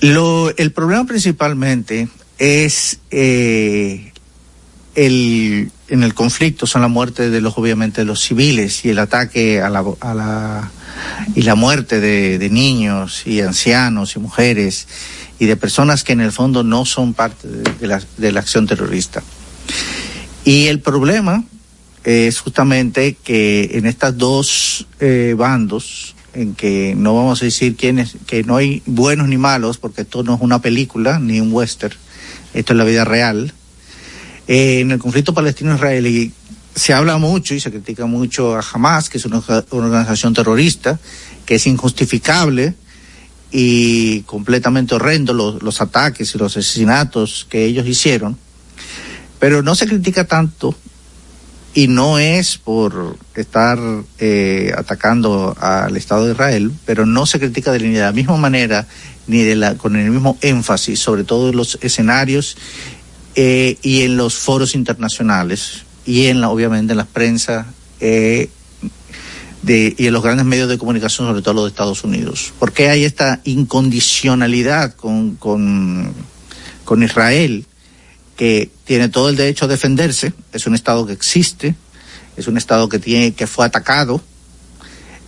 El 0.00 0.72
problema 0.74 1.04
principalmente 1.04 2.08
es 2.38 2.98
el, 4.98 5.70
en 5.88 6.02
el 6.02 6.12
conflicto 6.12 6.66
son 6.66 6.82
la 6.82 6.88
muerte 6.88 7.30
de 7.30 7.40
los, 7.40 7.56
obviamente, 7.56 8.00
de 8.00 8.04
los 8.04 8.20
civiles 8.20 8.84
y 8.84 8.90
el 8.90 8.98
ataque 8.98 9.62
a 9.62 9.70
la, 9.70 9.84
a 10.00 10.14
la 10.14 10.70
y 11.36 11.42
la 11.42 11.54
muerte 11.54 12.00
de, 12.00 12.50
niños 12.50 13.24
y 13.24 13.40
ancianos 13.40 14.16
y 14.16 14.18
mujeres 14.18 14.88
y 15.38 15.46
de 15.46 15.56
personas 15.56 16.02
que 16.02 16.14
en 16.14 16.20
el 16.20 16.32
fondo 16.32 16.64
no 16.64 16.84
son 16.84 17.14
parte 17.14 17.46
de, 17.46 17.62
de, 17.78 17.86
la, 17.86 18.02
de 18.16 18.32
la, 18.32 18.40
acción 18.40 18.66
terrorista. 18.66 19.22
Y 20.44 20.66
el 20.66 20.80
problema 20.80 21.44
es 22.02 22.40
justamente 22.40 23.16
que 23.22 23.70
en 23.74 23.86
estas 23.86 24.18
dos 24.18 24.88
eh, 24.98 25.36
bandos, 25.38 26.16
en 26.34 26.56
que 26.56 26.94
no 26.96 27.14
vamos 27.14 27.40
a 27.40 27.44
decir 27.44 27.76
quiénes, 27.76 28.16
que 28.26 28.42
no 28.42 28.56
hay 28.56 28.82
buenos 28.84 29.28
ni 29.28 29.38
malos, 29.38 29.78
porque 29.78 30.02
esto 30.02 30.24
no 30.24 30.34
es 30.34 30.40
una 30.40 30.60
película 30.60 31.20
ni 31.20 31.38
un 31.38 31.52
western, 31.52 31.94
esto 32.52 32.72
es 32.72 32.76
la 32.76 32.84
vida 32.84 33.04
real, 33.04 33.52
eh, 34.48 34.80
en 34.80 34.90
el 34.90 34.98
conflicto 34.98 35.34
palestino-israelí 35.34 36.32
se 36.74 36.94
habla 36.94 37.18
mucho 37.18 37.54
y 37.54 37.60
se 37.60 37.70
critica 37.70 38.06
mucho 38.06 38.56
a 38.56 38.64
Hamas, 38.72 39.10
que 39.10 39.18
es 39.18 39.26
una 39.26 39.42
organización 39.70 40.32
terrorista, 40.32 40.98
que 41.44 41.56
es 41.56 41.66
injustificable 41.66 42.74
y 43.50 44.22
completamente 44.22 44.94
horrendo 44.94 45.32
los, 45.34 45.80
ataques 45.80 46.34
y 46.34 46.38
los 46.38 46.56
asesinatos 46.56 47.46
que 47.50 47.64
ellos 47.64 47.86
hicieron, 47.86 48.38
pero 49.38 49.62
no 49.62 49.74
se 49.74 49.86
critica 49.86 50.24
tanto 50.24 50.74
y 51.74 51.88
no 51.88 52.18
es 52.18 52.58
por 52.58 53.16
estar 53.34 53.78
eh, 54.18 54.72
atacando 54.76 55.56
al 55.60 55.96
Estado 55.96 56.26
de 56.26 56.32
Israel, 56.32 56.72
pero 56.86 57.06
no 57.06 57.26
se 57.26 57.38
critica 57.38 57.72
de, 57.72 57.80
la 57.80 58.12
misma 58.12 58.36
manera 58.36 58.86
ni 59.26 59.42
de 59.42 59.56
la, 59.56 59.74
con 59.74 59.96
el 59.96 60.10
mismo 60.10 60.38
énfasis, 60.40 60.98
sobre 61.00 61.24
todo 61.24 61.50
en 61.50 61.56
los 61.56 61.78
escenarios 61.82 62.56
eh, 63.40 63.78
y 63.82 64.02
en 64.02 64.16
los 64.16 64.34
foros 64.34 64.74
internacionales 64.74 65.84
y 66.04 66.26
en 66.26 66.40
la, 66.40 66.50
obviamente 66.50 66.94
en 66.94 66.96
la 66.96 67.04
prensa 67.04 67.72
eh, 68.00 68.50
de, 69.62 69.94
y 69.96 70.08
en 70.08 70.12
los 70.12 70.24
grandes 70.24 70.44
medios 70.44 70.68
de 70.68 70.76
comunicación, 70.76 71.28
sobre 71.28 71.40
todo 71.40 71.54
los 71.54 71.64
de 71.66 71.68
Estados 71.68 72.02
Unidos. 72.02 72.52
¿Por 72.58 72.72
qué 72.72 72.88
hay 72.88 73.04
esta 73.04 73.40
incondicionalidad 73.44 74.96
con, 74.96 75.36
con, 75.36 76.12
con 76.84 77.04
Israel, 77.04 77.64
que 78.36 78.72
tiene 78.82 79.08
todo 79.08 79.28
el 79.28 79.36
derecho 79.36 79.66
a 79.66 79.68
defenderse? 79.68 80.32
Es 80.52 80.66
un 80.66 80.74
Estado 80.74 81.06
que 81.06 81.12
existe, 81.12 81.76
es 82.36 82.48
un 82.48 82.56
Estado 82.56 82.88
que, 82.88 82.98
tiene, 82.98 83.34
que 83.34 83.46
fue 83.46 83.64
atacado, 83.64 84.20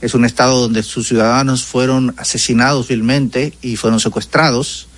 es 0.00 0.14
un 0.14 0.24
Estado 0.24 0.62
donde 0.62 0.82
sus 0.82 1.06
ciudadanos 1.06 1.62
fueron 1.62 2.12
asesinados 2.16 2.88
vilmente 2.88 3.52
y 3.62 3.76
fueron 3.76 4.00
secuestrados, 4.00 4.88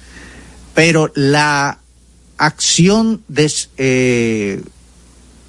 pero 0.72 1.12
la 1.14 1.81
acción 2.38 3.22
eh, 3.76 4.62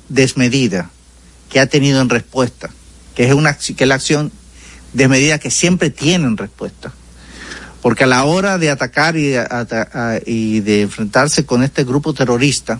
desmedida 0.09 0.89
que 1.49 1.59
ha 1.59 1.67
tenido 1.67 2.01
en 2.01 2.09
respuesta, 2.09 2.69
que 3.15 3.25
es 3.25 3.33
una 3.33 3.57
que 3.57 3.85
la 3.85 3.95
acción 3.95 4.31
desmedida 4.93 5.39
que 5.39 5.51
siempre 5.51 5.89
tiene 5.89 6.25
en 6.25 6.37
respuesta. 6.37 6.93
Porque 7.81 8.05
a 8.05 8.07
la 8.07 8.23
hora 8.23 8.57
de 8.57 8.69
atacar 8.69 9.17
y 9.17 9.27
de, 9.27 9.39
a, 9.39 10.19
y 10.25 10.61
de 10.61 10.83
enfrentarse 10.83 11.45
con 11.45 11.63
este 11.63 11.83
grupo 11.83 12.13
terrorista, 12.13 12.79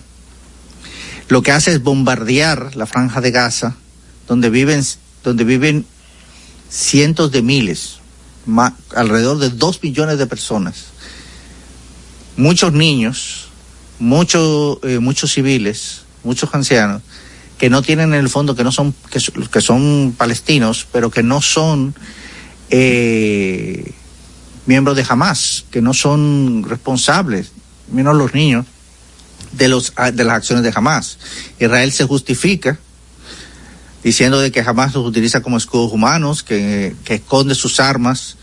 lo 1.28 1.42
que 1.42 1.52
hace 1.52 1.72
es 1.72 1.82
bombardear 1.82 2.74
la 2.76 2.86
franja 2.86 3.20
de 3.20 3.30
Gaza, 3.30 3.76
donde 4.26 4.50
viven, 4.50 4.82
donde 5.22 5.44
viven 5.44 5.86
cientos 6.70 7.32
de 7.32 7.42
miles, 7.42 7.98
alrededor 8.94 9.38
de 9.38 9.50
dos 9.50 9.82
millones 9.82 10.18
de 10.18 10.26
personas, 10.26 10.86
muchos 12.36 12.72
niños, 12.72 13.48
muchos 13.98 14.78
eh, 14.82 14.98
muchos 14.98 15.32
civiles, 15.32 16.02
muchos 16.22 16.54
ancianos 16.54 17.02
que 17.58 17.70
no 17.70 17.82
tienen 17.82 18.14
en 18.14 18.20
el 18.20 18.28
fondo 18.28 18.54
que 18.54 18.64
no 18.64 18.72
son 18.72 18.94
que, 19.10 19.20
que 19.50 19.60
son 19.60 20.14
palestinos, 20.16 20.86
pero 20.90 21.10
que 21.10 21.22
no 21.22 21.40
son 21.40 21.94
eh, 22.70 23.92
miembros 24.66 24.96
de 24.96 25.06
Hamas, 25.08 25.64
que 25.70 25.80
no 25.80 25.94
son 25.94 26.64
responsables, 26.68 27.52
menos 27.90 28.16
los 28.16 28.34
niños 28.34 28.66
de 29.52 29.68
los 29.68 29.92
de 30.12 30.24
las 30.24 30.36
acciones 30.36 30.64
de 30.64 30.72
Hamas. 30.74 31.18
Israel 31.60 31.92
se 31.92 32.04
justifica 32.04 32.78
diciendo 34.02 34.40
de 34.40 34.50
que 34.50 34.60
Hamas 34.60 34.94
los 34.94 35.06
utiliza 35.06 35.40
como 35.40 35.56
escudos 35.56 35.92
humanos, 35.92 36.42
que, 36.42 36.94
que 37.04 37.14
esconde 37.14 37.54
sus 37.54 37.80
armas 37.80 38.36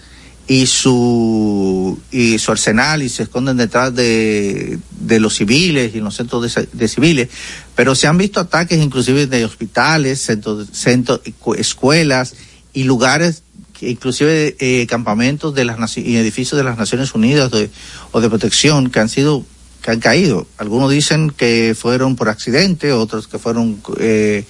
y 0.52 0.68
su 0.68 1.97
y 2.12 2.38
su 2.38 2.52
arsenal 2.52 3.02
y 3.02 3.08
se 3.08 3.24
esconden 3.24 3.56
detrás 3.56 3.95
de, 3.95 4.80
de 4.99 5.20
los 5.22 5.36
civiles 5.36 5.95
y 5.95 5.99
en 5.99 6.04
los 6.04 6.18
centros 6.18 6.54
de, 6.74 6.88
civiles. 6.89 7.30
Pero 7.74 7.95
se 7.95 8.08
han 8.08 8.18
visto 8.18 8.41
ataques 8.41 8.78
inclusive 8.78 9.28
de 9.28 9.45
hospitales 9.45 10.20
centros 10.20 10.68
centro, 10.74 11.22
escuelas 11.56 12.36
y 12.74 12.84
lugares 12.84 13.43
inclusive 13.80 14.58
eh, 14.60 14.86
campamentos 14.88 15.56
de 15.56 15.64
las 15.64 15.97
y 15.97 16.18
edificios 16.18 16.58
de 16.58 16.66
las 16.66 16.78
Naciones 16.78 17.16
Unidas 17.16 17.49
de, 17.49 17.70
o 18.12 18.20
de 18.20 18.28
protección 18.28 18.89
que 18.89 18.99
han 18.99 19.08
sido 19.08 19.45
que 19.82 19.91
han 19.91 20.02
caído. 20.02 20.47
Algunos 20.58 20.91
dicen 20.91 21.30
que 21.30 21.78
fueron 21.80 22.18
por 22.18 22.28
accidente 22.28 22.91
otros 22.91 23.30
que 23.30 23.39
fueron 23.39 23.82
eh, 23.99 24.43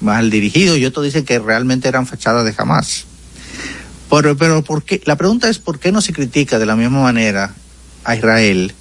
mal 0.00 0.30
dirigidos 0.30 0.78
y 0.78 0.84
otros 0.84 1.04
dicen 1.04 1.24
que 1.24 1.38
realmente 1.38 1.86
eran 1.86 2.08
fachadas 2.08 2.44
de 2.44 2.52
jamás 2.52 3.06
pero, 4.10 4.36
pero 4.36 4.62
¿por 4.62 4.82
qué? 4.82 5.00
la 5.04 5.16
pregunta 5.16 5.48
es 5.48 5.58
por 5.58 5.78
qué 5.78 5.92
no 5.92 6.00
se 6.00 6.12
critica 6.12 6.58
de 6.58 6.66
la 6.66 6.76
misma 6.76 7.02
manera 7.02 7.54
a 8.04 8.16
Israel 8.16 8.74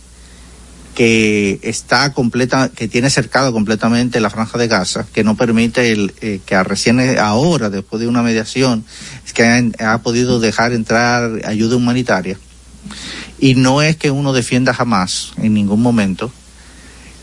que 0.95 1.59
está 1.63 2.13
completa, 2.13 2.69
que 2.69 2.87
tiene 2.87 3.09
cercado 3.09 3.51
completamente 3.51 4.19
la 4.19 4.29
franja 4.29 4.59
de 4.59 4.67
Gaza, 4.67 5.07
que 5.11 5.23
no 5.23 5.35
permite 5.35 5.91
el, 5.91 6.13
eh, 6.21 6.39
que 6.45 6.61
recién 6.63 6.99
ahora, 7.19 7.69
después 7.71 7.99
de 7.99 8.07
una 8.07 8.21
mediación, 8.21 8.85
es 9.25 9.33
que 9.33 9.43
ha, 9.43 9.93
ha, 9.93 10.01
podido 10.03 10.39
dejar 10.39 10.71
entrar 10.71 11.41
ayuda 11.45 11.77
humanitaria. 11.77 12.37
Y 13.39 13.55
no 13.55 13.81
es 13.81 13.95
que 13.95 14.11
uno 14.11 14.33
defienda 14.33 14.73
jamás, 14.73 15.31
en 15.37 15.55
ningún 15.55 15.81
momento, 15.81 16.31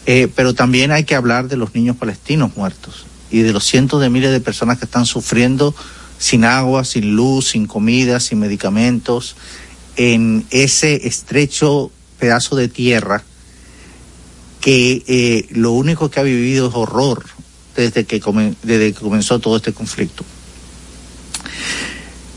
eh, 0.06 0.28
pero 0.34 0.54
también 0.54 0.90
hay 0.90 1.04
que 1.04 1.14
hablar 1.14 1.48
de 1.48 1.56
los 1.56 1.74
niños 1.74 1.96
palestinos 1.96 2.56
muertos 2.56 3.04
y 3.30 3.42
de 3.42 3.52
los 3.52 3.64
cientos 3.64 4.00
de 4.00 4.10
miles 4.10 4.32
de 4.32 4.40
personas 4.40 4.78
que 4.78 4.86
están 4.86 5.06
sufriendo 5.06 5.74
sin 6.20 6.44
agua, 6.44 6.84
sin 6.84 7.16
luz, 7.16 7.48
sin 7.48 7.66
comida, 7.66 8.20
sin 8.20 8.38
medicamentos, 8.38 9.36
en 9.96 10.46
ese 10.50 11.08
estrecho 11.08 11.90
pedazo 12.18 12.56
de 12.56 12.68
tierra 12.68 13.24
que 14.60 15.02
eh, 15.06 15.46
lo 15.52 15.72
único 15.72 16.10
que 16.10 16.20
ha 16.20 16.22
vivido 16.22 16.68
es 16.68 16.74
horror 16.74 17.24
desde 17.74 18.04
que, 18.04 18.20
desde 18.62 18.92
comenzó 18.92 19.38
todo 19.38 19.56
este 19.56 19.72
conflicto. 19.72 20.22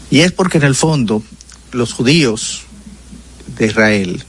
Y 0.09 0.21
es 0.21 0.31
porque 0.31 0.59
en 0.59 0.63
el 0.63 0.75
fondo 0.75 1.21
los 1.73 1.91
judíos 1.91 2.61
de 3.57 3.65
Israel, 3.65 4.23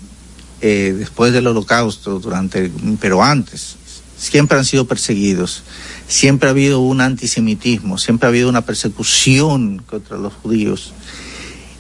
eh, 0.63 0.97
después 0.99 1.33
del 1.33 1.47
holocausto, 1.47 2.19
durante, 2.19 2.73
pero 3.01 3.23
antes, 3.23 3.77
siempre 4.17 4.59
han 4.59 4.65
sido 4.65 4.87
perseguidos, 4.87 5.63
siempre 6.09 6.49
ha 6.49 6.53
habido 6.53 6.81
un 6.81 7.01
antisemitismo, 7.01 7.99
siempre 7.99 8.27
ha 8.27 8.31
habido 8.31 8.49
una 8.49 8.63
persecución 8.63 9.83
contra 9.87 10.17
los 10.17 10.33
judíos. 10.35 10.93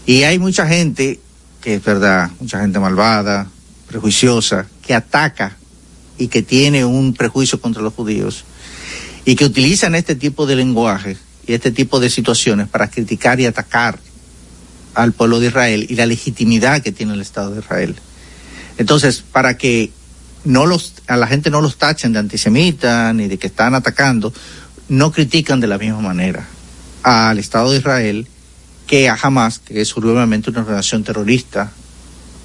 Y 0.06 0.22
hay 0.24 0.38
mucha 0.38 0.66
gente, 0.66 1.20
que 1.60 1.76
es 1.76 1.84
verdad, 1.84 2.30
mucha 2.40 2.60
gente 2.60 2.78
malvada, 2.78 3.48
prejuiciosa, 3.86 4.66
que 4.82 4.94
ataca 4.94 5.56
y 6.18 6.28
que 6.28 6.42
tiene 6.42 6.84
un 6.84 7.14
prejuicio 7.14 7.60
contra 7.60 7.82
los 7.82 7.94
judíos 7.94 8.44
y 9.24 9.36
que 9.36 9.44
utilizan 9.44 9.94
este 9.94 10.14
tipo 10.14 10.46
de 10.46 10.56
lenguaje 10.56 11.16
y 11.46 11.54
este 11.54 11.70
tipo 11.70 12.00
de 12.00 12.10
situaciones 12.10 12.68
para 12.68 12.90
criticar 12.90 13.40
y 13.40 13.46
atacar 13.46 13.98
al 14.94 15.12
pueblo 15.12 15.40
de 15.40 15.48
Israel 15.48 15.86
y 15.88 15.96
la 15.96 16.06
legitimidad 16.06 16.82
que 16.82 16.92
tiene 16.92 17.14
el 17.14 17.20
Estado 17.20 17.50
de 17.50 17.60
Israel. 17.60 17.96
Entonces, 18.78 19.22
para 19.22 19.56
que 19.56 19.90
no 20.44 20.66
los, 20.66 20.94
a 21.06 21.16
la 21.16 21.26
gente 21.26 21.50
no 21.50 21.60
los 21.60 21.76
tachen 21.76 22.12
de 22.12 22.18
antisemita 22.18 23.12
ni 23.12 23.28
de 23.28 23.38
que 23.38 23.46
están 23.46 23.74
atacando, 23.74 24.32
no 24.88 25.12
critican 25.12 25.60
de 25.60 25.66
la 25.66 25.78
misma 25.78 26.00
manera 26.00 26.46
al 27.02 27.38
Estado 27.38 27.70
de 27.70 27.78
Israel 27.78 28.26
que 28.86 29.08
a 29.08 29.18
Hamas, 29.20 29.58
que 29.58 29.80
es 29.80 29.96
obviamente 29.96 30.50
una 30.50 30.60
organización 30.60 31.04
terrorista 31.04 31.72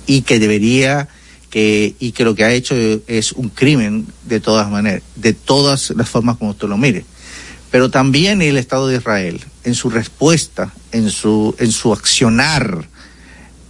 y 0.06 0.22
que 0.22 0.40
debería 0.40 1.08
que 1.50 1.96
y 2.00 2.12
que 2.12 2.24
lo 2.24 2.36
que 2.36 2.44
ha 2.44 2.52
hecho 2.52 2.76
es 3.08 3.32
un 3.34 3.50
crimen 3.50 4.08
de 4.26 4.40
todas 4.40 4.70
maneras, 4.70 5.04
de 5.16 5.34
todas 5.34 5.92
las 5.92 6.10
formas 6.10 6.38
como 6.38 6.52
usted 6.52 6.68
lo 6.68 6.78
mire. 6.78 7.06
Pero 7.72 7.92
también 7.92 8.42
el 8.42 8.58
Estado 8.58 8.88
de 8.88 8.98
Israel, 8.98 9.42
en 9.64 9.76
su 9.76 9.90
respuesta, 9.90 10.74
en 10.92 11.10
su, 11.12 11.56
en 11.60 11.72
su 11.72 11.94
accionar, 11.94 12.88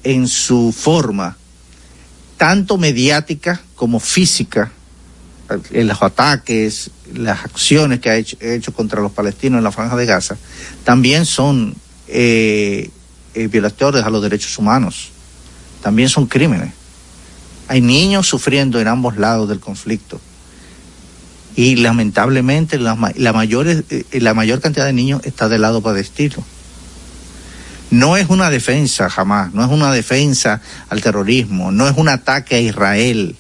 en 0.04 0.28
su 0.28 0.74
forma, 0.76 1.38
tanto 2.40 2.78
mediática 2.78 3.62
como 3.76 4.00
física, 4.00 4.72
en 5.72 5.88
los 5.88 6.02
ataques, 6.02 6.90
las 7.14 7.44
acciones 7.44 8.00
que 8.00 8.10
ha 8.10 8.16
hecho, 8.16 8.74
contra 8.74 9.02
los 9.02 9.12
palestinos 9.12 9.58
en 9.58 9.64
la 9.66 9.74
franja 9.74 9.98
de 9.98 10.06
Gaza, 10.06 10.38
también 10.86 11.26
son 11.26 11.76
eh, 12.08 12.90
eh, 13.34 13.62
a 14.06 14.10
los 14.10 14.22
derechos 14.22 14.58
humanos, 14.58 15.10
también 15.84 16.08
son 16.08 16.28
crímenes. 16.28 16.72
Hay 17.68 17.82
niños 17.82 18.26
sufriendo 18.26 18.80
en 18.80 18.88
ambos 18.88 19.18
lados 19.18 19.50
del 19.50 19.60
conflicto. 19.60 20.22
Y 21.58 21.76
lamentablemente 21.76 22.80
la, 22.80 22.98
la, 23.18 23.34
mayor, 23.34 23.68
eh, 23.68 24.06
la 24.14 24.34
mayor 24.34 24.62
cantidad 24.62 24.86
de 24.86 24.94
niños 24.94 25.22
está 25.26 25.50
del 25.50 25.64
lado 25.64 25.82
palestino. 25.82 26.38
No 27.92 28.18
es 28.18 28.30
una 28.30 28.50
defensa 28.50 29.10
jamás, 29.10 29.54
no 29.54 29.64
es 29.64 29.72
una 29.72 29.92
defensa 29.92 30.62
al 30.90 31.02
terrorismo, 31.02 31.72
no 31.72 31.88
es 31.88 31.98
un 31.98 32.10
ataque 32.10 32.56
a 32.56 32.60
Israel, 32.62 33.36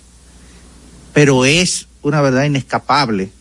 pero 1.14 1.46
es 1.46 1.88
una 2.02 2.22
verdad 2.22 2.46
inescapable 2.46 3.32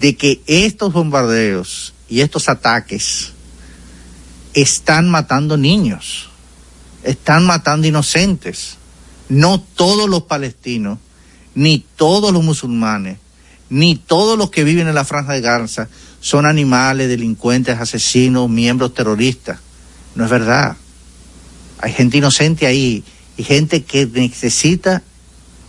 de 0.00 0.16
que 0.16 0.42
estos 0.46 0.92
bombardeos 0.92 1.94
y 2.08 2.20
estos 2.20 2.48
ataques 2.48 3.32
están 4.54 5.08
matando 5.08 5.56
niños, 5.56 6.30
están 7.04 7.46
matando 7.46 7.86
inocentes 7.86 8.78
no 9.28 9.60
todos 9.60 10.08
los 10.08 10.22
palestinos, 10.24 10.98
ni 11.54 11.84
todos 11.96 12.32
los 12.32 12.44
musulmanes, 12.44 13.18
ni 13.68 13.96
todos 13.96 14.38
los 14.38 14.50
que 14.50 14.64
viven 14.64 14.88
en 14.88 14.94
la 14.94 15.04
franja 15.04 15.32
de 15.32 15.40
Gaza 15.40 15.88
son 16.20 16.46
animales, 16.46 17.08
delincuentes, 17.08 17.78
asesinos, 17.78 18.48
miembros 18.48 18.94
terroristas. 18.94 19.58
No 20.16 20.24
es 20.24 20.30
verdad. 20.30 20.76
Hay 21.78 21.92
gente 21.92 22.18
inocente 22.18 22.66
ahí 22.66 23.04
y 23.36 23.44
gente 23.44 23.84
que 23.84 24.06
necesita, 24.06 25.02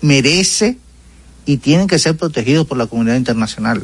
merece 0.01 0.77
y 1.45 1.57
tienen 1.57 1.87
que 1.87 1.99
ser 1.99 2.17
protegidos 2.17 2.65
por 2.65 2.77
la 2.77 2.87
comunidad 2.87 3.17
internacional. 3.17 3.83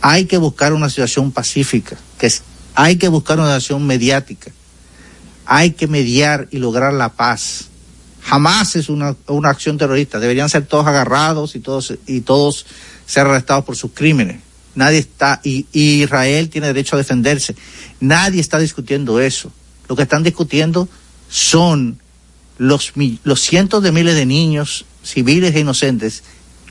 Hay 0.00 0.24
que 0.24 0.38
buscar 0.38 0.72
una 0.72 0.88
situación 0.88 1.30
pacífica, 1.30 1.96
que 2.18 2.26
es, 2.26 2.42
hay 2.74 2.96
que 2.96 3.08
buscar 3.08 3.38
una 3.38 3.48
situación 3.60 3.86
mediática, 3.86 4.50
hay 5.46 5.72
que 5.72 5.86
mediar 5.86 6.48
y 6.50 6.58
lograr 6.58 6.92
la 6.92 7.10
paz 7.10 7.70
jamás 8.22 8.76
es 8.76 8.88
una, 8.88 9.16
una 9.26 9.50
acción 9.50 9.78
terrorista. 9.78 10.20
Deberían 10.20 10.48
ser 10.48 10.66
todos 10.66 10.86
agarrados 10.86 11.56
y 11.56 11.60
todos, 11.60 11.94
y 12.06 12.20
todos 12.20 12.66
ser 13.06 13.26
arrestados 13.26 13.64
por 13.64 13.76
sus 13.76 13.92
crímenes. 13.92 14.40
Nadie 14.74 14.98
está, 14.98 15.40
y, 15.42 15.66
y, 15.72 16.02
Israel 16.02 16.48
tiene 16.48 16.68
derecho 16.68 16.96
a 16.96 16.98
defenderse. 16.98 17.56
Nadie 17.98 18.40
está 18.40 18.58
discutiendo 18.58 19.20
eso. 19.20 19.52
Lo 19.88 19.96
que 19.96 20.02
están 20.02 20.22
discutiendo 20.22 20.88
son 21.28 21.98
los, 22.58 22.92
los 23.24 23.40
cientos 23.40 23.82
de 23.82 23.92
miles 23.92 24.14
de 24.14 24.26
niños 24.26 24.84
civiles 25.02 25.54
e 25.54 25.60
inocentes 25.60 26.22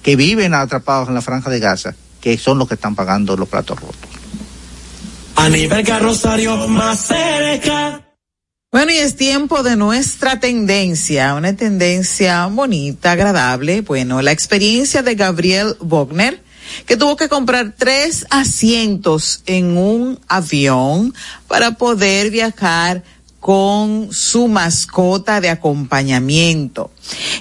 que 0.03 0.15
viven 0.15 0.53
atrapados 0.53 1.09
en 1.09 1.15
la 1.15 1.21
franja 1.21 1.49
de 1.49 1.59
Gaza, 1.59 1.95
que 2.21 2.37
son 2.37 2.57
los 2.57 2.67
que 2.67 2.75
están 2.75 2.95
pagando 2.95 3.35
los 3.35 3.49
platos 3.49 3.79
rotos. 3.79 4.09
A 5.35 5.49
nivel 5.49 5.85
carrosario 5.85 6.67
más 6.67 7.07
cerca. 7.07 8.05
Bueno, 8.71 8.91
y 8.91 8.97
es 8.97 9.15
tiempo 9.15 9.63
de 9.63 9.75
nuestra 9.75 10.39
tendencia, 10.39 11.33
una 11.33 11.55
tendencia 11.55 12.45
bonita, 12.45 13.13
agradable. 13.13 13.81
Bueno, 13.81 14.21
la 14.21 14.31
experiencia 14.31 15.01
de 15.01 15.15
Gabriel 15.15 15.75
Wagner, 15.79 16.43
que 16.85 16.97
tuvo 16.97 17.15
que 17.15 17.29
comprar 17.29 17.73
tres 17.77 18.25
asientos 18.29 19.41
en 19.45 19.77
un 19.77 20.19
avión 20.27 21.13
para 21.47 21.71
poder 21.71 22.31
viajar 22.31 23.03
con 23.39 24.09
su 24.11 24.47
mascota 24.47 25.41
de 25.41 25.49
acompañamiento. 25.49 26.91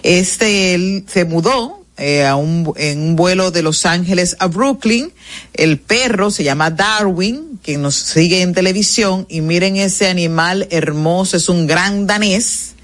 Este, 0.03 0.75
él 0.75 1.05
se 1.09 1.25
mudó 1.25 1.85
eh, 1.97 2.25
a 2.25 2.37
un, 2.37 2.73
en 2.77 3.01
un 3.01 3.17
vuelo 3.17 3.51
de 3.51 3.63
Los 3.63 3.85
Ángeles 3.85 4.37
a 4.39 4.47
Brooklyn. 4.47 5.13
El 5.53 5.81
perro 5.81 6.31
se 6.31 6.45
llama 6.45 6.71
Darwin, 6.71 7.59
que 7.63 7.77
nos 7.77 7.97
sigue 7.97 8.43
en 8.43 8.55
televisión, 8.55 9.27
y 9.29 9.41
miren 9.41 9.77
ese 9.77 10.07
animal 10.07 10.69
hermoso, 10.71 11.37
es 11.37 11.49
un 11.49 11.67
gran 11.67 12.07
danés. 12.07 12.75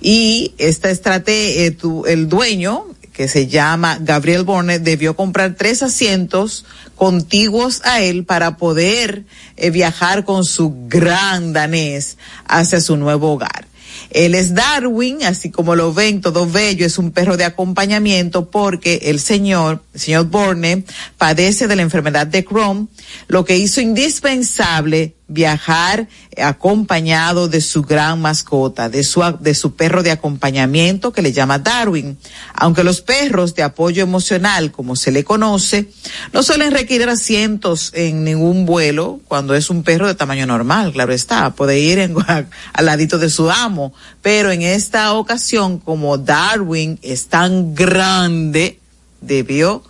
Y 0.00 0.54
esta 0.58 0.88
estrategia, 0.90 1.66
eh, 1.66 1.76
el 2.06 2.28
dueño, 2.28 2.86
que 3.12 3.28
se 3.28 3.46
llama 3.46 3.98
Gabriel 4.00 4.44
Borne, 4.44 4.78
debió 4.78 5.16
comprar 5.16 5.54
tres 5.56 5.82
asientos 5.82 6.64
contiguos 6.94 7.82
a 7.84 8.00
él 8.00 8.24
para 8.24 8.56
poder 8.56 9.24
eh, 9.56 9.70
viajar 9.70 10.24
con 10.24 10.44
su 10.44 10.74
gran 10.88 11.52
danés 11.52 12.16
hacia 12.46 12.80
su 12.80 12.96
nuevo 12.96 13.32
hogar. 13.32 13.66
Él 14.10 14.34
es 14.34 14.54
Darwin, 14.54 15.22
así 15.22 15.50
como 15.50 15.76
lo 15.76 15.92
ven, 15.92 16.20
todo 16.20 16.46
bello, 16.46 16.84
es 16.84 16.98
un 16.98 17.12
perro 17.12 17.36
de 17.36 17.44
acompañamiento 17.44 18.50
porque 18.50 19.00
el 19.04 19.20
señor, 19.20 19.82
el 19.94 20.00
señor 20.00 20.26
Borne, 20.26 20.84
padece 21.16 21.68
de 21.68 21.76
la 21.76 21.82
enfermedad 21.82 22.26
de 22.26 22.44
Crohn, 22.44 22.88
lo 23.28 23.44
que 23.44 23.56
hizo 23.56 23.80
indispensable 23.80 25.14
viajar 25.30 26.08
acompañado 26.36 27.48
de 27.48 27.60
su 27.60 27.82
gran 27.82 28.20
mascota, 28.20 28.88
de 28.88 29.04
su, 29.04 29.22
de 29.38 29.54
su 29.54 29.76
perro 29.76 30.02
de 30.02 30.10
acompañamiento 30.10 31.12
que 31.12 31.22
le 31.22 31.32
llama 31.32 31.60
Darwin. 31.60 32.18
Aunque 32.52 32.82
los 32.82 33.00
perros 33.00 33.54
de 33.54 33.62
apoyo 33.62 34.02
emocional, 34.02 34.72
como 34.72 34.96
se 34.96 35.12
le 35.12 35.22
conoce, 35.22 35.88
no 36.32 36.42
suelen 36.42 36.72
requerir 36.72 37.08
asientos 37.08 37.92
en 37.94 38.24
ningún 38.24 38.66
vuelo 38.66 39.20
cuando 39.28 39.54
es 39.54 39.70
un 39.70 39.84
perro 39.84 40.08
de 40.08 40.16
tamaño 40.16 40.46
normal, 40.46 40.92
claro 40.92 41.12
está, 41.12 41.50
puede 41.54 41.78
ir 41.78 42.00
en, 42.00 42.16
al 42.72 42.84
ladito 42.84 43.18
de 43.18 43.30
su 43.30 43.50
amo, 43.50 43.94
pero 44.22 44.50
en 44.50 44.62
esta 44.62 45.12
ocasión, 45.12 45.78
como 45.78 46.18
Darwin 46.18 46.98
es 47.02 47.28
tan 47.28 47.74
grande, 47.76 48.80
debió, 49.20 49.84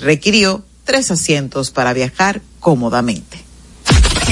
requirió 0.00 0.64
tres 0.84 1.10
asientos 1.10 1.70
para 1.70 1.92
viajar 1.92 2.40
cómodamente. 2.60 3.49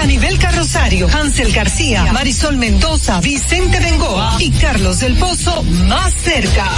A 0.00 0.06
nivel 0.06 0.38
carrosario, 0.38 1.08
Hansel 1.08 1.52
García, 1.52 2.12
Marisol 2.12 2.56
Mendoza, 2.56 3.20
Vicente 3.20 3.80
Bengoa 3.80 4.36
y 4.38 4.52
Carlos 4.52 5.00
del 5.00 5.16
Pozo 5.16 5.64
más 5.64 6.14
cerca. 6.14 6.70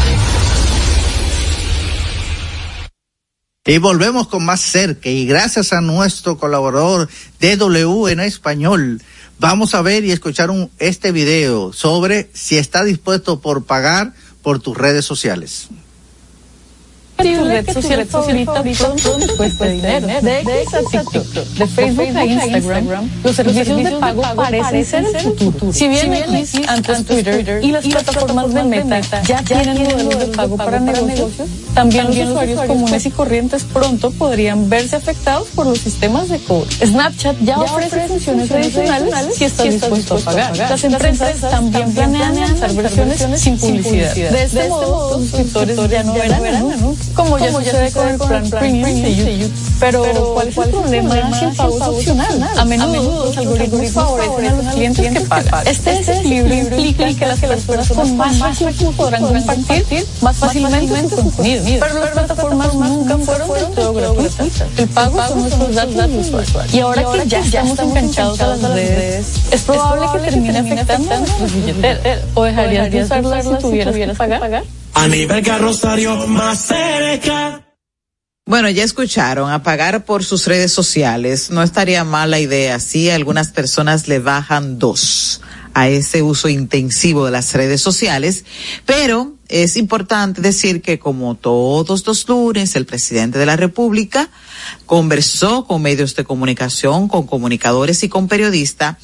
Y 3.67 3.77
volvemos 3.77 4.27
con 4.29 4.47
más 4.47 4.63
cerca 4.63 5.11
y 5.11 5.27
gracias 5.27 5.75
a 5.75 5.83
nuestro 5.83 6.39
colaborador 6.39 7.11
DW 7.41 8.09
en 8.09 8.21
español, 8.21 9.03
vamos 9.39 9.75
a 9.75 9.83
ver 9.83 10.03
y 10.07 10.13
escuchar 10.13 10.49
este 10.79 11.13
video 11.13 11.75
sobre 11.75 12.31
si 12.33 12.57
está 12.57 12.85
dispuesto 12.85 13.41
por 13.41 13.67
pagar 13.67 14.15
por 14.41 14.61
tus 14.61 14.79
redes 14.79 15.05
sociales. 15.05 15.69
Tu 17.23 17.45
red 17.45 17.73
social 17.73 18.07
favorita 18.07 18.63
pronto 18.63 19.65
dinero. 19.69 20.07
De 20.07 20.41
X 20.41 20.75
a 20.75 20.81
TikTok, 20.91 21.27
de 21.27 21.67
Facebook 21.67 22.17
a 22.17 22.25
Instagram, 22.27 23.11
los 23.23 23.37
servicios 23.37 23.77
de 23.77 23.91
pago 23.93 24.23
parecen 24.37 25.07
ser 25.11 25.27
el 25.27 25.35
futuro. 25.35 25.73
Si 25.73 25.89
bien 25.89 26.15
X, 26.15 26.61
antes 26.69 27.05
Twitter 27.05 27.61
y 27.63 27.73
las 27.73 27.87
plataformas 27.87 28.53
de 28.55 28.65
Meta 28.65 29.23
ya 29.23 29.43
tienen 29.43 29.83
modelos 29.83 30.19
de 30.19 30.27
pago 30.27 30.57
para 30.57 30.81
negocios, 30.81 31.49
también 31.75 32.07
los 32.07 32.17
usuarios 32.17 32.61
comunes 32.63 33.07
y 33.07 33.11
corrientes 33.11 33.65
pronto 33.65 34.11
podrían 34.11 34.69
verse 34.69 34.97
afectados 34.97 35.49
por 35.55 35.67
los 35.67 35.79
sistemas 35.79 36.29
de 36.29 36.39
cobro. 36.39 36.69
Snapchat 36.71 37.37
ya 37.43 37.59
ofrece 37.59 38.09
funciones 38.09 38.51
adicionales 38.51 39.35
si 39.35 39.45
estás 39.45 39.71
dispuesto 39.71 40.17
a 40.17 40.21
pagar. 40.21 40.57
Las 40.57 40.85
empresas 40.85 41.41
también 41.51 41.93
planean 41.93 42.39
lanzar 42.39 42.73
versiones 42.75 43.41
sin 43.41 43.59
publicidad. 43.59 44.15
De 44.15 44.43
este 44.45 44.69
modo, 44.69 45.19
los 45.19 45.29
suscriptores 45.29 45.77
ya 45.91 46.03
no 46.03 46.15
verán 46.15 46.45
anuncios 46.47 47.10
como 47.15 47.39
ya 47.39 47.53
sucede 47.53 47.93
con 47.93 48.09
el 48.09 48.19
plan 48.19 48.51
premium 48.51 49.03
de 49.03 49.17
YouTube. 49.17 49.53
Pero, 49.81 50.35
¿cuál 50.35 50.49
es 50.49 50.57
el 50.57 50.71
problema 50.71 51.39
si 51.39 51.45
el 51.47 51.55
pago 51.55 51.77
es 51.77 51.83
opcional? 51.83 52.51
A 52.57 52.65
menudo 52.65 53.27
los 53.27 53.37
algoritmos 53.37 53.91
favorecen 53.91 54.47
a 54.47 54.53
los 54.55 54.67
clientes 54.75 55.13
que 55.13 55.21
pagan. 55.21 55.67
Este 55.67 55.91
desequilibrio 55.91 56.55
implica 56.55 57.15
que 57.15 57.27
las 57.27 57.41
personas 57.41 57.89
con 57.89 58.17
más 58.17 58.59
recursos 58.61 58.95
podrán 58.95 59.23
compartir 59.23 60.07
más 60.21 60.37
fácilmente 60.37 61.09
su 61.09 61.17
contenido. 61.17 61.65
Pero 61.81 62.01
las 62.01 62.11
plataformas 62.11 62.75
nunca 62.75 63.19
fueron 63.19 63.53
del 63.53 63.67
todo 63.75 63.95
gratuitas. 63.95 64.49
El 64.77 64.89
pago 64.89 65.27
son 65.29 65.41
nuestros 65.41 65.75
datos. 65.75 66.73
Y 66.73 66.81
ahora 66.81 67.05
que 67.13 67.29
ya 67.29 67.41
estamos 67.41 67.79
enganchados 67.79 68.41
a 68.41 68.47
las 68.49 68.63
redes, 68.63 69.27
es 69.51 69.63
probable 69.63 70.07
que 70.13 70.31
termine 70.31 70.59
afectando 70.59 71.15
a 71.15 71.19
nuestros 71.19 71.53
billeteras. 71.53 72.21
¿O 72.35 72.45
dejarías 72.45 72.91
de 72.91 73.03
usarlas 73.03 73.45
si 73.45 73.55
tuvieras 73.55 73.95
que 73.95 74.15
pagar? 74.15 74.63
Bueno, 78.47 78.69
ya 78.69 78.85
escucharon, 78.85 79.51
a 79.51 79.63
pagar 79.63 80.05
por 80.05 80.25
sus 80.25 80.47
redes 80.47 80.73
sociales. 80.73 81.51
No 81.51 81.63
estaría 81.63 82.05
mal 82.05 82.31
la 82.31 82.39
idea. 82.39 82.79
Sí, 82.81 83.09
algunas 83.09 83.49
personas 83.49 84.09
le 84.09 84.19
bajan 84.19 84.79
dos 84.79 85.41
a 85.73 85.89
ese 85.89 86.21
uso 86.21 86.49
intensivo 86.49 87.25
de 87.25 87.31
las 87.31 87.55
redes 87.55 87.81
sociales, 87.81 88.45
pero 88.85 89.37
es 89.49 89.77
importante 89.77 90.43
decir 90.43 90.83
que 90.83 90.99
como 90.99 91.35
todos 91.35 92.07
los 92.07 92.29
lunes, 92.29 92.77
el 92.77 92.85
presidente 92.85 93.39
de 93.39 93.47
la 93.47 93.57
República 93.57 94.29
conversó 94.85 95.67
con 95.67 95.81
medios 95.81 96.15
de 96.15 96.25
comunicación, 96.25 97.09
con 97.09 97.27
comunicadores 97.27 98.03
y 98.03 98.11
con 98.11 98.29
periodistas, 98.29 98.97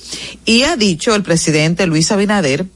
y 0.44 0.64
ha 0.64 0.76
dicho 0.76 1.14
el 1.14 1.22
presidente 1.22 1.86
Luis 1.86 2.12
Abinader 2.12 2.66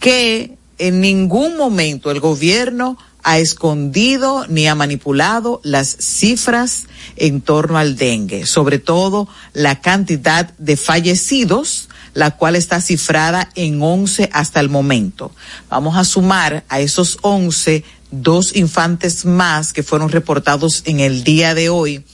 que 0.00 0.57
en 0.78 1.00
ningún 1.00 1.56
momento 1.56 2.10
el 2.10 2.20
gobierno 2.20 2.96
ha 3.22 3.38
escondido 3.38 4.46
ni 4.48 4.68
ha 4.68 4.74
manipulado 4.74 5.60
las 5.64 5.96
cifras 5.98 6.86
en 7.16 7.40
torno 7.40 7.78
al 7.78 7.96
dengue, 7.96 8.46
sobre 8.46 8.78
todo 8.78 9.28
la 9.52 9.80
cantidad 9.80 10.50
de 10.58 10.76
fallecidos, 10.76 11.88
la 12.14 12.32
cual 12.36 12.56
está 12.56 12.80
cifrada 12.80 13.50
en 13.54 13.82
11 13.82 14.30
hasta 14.32 14.60
el 14.60 14.68
momento. 14.68 15.32
Vamos 15.68 15.96
a 15.96 16.04
sumar 16.04 16.64
a 16.68 16.80
esos 16.80 17.18
11 17.22 17.84
dos 18.10 18.56
infantes 18.56 19.24
más 19.26 19.72
que 19.72 19.82
fueron 19.82 20.08
reportados 20.08 20.82
en 20.86 21.00
el 21.00 21.24
día 21.24 21.54
de 21.54 21.68
hoy 21.68 22.04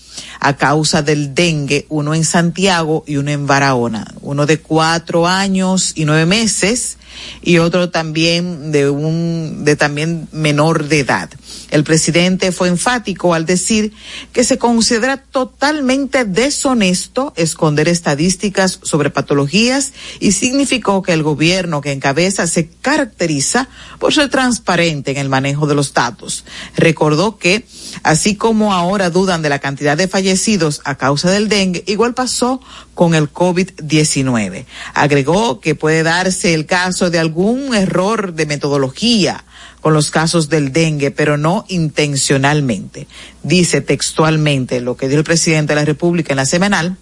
a 0.41 0.57
causa 0.57 1.03
del 1.03 1.35
dengue, 1.35 1.87
uno 1.89 2.15
en 2.15 2.25
Santiago 2.25 3.05
y 3.07 3.17
uno 3.17 3.31
en 3.31 3.47
Barahona, 3.47 4.07
uno 4.21 4.47
de 4.47 4.59
cuatro 4.59 5.27
años 5.27 5.93
y 5.95 6.05
nueve 6.05 6.27
meses 6.27 6.99
y 7.43 7.59
otro 7.59 7.91
también 7.91 8.73
de 8.73 8.91
un 8.91 9.65
de 9.65 9.77
también 9.77 10.29
menor 10.33 10.89
de 10.89 11.01
edad. 11.01 11.31
El 11.71 11.83
presidente 11.83 12.53
fue 12.53 12.69
enfático 12.69 13.35
al 13.35 13.47
decir 13.47 13.93
que 14.33 14.45
se 14.45 14.59
considera 14.59 15.17
totalmente 15.17 16.25
deshonesto 16.25 17.33
esconder 17.37 17.89
estadísticas 17.89 18.79
sobre 18.83 19.11
patologías 19.11 19.93
y 20.21 20.33
significó 20.33 21.03
que 21.03 21.13
el 21.13 21.23
gobierno 21.23 21.81
que 21.81 21.93
encabeza 21.93 22.47
se 22.47 22.69
caracteriza 22.69 23.69
por 23.99 24.15
ser 24.15 24.29
transparente 24.31 25.11
en 25.11 25.17
el 25.17 25.29
manejo 25.29 25.67
de 25.67 25.75
los 25.75 25.93
datos. 25.95 26.45
Recordó 26.77 27.39
que, 27.39 27.67
así 28.03 28.37
como 28.37 28.73
ahora 28.73 29.11
dudan 29.11 29.43
de 29.43 29.49
la 29.49 29.59
cantidad 29.59 29.97
de 29.97 30.09
fallecidos 30.09 30.81
a 30.85 30.97
causa 30.97 31.31
del 31.31 31.49
dengue, 31.49 31.83
igual 31.87 32.15
pasó 32.15 32.61
con 32.95 33.15
el 33.15 33.33
COVID-19. 33.33 34.67
Agregó 34.95 35.61
que 35.61 35.75
puede 35.75 36.03
darse 36.03 36.55
el 36.55 36.67
caso 36.67 37.11
de 37.11 37.19
algún 37.19 37.75
error 37.75 38.35
de 38.35 38.47
metodología 38.47 39.45
con 39.85 39.93
los 39.93 40.11
casos 40.11 40.49
del 40.49 40.73
dengue, 40.73 41.11
pero 41.11 41.37
no 41.37 41.67
intencionalmente. 41.69 43.07
Dice 43.43 43.83
textualmente 43.83 44.81
lo 44.81 44.97
que 44.97 45.09
dijo 45.09 45.19
el 45.19 45.25
presidente 45.25 45.75
de 45.75 45.81
la 45.81 45.85
República 45.85 46.33
en 46.33 46.39
la 46.39 46.47
semanal. 46.47 46.97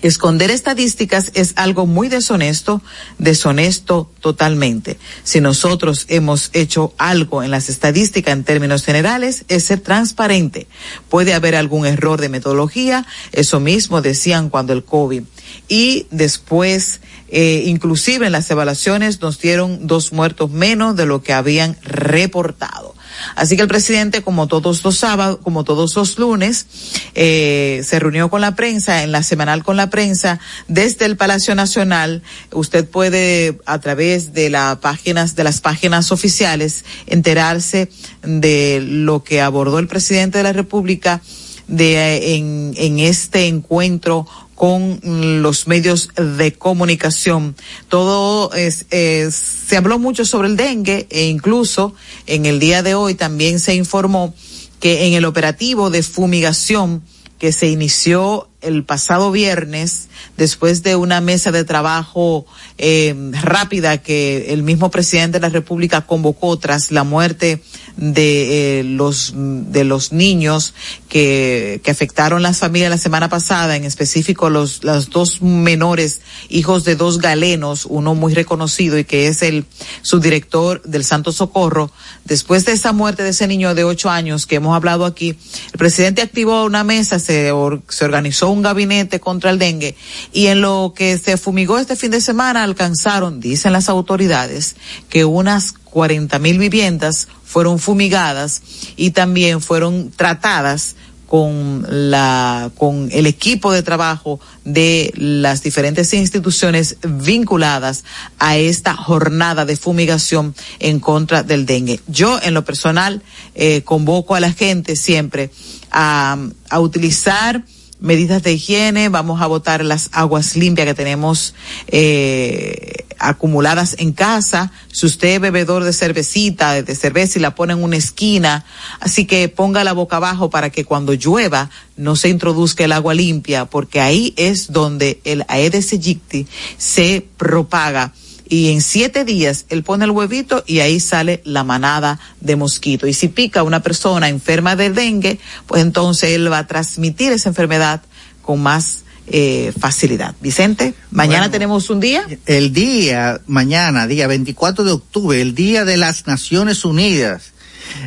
Esconder 0.00 0.52
estadísticas 0.52 1.32
es 1.34 1.54
algo 1.56 1.86
muy 1.86 2.08
deshonesto, 2.08 2.82
deshonesto 3.18 4.12
totalmente. 4.20 4.96
Si 5.24 5.40
nosotros 5.40 6.04
hemos 6.06 6.50
hecho 6.52 6.94
algo 6.98 7.42
en 7.42 7.50
las 7.50 7.68
estadísticas 7.68 8.32
en 8.32 8.44
términos 8.44 8.84
generales, 8.84 9.44
es 9.48 9.64
ser 9.64 9.80
transparente. 9.80 10.68
Puede 11.08 11.34
haber 11.34 11.56
algún 11.56 11.84
error 11.84 12.20
de 12.20 12.28
metodología, 12.28 13.06
eso 13.32 13.58
mismo 13.58 14.02
decían 14.02 14.50
cuando 14.50 14.72
el 14.72 14.84
COVID. 14.84 15.24
Y 15.66 16.06
después, 16.12 17.00
eh, 17.28 17.64
inclusive 17.66 18.26
en 18.26 18.32
las 18.32 18.50
evaluaciones 18.50 19.20
nos 19.20 19.40
dieron 19.40 19.86
dos 19.86 20.12
muertos 20.12 20.50
menos 20.50 20.96
de 20.96 21.06
lo 21.06 21.22
que 21.22 21.32
habían 21.32 21.76
reportado. 21.82 22.94
Así 23.36 23.56
que 23.56 23.62
el 23.62 23.68
presidente, 23.68 24.22
como 24.22 24.46
todos 24.46 24.84
los 24.84 24.96
sábados, 24.96 25.38
como 25.42 25.64
todos 25.64 25.94
los 25.96 26.18
lunes, 26.18 26.66
eh, 27.14 27.82
se 27.84 27.98
reunió 27.98 28.28
con 28.28 28.40
la 28.40 28.54
prensa, 28.54 29.02
en 29.02 29.12
la 29.12 29.22
semanal 29.22 29.64
con 29.64 29.76
la 29.76 29.90
prensa, 29.90 30.40
desde 30.68 31.06
el 31.06 31.16
Palacio 31.16 31.54
Nacional. 31.54 32.22
Usted 32.52 32.88
puede, 32.88 33.58
a 33.66 33.80
través 33.80 34.32
de 34.34 34.50
las 34.50 34.78
páginas, 34.78 35.36
de 35.36 35.44
las 35.44 35.60
páginas 35.60 36.12
oficiales, 36.12 36.84
enterarse 37.06 37.88
de 38.22 38.80
lo 38.82 39.24
que 39.24 39.40
abordó 39.40 39.78
el 39.78 39.88
presidente 39.88 40.38
de 40.38 40.44
la 40.44 40.52
República 40.52 41.20
de, 41.66 42.36
en, 42.36 42.74
en 42.76 42.98
este 42.98 43.46
encuentro 43.46 44.26
con 44.54 45.00
los 45.42 45.66
medios 45.66 46.10
de 46.16 46.52
comunicación. 46.52 47.56
Todo 47.88 48.52
es, 48.54 48.86
es, 48.90 49.34
se 49.34 49.76
habló 49.76 49.98
mucho 49.98 50.24
sobre 50.24 50.48
el 50.48 50.56
dengue 50.56 51.06
e 51.10 51.26
incluso 51.26 51.94
en 52.26 52.46
el 52.46 52.60
día 52.60 52.82
de 52.82 52.94
hoy 52.94 53.14
también 53.14 53.58
se 53.60 53.74
informó 53.74 54.34
que 54.80 55.06
en 55.06 55.14
el 55.14 55.24
operativo 55.24 55.90
de 55.90 56.02
fumigación 56.02 57.02
que 57.38 57.52
se 57.52 57.68
inició 57.68 58.48
el 58.64 58.84
pasado 58.84 59.30
viernes, 59.30 60.08
después 60.36 60.82
de 60.82 60.96
una 60.96 61.20
mesa 61.20 61.52
de 61.52 61.64
trabajo 61.64 62.46
eh, 62.78 63.14
rápida 63.42 63.98
que 63.98 64.52
el 64.52 64.62
mismo 64.62 64.90
presidente 64.90 65.38
de 65.38 65.42
la 65.42 65.48
República 65.48 66.02
convocó 66.02 66.58
tras 66.58 66.90
la 66.90 67.04
muerte 67.04 67.62
de 67.96 68.80
eh, 68.80 68.84
los 68.84 69.32
de 69.34 69.84
los 69.84 70.12
niños 70.12 70.74
que, 71.08 71.80
que 71.84 71.90
afectaron 71.90 72.42
las 72.42 72.58
familias 72.58 72.90
la 72.90 72.98
semana 72.98 73.28
pasada, 73.28 73.76
en 73.76 73.84
específico 73.84 74.50
los 74.50 74.82
los 74.82 75.10
dos 75.10 75.42
menores 75.42 76.20
hijos 76.48 76.84
de 76.84 76.96
dos 76.96 77.18
galenos, 77.18 77.86
uno 77.88 78.14
muy 78.14 78.34
reconocido 78.34 78.98
y 78.98 79.04
que 79.04 79.28
es 79.28 79.42
el 79.42 79.64
subdirector 80.02 80.82
del 80.82 81.04
Santo 81.04 81.32
Socorro. 81.32 81.90
Después 82.24 82.64
de 82.64 82.72
esa 82.72 82.92
muerte 82.92 83.22
de 83.22 83.30
ese 83.30 83.46
niño 83.46 83.74
de 83.74 83.84
ocho 83.84 84.10
años 84.10 84.46
que 84.46 84.56
hemos 84.56 84.74
hablado 84.74 85.04
aquí, 85.04 85.36
el 85.72 85.78
presidente 85.78 86.22
activó 86.22 86.64
una 86.64 86.84
mesa, 86.84 87.18
se, 87.18 87.52
or, 87.52 87.82
se 87.88 88.04
organizó 88.04 88.48
un 88.54 88.62
gabinete 88.62 89.20
contra 89.20 89.50
el 89.50 89.58
dengue 89.58 89.94
y 90.32 90.46
en 90.46 90.62
lo 90.62 90.94
que 90.96 91.18
se 91.18 91.36
fumigó 91.36 91.78
este 91.78 91.96
fin 91.96 92.10
de 92.10 92.20
semana 92.20 92.62
alcanzaron, 92.62 93.40
dicen 93.40 93.72
las 93.72 93.88
autoridades, 93.88 94.76
que 95.08 95.24
unas 95.24 95.72
40 95.72 96.38
mil 96.38 96.58
viviendas 96.58 97.28
fueron 97.44 97.78
fumigadas 97.78 98.62
y 98.96 99.10
también 99.10 99.60
fueron 99.60 100.10
tratadas 100.10 100.96
con 101.26 101.84
la 101.88 102.70
con 102.76 103.08
el 103.10 103.26
equipo 103.26 103.72
de 103.72 103.82
trabajo 103.82 104.40
de 104.64 105.12
las 105.16 105.62
diferentes 105.62 106.12
instituciones 106.14 106.96
vinculadas 107.02 108.04
a 108.38 108.56
esta 108.56 108.94
jornada 108.94 109.64
de 109.64 109.76
fumigación 109.76 110.54
en 110.78 111.00
contra 111.00 111.42
del 111.42 111.66
dengue. 111.66 112.00
Yo 112.06 112.38
en 112.42 112.54
lo 112.54 112.64
personal 112.64 113.22
eh, 113.54 113.82
convoco 113.82 114.34
a 114.34 114.40
la 114.40 114.52
gente 114.52 114.96
siempre 114.96 115.50
a, 115.90 116.36
a 116.70 116.80
utilizar 116.80 117.64
medidas 118.04 118.42
de 118.42 118.52
higiene, 118.52 119.08
vamos 119.08 119.40
a 119.40 119.46
botar 119.46 119.82
las 119.82 120.10
aguas 120.12 120.56
limpias 120.56 120.86
que 120.86 120.94
tenemos 120.94 121.54
eh, 121.86 123.06
acumuladas 123.18 123.96
en 123.98 124.12
casa. 124.12 124.72
Si 124.92 125.06
usted 125.06 125.36
es 125.36 125.40
bebedor 125.40 125.84
de 125.84 125.94
cervecita, 125.94 126.82
de 126.82 126.94
cerveza 126.94 127.38
y 127.38 127.42
la 127.42 127.54
pone 127.54 127.72
en 127.72 127.82
una 127.82 127.96
esquina, 127.96 128.66
así 129.00 129.24
que 129.24 129.48
ponga 129.48 129.84
la 129.84 129.94
boca 129.94 130.16
abajo 130.16 130.50
para 130.50 130.68
que 130.68 130.84
cuando 130.84 131.14
llueva 131.14 131.70
no 131.96 132.14
se 132.14 132.28
introduzca 132.28 132.84
el 132.84 132.92
agua 132.92 133.14
limpia, 133.14 133.64
porque 133.64 134.00
ahí 134.00 134.34
es 134.36 134.70
donde 134.70 135.20
el 135.24 135.46
Aedes 135.48 135.92
aegypti 135.92 136.46
se 136.76 137.26
propaga 137.38 138.12
y 138.48 138.70
en 138.70 138.82
siete 138.82 139.24
días 139.24 139.66
él 139.68 139.82
pone 139.82 140.04
el 140.04 140.10
huevito 140.10 140.64
y 140.66 140.80
ahí 140.80 141.00
sale 141.00 141.40
la 141.44 141.64
manada 141.64 142.20
de 142.40 142.56
mosquito. 142.56 143.06
Y 143.06 143.14
si 143.14 143.28
pica 143.28 143.62
una 143.62 143.80
persona 143.80 144.28
enferma 144.28 144.76
de 144.76 144.90
dengue, 144.90 145.38
pues 145.66 145.82
entonces 145.82 146.30
él 146.30 146.52
va 146.52 146.58
a 146.58 146.66
transmitir 146.66 147.32
esa 147.32 147.48
enfermedad 147.48 148.02
con 148.42 148.62
más 148.62 149.04
eh, 149.26 149.72
facilidad. 149.78 150.34
Vicente, 150.40 150.94
mañana 151.10 151.44
bueno, 151.44 151.52
tenemos 151.52 151.88
un 151.88 152.00
día. 152.00 152.26
El 152.44 152.72
día, 152.74 153.40
mañana, 153.46 154.06
día 154.06 154.26
24 154.26 154.84
de 154.84 154.92
octubre, 154.92 155.40
el 155.40 155.54
Día 155.54 155.86
de 155.86 155.96
las 155.96 156.26
Naciones 156.26 156.84
Unidas, 156.84 157.52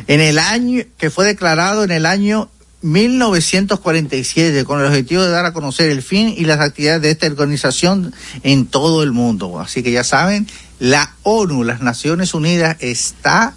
en 0.06 0.20
el 0.20 0.38
año 0.38 0.84
que 0.96 1.10
fue 1.10 1.26
declarado 1.26 1.82
en 1.82 1.90
el 1.90 2.06
año 2.06 2.50
1947 2.82 4.64
con 4.64 4.80
el 4.80 4.86
objetivo 4.86 5.22
de 5.22 5.30
dar 5.30 5.44
a 5.46 5.52
conocer 5.52 5.90
el 5.90 6.02
fin 6.02 6.32
y 6.36 6.44
las 6.44 6.60
actividades 6.60 7.02
de 7.02 7.10
esta 7.10 7.26
organización 7.26 8.14
en 8.42 8.66
todo 8.66 9.02
el 9.02 9.12
mundo. 9.12 9.58
Así 9.60 9.82
que 9.82 9.90
ya 9.90 10.04
saben, 10.04 10.46
la 10.78 11.14
ONU, 11.22 11.64
las 11.64 11.80
Naciones 11.80 12.34
Unidas, 12.34 12.76
está 12.80 13.54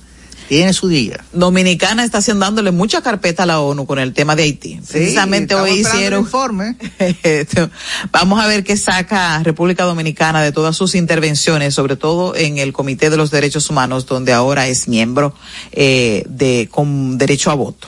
tiene 0.52 0.74
su 0.74 0.90
día. 0.90 1.24
Dominicana 1.32 2.04
está 2.04 2.18
haciendo 2.18 2.44
dándole 2.46 2.72
mucha 2.72 3.02
carpeta 3.02 3.44
a 3.44 3.46
la 3.46 3.62
ONU 3.62 3.86
con 3.86 4.00
el 4.00 4.12
tema 4.12 4.36
de 4.36 4.44
Haití. 4.44 4.82
Sí, 4.84 4.92
Precisamente 4.92 5.56
hoy 5.56 5.80
hicieron 5.80 6.24
informe. 6.24 6.76
Vamos 8.12 8.44
a 8.44 8.48
ver 8.48 8.66
qué 8.66 8.76
saca 8.76 9.42
República 9.44 9.86
Dominicana 9.86 10.42
de 10.42 10.52
todas 10.52 10.76
sus 10.76 10.94
intervenciones, 10.96 11.74
sobre 11.74 11.96
todo 11.96 12.36
en 12.36 12.58
el 12.58 12.74
Comité 12.74 13.10
de 13.10 13.16
los 13.16 13.32
Derechos 13.32 13.70
Humanos, 13.70 14.08
donde 14.08 14.34
ahora 14.34 14.68
es 14.68 14.90
miembro 14.90 15.34
eh, 15.72 16.26
de 16.28 16.68
con 16.70 17.18
derecho 17.18 17.50
a 17.50 17.54
voto. 17.54 17.88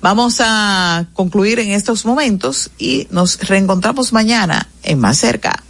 Vamos 0.00 0.38
a 0.40 1.06
concluir 1.12 1.58
en 1.60 1.72
estos 1.72 2.04
momentos 2.04 2.70
y 2.78 3.06
nos 3.10 3.38
reencontramos 3.40 4.12
mañana 4.12 4.68
en 4.82 4.98
Más 4.98 5.18
Cerca. 5.18 5.62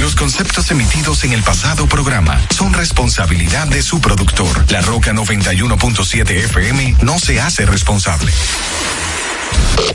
Los 0.00 0.14
conceptos 0.14 0.70
emitidos 0.70 1.24
en 1.24 1.32
el 1.32 1.42
pasado 1.42 1.86
programa 1.86 2.40
son 2.54 2.72
responsabilidad 2.72 3.66
de 3.66 3.82
su 3.82 4.00
productor. 4.00 4.70
La 4.70 4.80
Roca 4.80 5.12
91.7 5.12 6.30
FM 6.30 6.96
no 7.02 7.18
se 7.18 7.40
hace 7.40 7.66
responsable. 7.66 8.32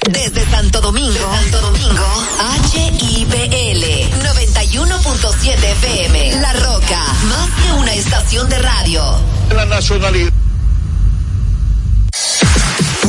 Desde 0.09 0.49
Santo 0.49 0.81
Domingo, 0.81 1.13
Santo 1.13 1.61
Domingo, 1.61 2.25
HIPL 2.73 3.83
91.7 4.21 5.63
FM. 5.63 6.41
La 6.41 6.53
Roca, 6.53 6.99
más 7.29 7.49
que 7.61 7.71
una 7.73 7.93
estación 7.93 8.49
de 8.49 8.59
radio. 8.59 9.01
La 9.55 9.65
nacionalidad. 9.65 10.31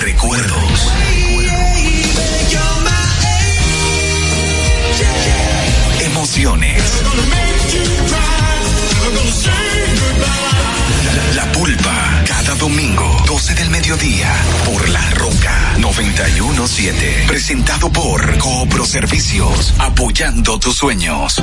Recuerdos. 0.00 0.92
Emociones. 6.00 6.82
La 11.34 11.52
pulpa. 11.52 12.22
Cada 12.26 12.54
domingo, 12.54 13.22
12 13.26 13.54
del 13.54 13.68
mediodía, 13.68 14.32
por 14.64 14.88
La 14.88 15.10
Roca 15.10 15.74
917. 15.80 17.24
Presentado 17.28 17.92
por 17.92 18.38
Coopro 18.38 18.86
Servicios, 18.86 19.74
apoyando 19.78 20.58
tus 20.58 20.76
sueños. 20.76 21.42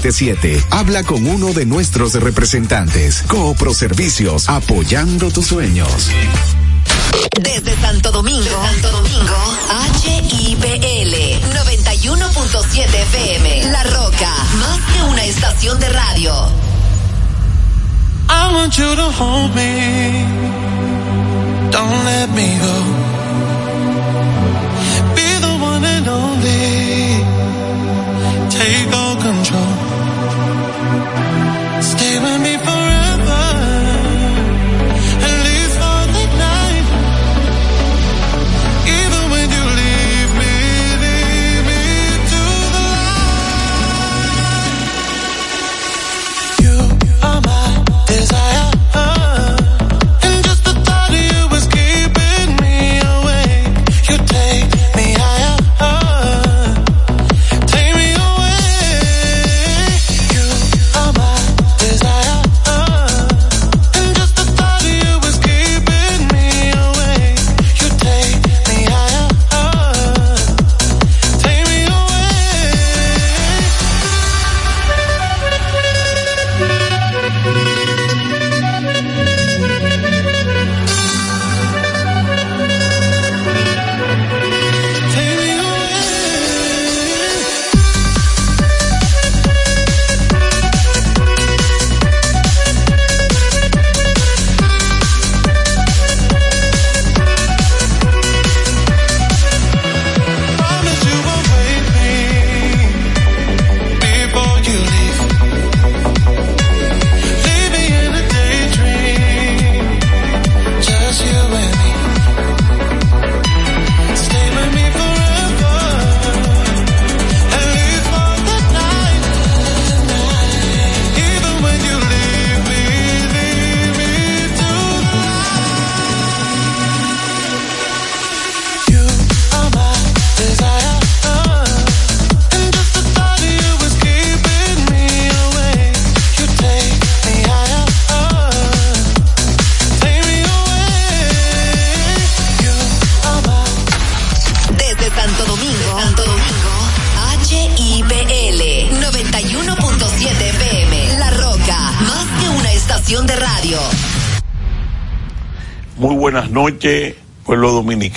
Habla 0.71 1.03
con 1.03 1.27
uno 1.27 1.53
de 1.53 1.65
nuestros 1.65 2.13
representantes. 2.13 3.23
Coopro 3.27 3.73
Servicios, 3.73 4.49
apoyando 4.49 5.29
tus 5.29 5.45
sueños. 5.45 6.09
Desde 7.39 7.79
Santo 7.79 8.11
Domingo, 8.11 8.49
Santo 8.63 8.91
Domingo, 8.91 9.35
HIPL 10.03 11.13
91.7 11.53 12.85
FM. 12.85 13.71
La 13.71 13.83
Roca, 13.83 14.35
más 14.59 14.79
que 14.91 15.03
una 15.03 15.23
estación 15.25 15.41
estación 15.51 15.79
de 15.79 15.89
radio. 15.89 16.33
I 18.27 18.53
want 18.53 18.77
you 18.77 18.95
to 18.95 19.11
hold 19.11 19.53
me. 19.53 20.25
Don't 21.69 22.05
let 22.05 22.29
me 22.33 22.57
go. 22.57 22.75
Be 25.15 25.39
the 25.45 25.53
one 25.61 25.85
and 25.85 26.07
only. 26.07 27.23
Take 28.49 28.93
all 28.93 29.15
control. 29.17 29.70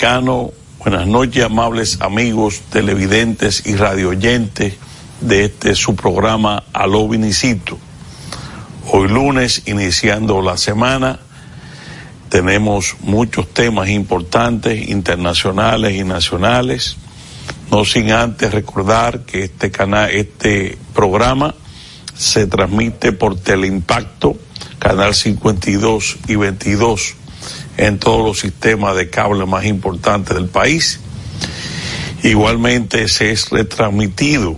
Buenas 0.05 1.07
noches, 1.07 1.45
amables 1.45 2.03
amigos, 2.03 2.61
televidentes 2.69 3.63
y 3.65 3.75
radioyentes 3.75 4.75
de 5.23 5.47
este 5.47 5.75
su 5.75 5.97
programa 5.97 6.63
Aló 6.75 7.09
Vinicito. 7.09 7.79
Hoy 8.93 9.09
lunes, 9.09 9.63
iniciando 9.65 10.43
la 10.43 10.59
semana, 10.59 11.21
tenemos 12.29 12.97
muchos 13.01 13.49
temas 13.55 13.89
importantes, 13.89 14.91
internacionales 14.91 15.95
y 15.95 16.05
nacionales. 16.05 16.99
No 17.71 17.87
sin 17.87 18.13
antes 18.13 18.53
recordar 18.53 19.21
que 19.21 19.45
este 19.45 19.71
canal, 19.71 20.11
este 20.11 20.77
programa 20.93 21.55
se 22.15 22.47
transmite 22.47 23.13
por 23.13 23.41
Teleimpacto, 23.41 24.37
canal 24.79 25.15
52 25.15 26.19
y 26.29 26.37
22 26.37 27.15
en 27.77 27.99
todos 27.99 28.25
los 28.25 28.39
sistemas 28.39 28.97
de 28.97 29.11
cable 29.11 29.47
más 29.47 29.65
importantes 29.65 30.37
del 30.37 30.49
país. 30.49 31.01
Igualmente 32.23 33.09
se 33.09 33.33
es 33.33 33.51
retransmitido 33.51 34.57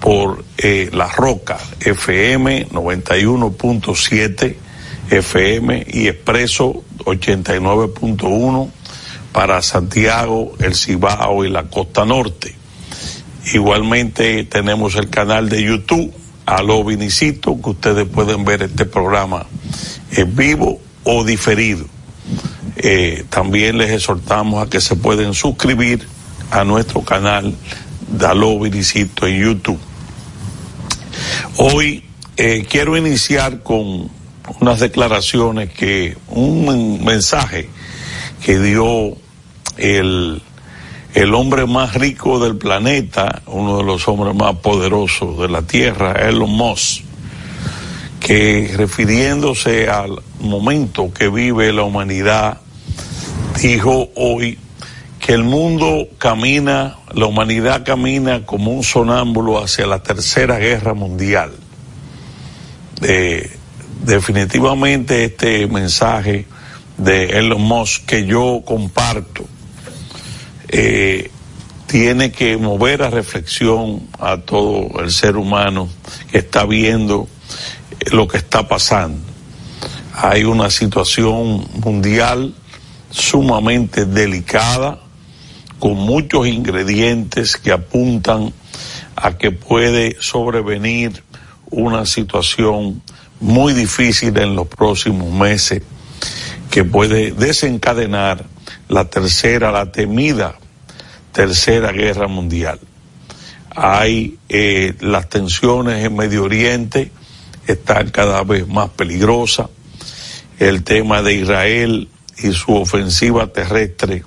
por 0.00 0.44
eh, 0.58 0.90
La 0.92 1.08
Roca 1.08 1.58
FM 1.80 2.68
91.7 2.68 4.56
FM 5.10 5.86
y 5.88 6.08
Expreso 6.08 6.84
89.1 6.98 8.70
para 9.32 9.62
Santiago, 9.62 10.54
el 10.60 10.74
Cibao 10.74 11.44
y 11.44 11.50
la 11.50 11.64
Costa 11.64 12.04
Norte. 12.04 12.54
Igualmente 13.52 14.44
tenemos 14.44 14.94
el 14.96 15.08
canal 15.10 15.48
de 15.48 15.62
YouTube, 15.62 16.12
Aló 16.44 16.84
Vinicito, 16.84 17.60
que 17.60 17.70
ustedes 17.70 18.06
pueden 18.06 18.44
ver 18.44 18.62
este 18.62 18.84
programa 18.84 19.46
en 20.12 20.36
vivo 20.36 20.80
o 21.04 21.24
diferido. 21.24 21.86
Eh, 22.80 23.24
también 23.28 23.76
les 23.76 23.90
exhortamos 23.90 24.64
a 24.64 24.70
que 24.70 24.80
se 24.80 24.94
pueden 24.94 25.34
suscribir 25.34 26.06
a 26.52 26.62
nuestro 26.62 27.02
canal 27.02 27.52
de 28.06 28.26
Aló 28.26 28.60
Vinicito 28.60 29.26
en 29.26 29.42
YouTube. 29.42 29.80
Hoy 31.56 32.04
eh, 32.36 32.64
quiero 32.70 32.96
iniciar 32.96 33.64
con 33.64 34.08
unas 34.60 34.78
declaraciones 34.78 35.72
que, 35.72 36.16
un 36.28 37.04
mensaje 37.04 37.68
que 38.44 38.60
dio 38.60 39.16
el, 39.76 40.40
el 41.14 41.34
hombre 41.34 41.66
más 41.66 41.94
rico 41.94 42.38
del 42.38 42.56
planeta, 42.56 43.42
uno 43.46 43.78
de 43.78 43.82
los 43.82 44.06
hombres 44.06 44.36
más 44.36 44.54
poderosos 44.58 45.36
de 45.40 45.48
la 45.48 45.62
Tierra, 45.62 46.12
Elon 46.12 46.50
Musk, 46.50 47.02
que 48.20 48.72
refiriéndose 48.76 49.88
al 49.88 50.22
momento 50.38 51.12
que 51.12 51.28
vive 51.28 51.72
la 51.72 51.82
humanidad, 51.82 52.60
dijo 53.58 54.10
hoy 54.14 54.58
que 55.18 55.32
el 55.32 55.42
mundo 55.42 56.08
camina, 56.18 56.96
la 57.12 57.26
humanidad 57.26 57.84
camina 57.84 58.46
como 58.46 58.70
un 58.70 58.84
sonámbulo 58.84 59.62
hacia 59.62 59.86
la 59.86 60.02
tercera 60.02 60.58
guerra 60.58 60.94
mundial. 60.94 61.52
Eh, 63.02 63.50
definitivamente 64.04 65.24
este 65.24 65.66
mensaje 65.66 66.46
de 66.96 67.38
Elon 67.38 67.62
Musk 67.62 68.06
que 68.06 68.26
yo 68.26 68.62
comparto 68.64 69.44
eh, 70.68 71.30
tiene 71.86 72.30
que 72.30 72.56
mover 72.56 73.02
a 73.02 73.10
reflexión 73.10 74.08
a 74.18 74.38
todo 74.38 75.00
el 75.00 75.10
ser 75.10 75.36
humano 75.36 75.88
que 76.30 76.38
está 76.38 76.64
viendo 76.64 77.28
lo 78.12 78.28
que 78.28 78.38
está 78.38 78.68
pasando. 78.68 79.20
Hay 80.14 80.44
una 80.44 80.70
situación 80.70 81.66
mundial 81.74 82.54
sumamente 83.10 84.04
delicada, 84.04 85.00
con 85.78 85.94
muchos 85.94 86.46
ingredientes 86.46 87.56
que 87.56 87.72
apuntan 87.72 88.52
a 89.16 89.38
que 89.38 89.50
puede 89.50 90.16
sobrevenir 90.20 91.22
una 91.70 92.06
situación 92.06 93.02
muy 93.40 93.72
difícil 93.72 94.36
en 94.38 94.56
los 94.56 94.66
próximos 94.66 95.32
meses, 95.32 95.82
que 96.70 96.84
puede 96.84 97.30
desencadenar 97.32 98.44
la 98.88 99.04
tercera, 99.04 99.70
la 99.70 99.92
temida 99.92 100.56
tercera 101.32 101.92
guerra 101.92 102.26
mundial. 102.26 102.80
Hay 103.70 104.38
eh, 104.48 104.94
las 105.00 105.28
tensiones 105.28 106.04
en 106.04 106.16
Medio 106.16 106.42
Oriente 106.42 107.12
están 107.66 108.10
cada 108.10 108.42
vez 108.42 108.66
más 108.66 108.90
peligrosas. 108.90 109.68
El 110.58 110.82
tema 110.82 111.22
de 111.22 111.34
Israel 111.34 112.08
y 112.42 112.52
su 112.52 112.74
ofensiva 112.74 113.46
terrestre 113.48 114.22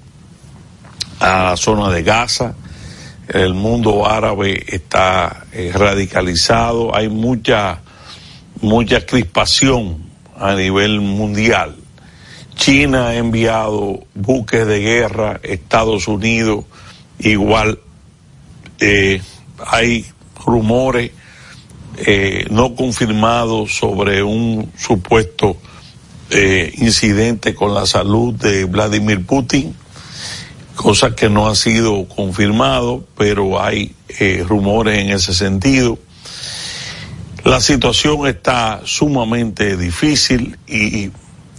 a 1.20 1.44
la 1.44 1.58
zona 1.58 1.90
de 1.90 2.04
Gaza. 2.04 2.56
El 3.28 3.54
mundo 3.54 4.08
árabe 4.08 4.66
está 4.68 5.46
eh, 5.54 5.72
radicalizado. 5.74 6.96
Hay 6.96 7.08
mucha 7.10 7.82
mucha 8.62 9.06
crispación 9.06 10.04
a 10.38 10.54
nivel 10.54 11.02
mundial. 11.02 11.76
China 12.56 13.08
ha 13.08 13.16
enviado 13.16 14.04
buques 14.14 14.68
de 14.68 14.80
guerra, 14.80 15.40
Estados 15.44 16.08
Unidos 16.08 16.66
igual. 17.20 17.80
Eh, 18.80 19.22
hay 19.66 20.06
rumores 20.46 21.12
eh, 21.98 22.46
no 22.50 22.76
confirmados 22.76 23.76
sobre 23.76 24.24
un 24.24 24.72
supuesto 24.78 25.58
eh, 26.34 26.74
incidente 26.78 27.54
con 27.54 27.74
la 27.74 27.86
salud 27.86 28.34
de 28.34 28.64
Vladimir 28.64 29.26
Putin, 29.26 29.76
cosa 30.76 31.14
que 31.14 31.30
no 31.30 31.50
ha 31.50 31.56
sido 31.56 32.08
confirmado, 32.08 33.06
pero 33.18 33.62
hay 33.62 33.94
eh, 34.08 34.46
rumores 34.48 35.00
en 35.00 35.10
ese 35.10 35.34
sentido. 35.34 36.00
La 37.44 37.60
situación 37.60 38.28
está 38.28 38.80
sumamente 38.86 39.76
difícil 39.76 40.58
y 40.68 41.12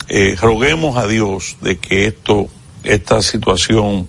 eh, 0.08 0.36
roguemos 0.40 0.96
a 0.96 1.06
Dios 1.06 1.56
de 1.60 1.76
que 1.76 2.06
esto, 2.06 2.48
esta 2.82 3.20
situación 3.20 4.08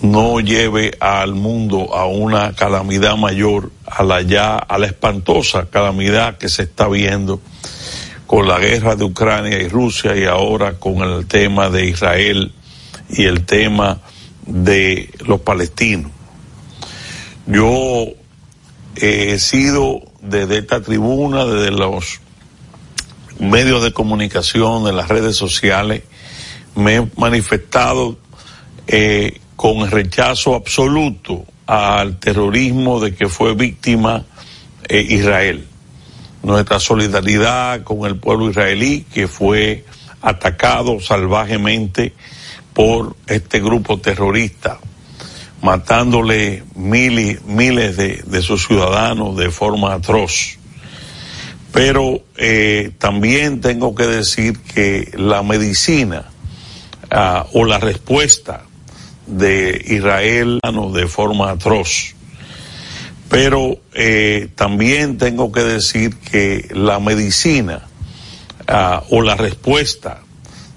no 0.00 0.40
lleve 0.40 0.96
al 0.98 1.34
mundo 1.34 1.94
a 1.94 2.06
una 2.06 2.54
calamidad 2.54 3.18
mayor, 3.18 3.70
a 3.84 4.02
la 4.02 4.22
ya, 4.22 4.56
a 4.56 4.78
la 4.78 4.86
espantosa 4.86 5.66
calamidad 5.68 6.38
que 6.38 6.48
se 6.48 6.62
está 6.62 6.88
viendo 6.88 7.42
con 8.30 8.46
la 8.46 8.60
guerra 8.60 8.94
de 8.94 9.02
Ucrania 9.02 9.60
y 9.60 9.66
Rusia 9.66 10.16
y 10.16 10.22
ahora 10.22 10.78
con 10.78 10.98
el 10.98 11.26
tema 11.26 11.68
de 11.68 11.86
Israel 11.86 12.52
y 13.08 13.24
el 13.24 13.44
tema 13.44 13.98
de 14.46 15.10
los 15.26 15.40
palestinos. 15.40 16.12
Yo 17.48 18.06
he 18.94 19.36
sido 19.40 20.02
desde 20.22 20.58
esta 20.58 20.80
tribuna, 20.80 21.44
desde 21.44 21.72
los 21.72 22.20
medios 23.40 23.82
de 23.82 23.92
comunicación, 23.92 24.84
de 24.84 24.92
las 24.92 25.08
redes 25.08 25.34
sociales, 25.34 26.04
me 26.76 26.98
he 26.98 27.10
manifestado 27.16 28.16
eh, 28.86 29.40
con 29.56 29.90
rechazo 29.90 30.54
absoluto 30.54 31.46
al 31.66 32.20
terrorismo 32.20 33.00
de 33.00 33.12
que 33.12 33.28
fue 33.28 33.56
víctima 33.56 34.24
eh, 34.88 35.00
Israel. 35.00 35.66
Nuestra 36.42 36.80
solidaridad 36.80 37.82
con 37.82 38.06
el 38.06 38.16
pueblo 38.16 38.50
israelí 38.50 39.04
que 39.12 39.28
fue 39.28 39.84
atacado 40.22 41.00
salvajemente 41.00 42.14
por 42.72 43.16
este 43.26 43.60
grupo 43.60 43.98
terrorista 43.98 44.78
matándole 45.62 46.64
miles, 46.74 47.42
miles 47.44 47.96
de, 47.96 48.22
de, 48.26 48.42
sus 48.42 48.66
ciudadanos 48.66 49.36
de 49.36 49.50
forma 49.50 49.94
atroz. 49.94 50.58
Pero 51.72 52.22
eh, 52.36 52.92
también 52.98 53.60
tengo 53.60 53.94
que 53.94 54.06
decir 54.06 54.58
que 54.58 55.12
la 55.16 55.42
medicina 55.42 56.30
uh, 57.12 57.58
o 57.58 57.64
la 57.64 57.78
respuesta 57.78 58.64
de 59.26 59.80
Israel 59.86 60.60
de 60.92 61.06
forma 61.06 61.50
atroz. 61.50 62.14
Pero 63.30 63.78
eh, 63.94 64.48
también 64.56 65.16
tengo 65.16 65.52
que 65.52 65.62
decir 65.62 66.16
que 66.16 66.68
la 66.74 66.98
medicina 66.98 67.86
uh, 68.68 69.16
o 69.16 69.22
la 69.22 69.36
respuesta 69.36 70.22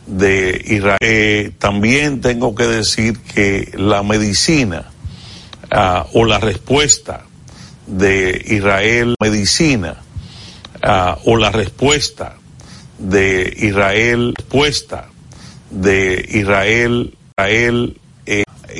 de 0.05 0.61
Israel. 0.65 0.97
Eh, 1.01 1.51
también 1.57 2.21
tengo 2.21 2.55
que 2.55 2.67
decir 2.67 3.17
que 3.19 3.71
la 3.75 4.03
medicina 4.03 4.91
uh, 5.71 6.17
o 6.17 6.25
la 6.25 6.39
respuesta 6.39 7.25
de 7.87 8.39
Israel, 8.47 9.15
medicina 9.19 9.97
uh, 10.83 11.29
o 11.29 11.37
la 11.37 11.51
respuesta 11.51 12.37
de 12.99 13.51
Israel, 13.57 14.35
respuesta 14.37 15.09
de 15.71 16.25
Israel, 16.29 17.17
Israel 17.35 17.97